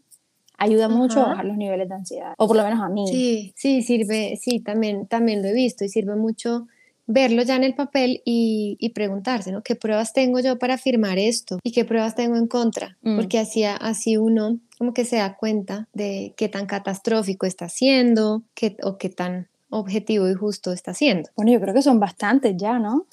ayuda 0.56 0.88
mucho 0.88 1.20
a 1.20 1.28
bajar 1.30 1.44
los 1.44 1.56
niveles 1.56 1.88
de 1.88 1.94
ansiedad, 1.94 2.34
o 2.38 2.46
por 2.46 2.56
lo 2.56 2.64
menos 2.64 2.80
a 2.80 2.88
mí. 2.88 3.06
Sí, 3.08 3.52
sí, 3.56 3.82
sirve, 3.82 4.38
sí, 4.40 4.60
también, 4.60 5.06
también 5.06 5.42
lo 5.42 5.48
he 5.48 5.52
visto 5.52 5.84
y 5.84 5.88
sirve 5.88 6.16
mucho 6.16 6.66
verlo 7.06 7.42
ya 7.42 7.56
en 7.56 7.64
el 7.64 7.74
papel 7.74 8.22
y, 8.24 8.76
y 8.80 8.90
preguntarse, 8.90 9.52
¿no? 9.52 9.62
¿Qué 9.62 9.76
pruebas 9.76 10.12
tengo 10.12 10.40
yo 10.40 10.58
para 10.58 10.74
afirmar 10.74 11.18
esto? 11.18 11.58
¿Y 11.62 11.72
qué 11.72 11.84
pruebas 11.84 12.14
tengo 12.14 12.36
en 12.36 12.46
contra? 12.46 12.96
Mm. 13.02 13.16
Porque 13.16 13.38
así, 13.38 13.64
así 13.64 14.16
uno 14.16 14.58
como 14.78 14.94
que 14.94 15.04
se 15.04 15.16
da 15.16 15.36
cuenta 15.36 15.88
de 15.92 16.34
qué 16.36 16.48
tan 16.48 16.66
catastrófico 16.66 17.46
está 17.46 17.68
siendo 17.68 18.42
qué, 18.54 18.76
o 18.82 18.96
qué 18.96 19.10
tan 19.10 19.48
objetivo 19.68 20.28
y 20.30 20.34
justo 20.34 20.72
está 20.72 20.94
siendo. 20.94 21.28
Bueno, 21.36 21.52
yo 21.52 21.60
creo 21.60 21.74
que 21.74 21.82
son 21.82 22.00
bastantes 22.00 22.54
ya, 22.56 22.78
¿no? 22.78 23.06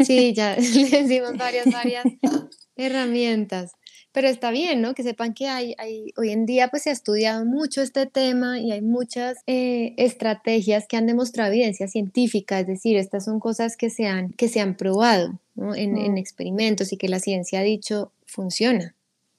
Sí, 0.00 0.32
ya 0.32 0.56
le 0.56 1.02
decimos 1.02 1.36
varias, 1.36 1.70
varias 1.70 2.04
herramientas. 2.76 3.72
Pero 4.12 4.28
está 4.28 4.50
bien, 4.50 4.82
¿no? 4.82 4.94
Que 4.94 5.02
sepan 5.02 5.32
que 5.32 5.48
hay, 5.48 5.74
hay, 5.78 6.12
hoy 6.18 6.30
en 6.30 6.44
día 6.44 6.68
pues 6.68 6.82
se 6.82 6.90
ha 6.90 6.92
estudiado 6.92 7.46
mucho 7.46 7.80
este 7.80 8.04
tema 8.04 8.60
y 8.60 8.70
hay 8.70 8.82
muchas 8.82 9.38
eh, 9.46 9.94
estrategias 9.96 10.86
que 10.86 10.98
han 10.98 11.06
demostrado 11.06 11.50
evidencia 11.50 11.88
científica, 11.88 12.60
es 12.60 12.66
decir, 12.66 12.96
estas 12.96 13.24
son 13.24 13.40
cosas 13.40 13.78
que 13.78 13.88
se 13.88 14.06
han, 14.06 14.30
que 14.32 14.48
se 14.48 14.60
han 14.60 14.76
probado 14.76 15.38
en, 15.56 15.96
en, 15.96 16.18
experimentos 16.18 16.92
y 16.92 16.98
que 16.98 17.08
la 17.08 17.20
ciencia 17.20 17.60
ha 17.60 17.62
dicho 17.62 18.12
funciona. 18.26 18.94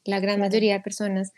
La 0.05 0.19
gran 0.19 0.39
mayoría 0.39 0.73
de 0.73 0.79
personas 0.79 1.33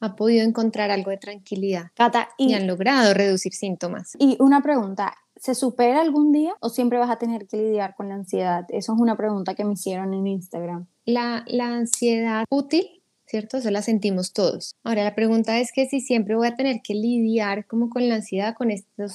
ha 0.00 0.14
podido 0.14 0.44
encontrar 0.44 0.90
algo 0.90 1.10
de 1.10 1.16
tranquilidad 1.16 1.90
y, 2.36 2.50
y 2.50 2.54
han 2.54 2.66
logrado 2.66 3.14
reducir 3.14 3.54
síntomas. 3.54 4.16
Y 4.18 4.36
una 4.38 4.62
pregunta, 4.62 5.14
¿se 5.34 5.54
supera 5.54 6.02
algún 6.02 6.30
día 6.30 6.54
o 6.60 6.68
siempre 6.68 6.98
vas 6.98 7.10
a 7.10 7.16
tener 7.16 7.46
que 7.46 7.56
lidiar 7.56 7.94
con 7.94 8.10
la 8.10 8.16
ansiedad? 8.16 8.66
Eso 8.68 8.92
es 8.92 9.00
una 9.00 9.16
pregunta 9.16 9.54
que 9.54 9.64
me 9.64 9.72
hicieron 9.72 10.12
en 10.12 10.26
Instagram 10.26 10.86
la, 11.06 11.44
ansiedad 11.58 12.44
útil, 12.50 13.02
¿cierto? 13.26 13.56
Eso 13.56 13.70
la 13.70 13.82
sentimos 13.82 14.32
todos. 14.32 14.76
Ahora, 14.84 15.04
la 15.04 15.14
pregunta 15.14 15.58
es 15.58 15.72
que 15.72 15.86
si 15.86 16.00
siempre 16.00 16.36
voy 16.36 16.48
a 16.48 16.56
tener 16.56 16.82
que 16.82 16.94
lidiar 16.94 17.66
como 17.66 17.88
con 17.88 18.08
la 18.08 18.16
ansiedad, 18.16 18.54
con 18.54 18.70
estos 18.70 19.14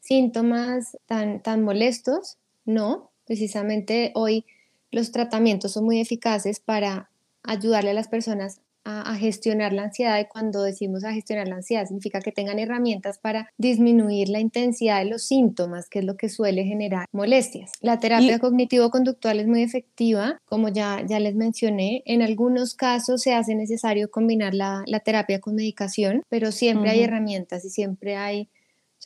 síntomas 0.00 0.96
tan, 1.06 1.42
tan 1.42 1.62
molestos, 1.62 2.36
no, 2.64 3.10
precisamente 3.26 4.12
hoy 4.14 4.44
los 4.90 5.10
tratamientos 5.10 5.72
son 5.72 5.84
muy 5.84 6.00
eficaces 6.00 6.60
para 6.60 7.10
ayudarle 7.42 7.90
a 7.90 7.94
las 7.94 8.08
personas 8.08 8.60
a, 8.84 9.14
gestionar 9.16 9.72
la 9.72 9.84
ansiedad 9.84 10.18
y 10.20 10.26
cuando 10.26 10.62
decimos 10.62 11.04
a 11.04 11.12
gestionar 11.12 11.48
la 11.48 11.56
ansiedad 11.56 11.86
significa 11.86 12.20
que 12.20 12.32
tengan 12.32 12.58
herramientas 12.58 13.18
para 13.18 13.50
disminuir 13.56 14.28
la 14.28 14.40
intensidad 14.40 14.98
de 14.98 15.10
los 15.10 15.24
síntomas, 15.26 15.88
que 15.88 16.00
es 16.00 16.04
lo 16.04 16.16
que 16.16 16.28
suele 16.28 16.64
generar 16.64 17.06
molestias. 17.12 17.72
La 17.80 17.98
terapia 17.98 18.38
cognitivo-conductual 18.38 19.40
es 19.40 19.46
muy 19.46 19.62
efectiva, 19.62 20.40
como 20.44 20.68
ya, 20.68 21.02
ya 21.06 21.20
les 21.20 21.34
mencioné, 21.34 22.02
en 22.06 22.22
algunos 22.22 22.74
casos 22.74 23.22
se 23.22 23.34
hace 23.34 23.54
necesario 23.54 24.10
combinar 24.10 24.54
la, 24.54 24.84
terapia 25.04 25.40
con 25.40 25.54
medicación, 25.54 26.22
pero 26.28 26.50
siempre 26.50 26.90
hay 26.90 27.02
herramientas 27.02 27.64
y 27.64 27.70
siempre 27.70 28.16
hay 28.16 28.48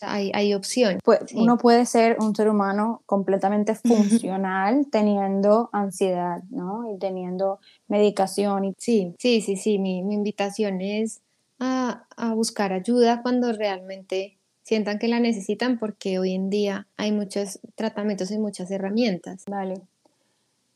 hay, 0.03 0.31
hay 0.35 0.55
opción. 0.55 0.99
Pues 1.05 1.21
uno 1.35 1.59
puede 1.59 1.87
ser 1.87 2.17
un 2.21 2.35
ser 2.35 2.49
humano 2.49 3.03
completamente 3.07 3.75
funcional 3.75 4.87
teniendo 4.91 5.71
ansiedad, 5.73 6.43
¿no? 6.51 6.93
Y 6.93 6.99
teniendo 6.99 7.61
medicación. 7.89 8.65
Y... 8.65 8.75
Sí, 8.79 9.15
sí, 9.19 9.41
sí, 9.41 9.57
sí. 9.57 9.79
Mi, 9.79 10.03
mi 10.03 10.15
invitación 10.15 10.81
es 10.81 11.21
a, 11.59 12.05
a, 12.17 12.35
buscar 12.35 12.73
ayuda 12.73 13.23
cuando 13.23 13.53
realmente 13.53 14.39
sientan 14.63 14.99
que 14.99 15.09
la 15.09 15.19
necesitan 15.19 15.79
porque 15.79 16.19
hoy 16.19 16.35
en 16.35 16.51
día 16.51 16.87
hay 16.97 17.11
muchos 17.11 17.59
tratamientos 17.75 18.31
y 18.31 18.39
muchas 18.39 18.71
herramientas. 18.71 19.45
Vale. 19.49 19.83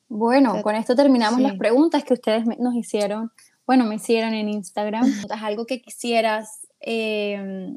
Bueno, 0.09 0.61
con 0.63 0.75
esto 0.75 0.95
terminamos 0.95 1.41
las 1.41 1.57
preguntas 1.57 2.05
que 2.05 2.15
ustedes 2.15 2.45
nos 2.59 2.75
hicieron. 2.75 3.33
Bueno, 3.67 3.87
me 3.87 3.95
hicieron 3.95 4.35
en 4.35 4.49
Instagram. 4.49 5.11
¿Algo 5.31 5.65
que 5.65 5.81
quisieras 5.81 6.67
eh, 6.81 7.77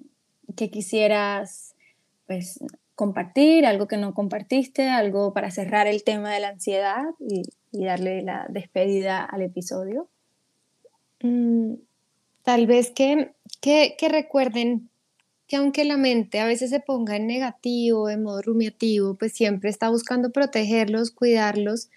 que 0.56 0.70
quisieras 0.70 1.76
pues, 2.28 2.60
compartir, 2.96 3.66
algo 3.66 3.88
que 3.88 3.98
no 3.98 4.14
compartiste, 4.14 4.90
algo 4.90 5.34
para 5.34 5.52
cerrar 5.52 5.88
el 5.88 6.04
tema 6.04 6.34
de 6.34 6.40
la 6.40 6.50
ansiedad 6.50 7.04
y, 7.20 7.44
darle 7.72 8.22
la 8.22 8.46
despedida 8.48 9.26
al 9.26 9.42
episodio? 9.42 10.08
Mm, 11.22 11.74
tal 12.44 12.68
vez 12.68 12.90
que, 12.90 13.34
que, 13.60 13.96
que, 13.98 14.08
recuerden 14.08 14.90
que 15.48 15.58
aunque 15.58 15.84
la 15.84 15.98
mente 15.98 16.40
a 16.40 16.46
veces 16.46 16.70
se 16.70 16.80
ponga 16.80 17.18
en 17.18 17.28
negativo, 17.28 18.10
en 18.10 18.24
modo 18.24 18.42
rumiativo, 18.42 19.16
pues 19.16 19.34
siempre 19.34 19.70
está 19.70 19.90
buscando 19.90 20.32
protegerlos, 20.32 21.12
cuidarlos 21.12 21.90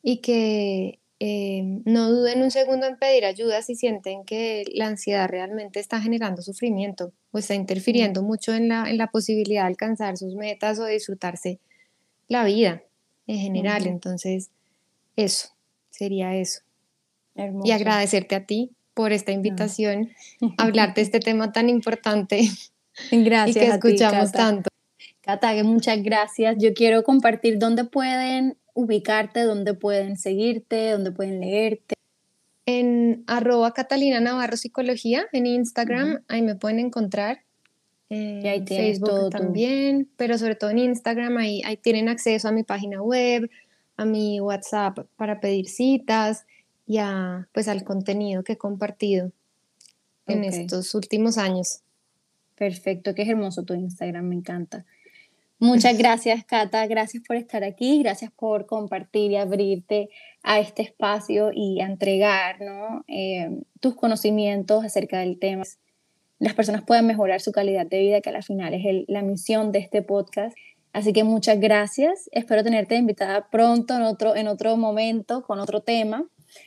y 0.00 0.18
que 0.18 1.00
eh, 1.18 1.62
no 1.86 2.10
duden 2.10 2.42
un 2.42 2.50
segundo 2.50 2.86
en 2.86 2.98
pedir 2.98 3.24
ayuda 3.24 3.62
si 3.62 3.74
sienten 3.74 4.24
que 4.24 4.64
la 4.74 4.86
ansiedad 4.86 5.28
realmente 5.28 5.80
está 5.80 6.00
generando 6.00 6.42
sufrimiento 6.42 7.12
o 7.30 7.38
está 7.38 7.54
interfiriendo 7.54 8.22
mucho 8.22 8.52
en 8.52 8.68
la, 8.68 8.90
en 8.90 8.98
la 8.98 9.06
posibilidad 9.06 9.62
de 9.62 9.68
alcanzar 9.68 10.18
sus 10.18 10.34
metas 10.34 10.78
o 10.78 10.84
disfrutarse 10.84 11.58
la 12.28 12.44
vida 12.44 12.82
en 13.26 13.38
general. 13.38 13.86
Entonces, 13.86 14.50
eso, 15.16 15.48
sería 15.88 16.34
eso. 16.36 16.60
Y 17.64 17.70
agradecerte 17.70 18.34
a 18.34 18.44
ti 18.44 18.72
por 18.92 19.12
esta 19.12 19.32
invitación, 19.32 20.10
a 20.58 20.64
hablar 20.64 20.94
de 20.94 21.02
este 21.02 21.20
tema 21.20 21.50
tan 21.52 21.70
importante 21.70 22.42
gracias 23.10 23.56
y 23.56 23.58
que 23.60 23.74
escuchamos 23.74 24.32
tanto. 24.32 24.68
Cata, 25.22 25.52
muchas 25.64 26.02
gracias. 26.02 26.56
Yo 26.58 26.72
quiero 26.74 27.02
compartir 27.02 27.58
dónde 27.58 27.84
pueden 27.84 28.58
ubicarte, 28.76 29.40
dónde 29.40 29.74
pueden 29.74 30.16
seguirte, 30.18 30.90
dónde 30.90 31.10
pueden 31.10 31.40
leerte. 31.40 31.94
En 32.66 33.24
arroba 33.26 33.72
Catalina 33.72 34.20
Navarro 34.20 34.56
Psicología, 34.56 35.24
en 35.32 35.46
Instagram, 35.46 36.22
ahí 36.28 36.42
me 36.42 36.56
pueden 36.56 36.78
encontrar. 36.78 37.40
y 38.08 38.46
ahí 38.46 38.64
Facebook 38.66 39.30
también, 39.30 40.08
pero 40.16 40.38
sobre 40.38 40.54
todo 40.54 40.70
en 40.70 40.78
Instagram, 40.78 41.38
ahí, 41.38 41.62
ahí 41.64 41.76
tienen 41.76 42.08
acceso 42.08 42.48
a 42.48 42.52
mi 42.52 42.62
página 42.62 43.02
web, 43.02 43.50
a 43.96 44.04
mi 44.04 44.40
WhatsApp 44.40 44.98
para 45.16 45.40
pedir 45.40 45.68
citas 45.68 46.44
y 46.86 46.98
a, 46.98 47.48
pues, 47.52 47.68
al 47.68 47.82
contenido 47.82 48.44
que 48.44 48.52
he 48.52 48.58
compartido 48.58 49.32
en 50.26 50.44
estos 50.44 50.94
últimos 50.94 51.38
años. 51.38 51.80
Perfecto, 52.56 53.14
qué 53.14 53.22
hermoso 53.22 53.64
tu 53.64 53.74
Instagram, 53.74 54.26
me 54.26 54.34
encanta. 54.34 54.84
Muchas 55.58 55.96
gracias, 55.96 56.44
Cata. 56.44 56.86
Gracias 56.86 57.22
por 57.26 57.36
estar 57.36 57.64
aquí. 57.64 58.02
Gracias 58.02 58.30
por 58.30 58.66
compartir 58.66 59.32
y 59.32 59.36
abrirte 59.36 60.10
a 60.42 60.60
este 60.60 60.82
espacio 60.82 61.50
y 61.52 61.80
a 61.80 61.86
entregar 61.86 62.58
eh, 63.08 63.48
tus 63.80 63.96
conocimientos 63.96 64.84
acerca 64.84 65.20
del 65.20 65.38
tema. 65.38 65.64
Las 66.38 66.52
personas 66.52 66.82
puedan 66.84 67.06
mejorar 67.06 67.40
su 67.40 67.52
calidad 67.52 67.86
de 67.86 68.00
vida, 68.00 68.20
que 68.20 68.28
al 68.28 68.42
final 68.42 68.74
es 68.74 69.04
la 69.08 69.22
misión 69.22 69.72
de 69.72 69.78
este 69.78 70.02
podcast. 70.02 70.54
Así 70.92 71.14
que 71.14 71.24
muchas 71.24 71.58
gracias. 71.58 72.28
Espero 72.32 72.62
tenerte 72.62 72.96
invitada 72.96 73.48
pronto 73.50 73.96
en 73.96 74.02
otro, 74.02 74.36
en 74.36 74.48
otro 74.48 74.76
momento 74.76 75.42
con 75.42 75.58
otro 75.58 75.80
tema. 75.80 76.26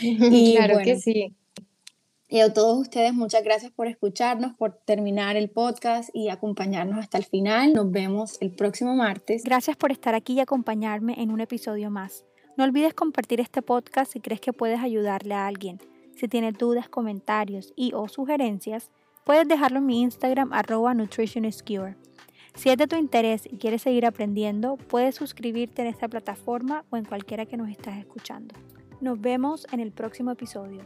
y 0.00 0.54
claro 0.56 0.78
que 0.82 0.96
sí. 0.96 1.34
Y 2.28 2.40
a 2.40 2.52
todos 2.52 2.76
ustedes, 2.78 3.14
muchas 3.14 3.44
gracias 3.44 3.70
por 3.70 3.86
escucharnos, 3.86 4.54
por 4.54 4.80
terminar 4.84 5.36
el 5.36 5.48
podcast 5.48 6.10
y 6.12 6.28
acompañarnos 6.28 6.98
hasta 6.98 7.18
el 7.18 7.24
final. 7.24 7.72
Nos 7.72 7.90
vemos 7.90 8.36
el 8.40 8.50
próximo 8.50 8.96
martes. 8.96 9.44
Gracias 9.44 9.76
por 9.76 9.92
estar 9.92 10.14
aquí 10.14 10.32
y 10.32 10.40
acompañarme 10.40 11.14
en 11.18 11.30
un 11.30 11.40
episodio 11.40 11.88
más. 11.88 12.24
No 12.56 12.64
olvides 12.64 12.94
compartir 12.94 13.40
este 13.40 13.62
podcast 13.62 14.12
si 14.12 14.20
crees 14.20 14.40
que 14.40 14.52
puedes 14.52 14.80
ayudarle 14.80 15.34
a 15.34 15.46
alguien. 15.46 15.78
Si 16.16 16.26
tienes 16.26 16.58
dudas, 16.58 16.88
comentarios 16.88 17.72
y 17.76 17.92
o 17.94 18.08
sugerencias, 18.08 18.90
puedes 19.24 19.46
dejarlo 19.46 19.78
en 19.78 19.86
mi 19.86 20.00
Instagram 20.00 20.52
arroba. 20.52 20.94
Si 22.54 22.70
es 22.70 22.76
de 22.78 22.86
tu 22.86 22.96
interés 22.96 23.46
y 23.46 23.58
quieres 23.58 23.82
seguir 23.82 24.06
aprendiendo, 24.06 24.78
puedes 24.78 25.14
suscribirte 25.14 25.82
en 25.82 25.88
esta 25.88 26.08
plataforma 26.08 26.84
o 26.90 26.96
en 26.96 27.04
cualquiera 27.04 27.46
que 27.46 27.58
nos 27.58 27.68
estás 27.68 27.98
escuchando. 27.98 28.54
Nos 29.00 29.20
vemos 29.20 29.66
en 29.70 29.80
el 29.80 29.92
próximo 29.92 30.30
episodio. 30.30 30.80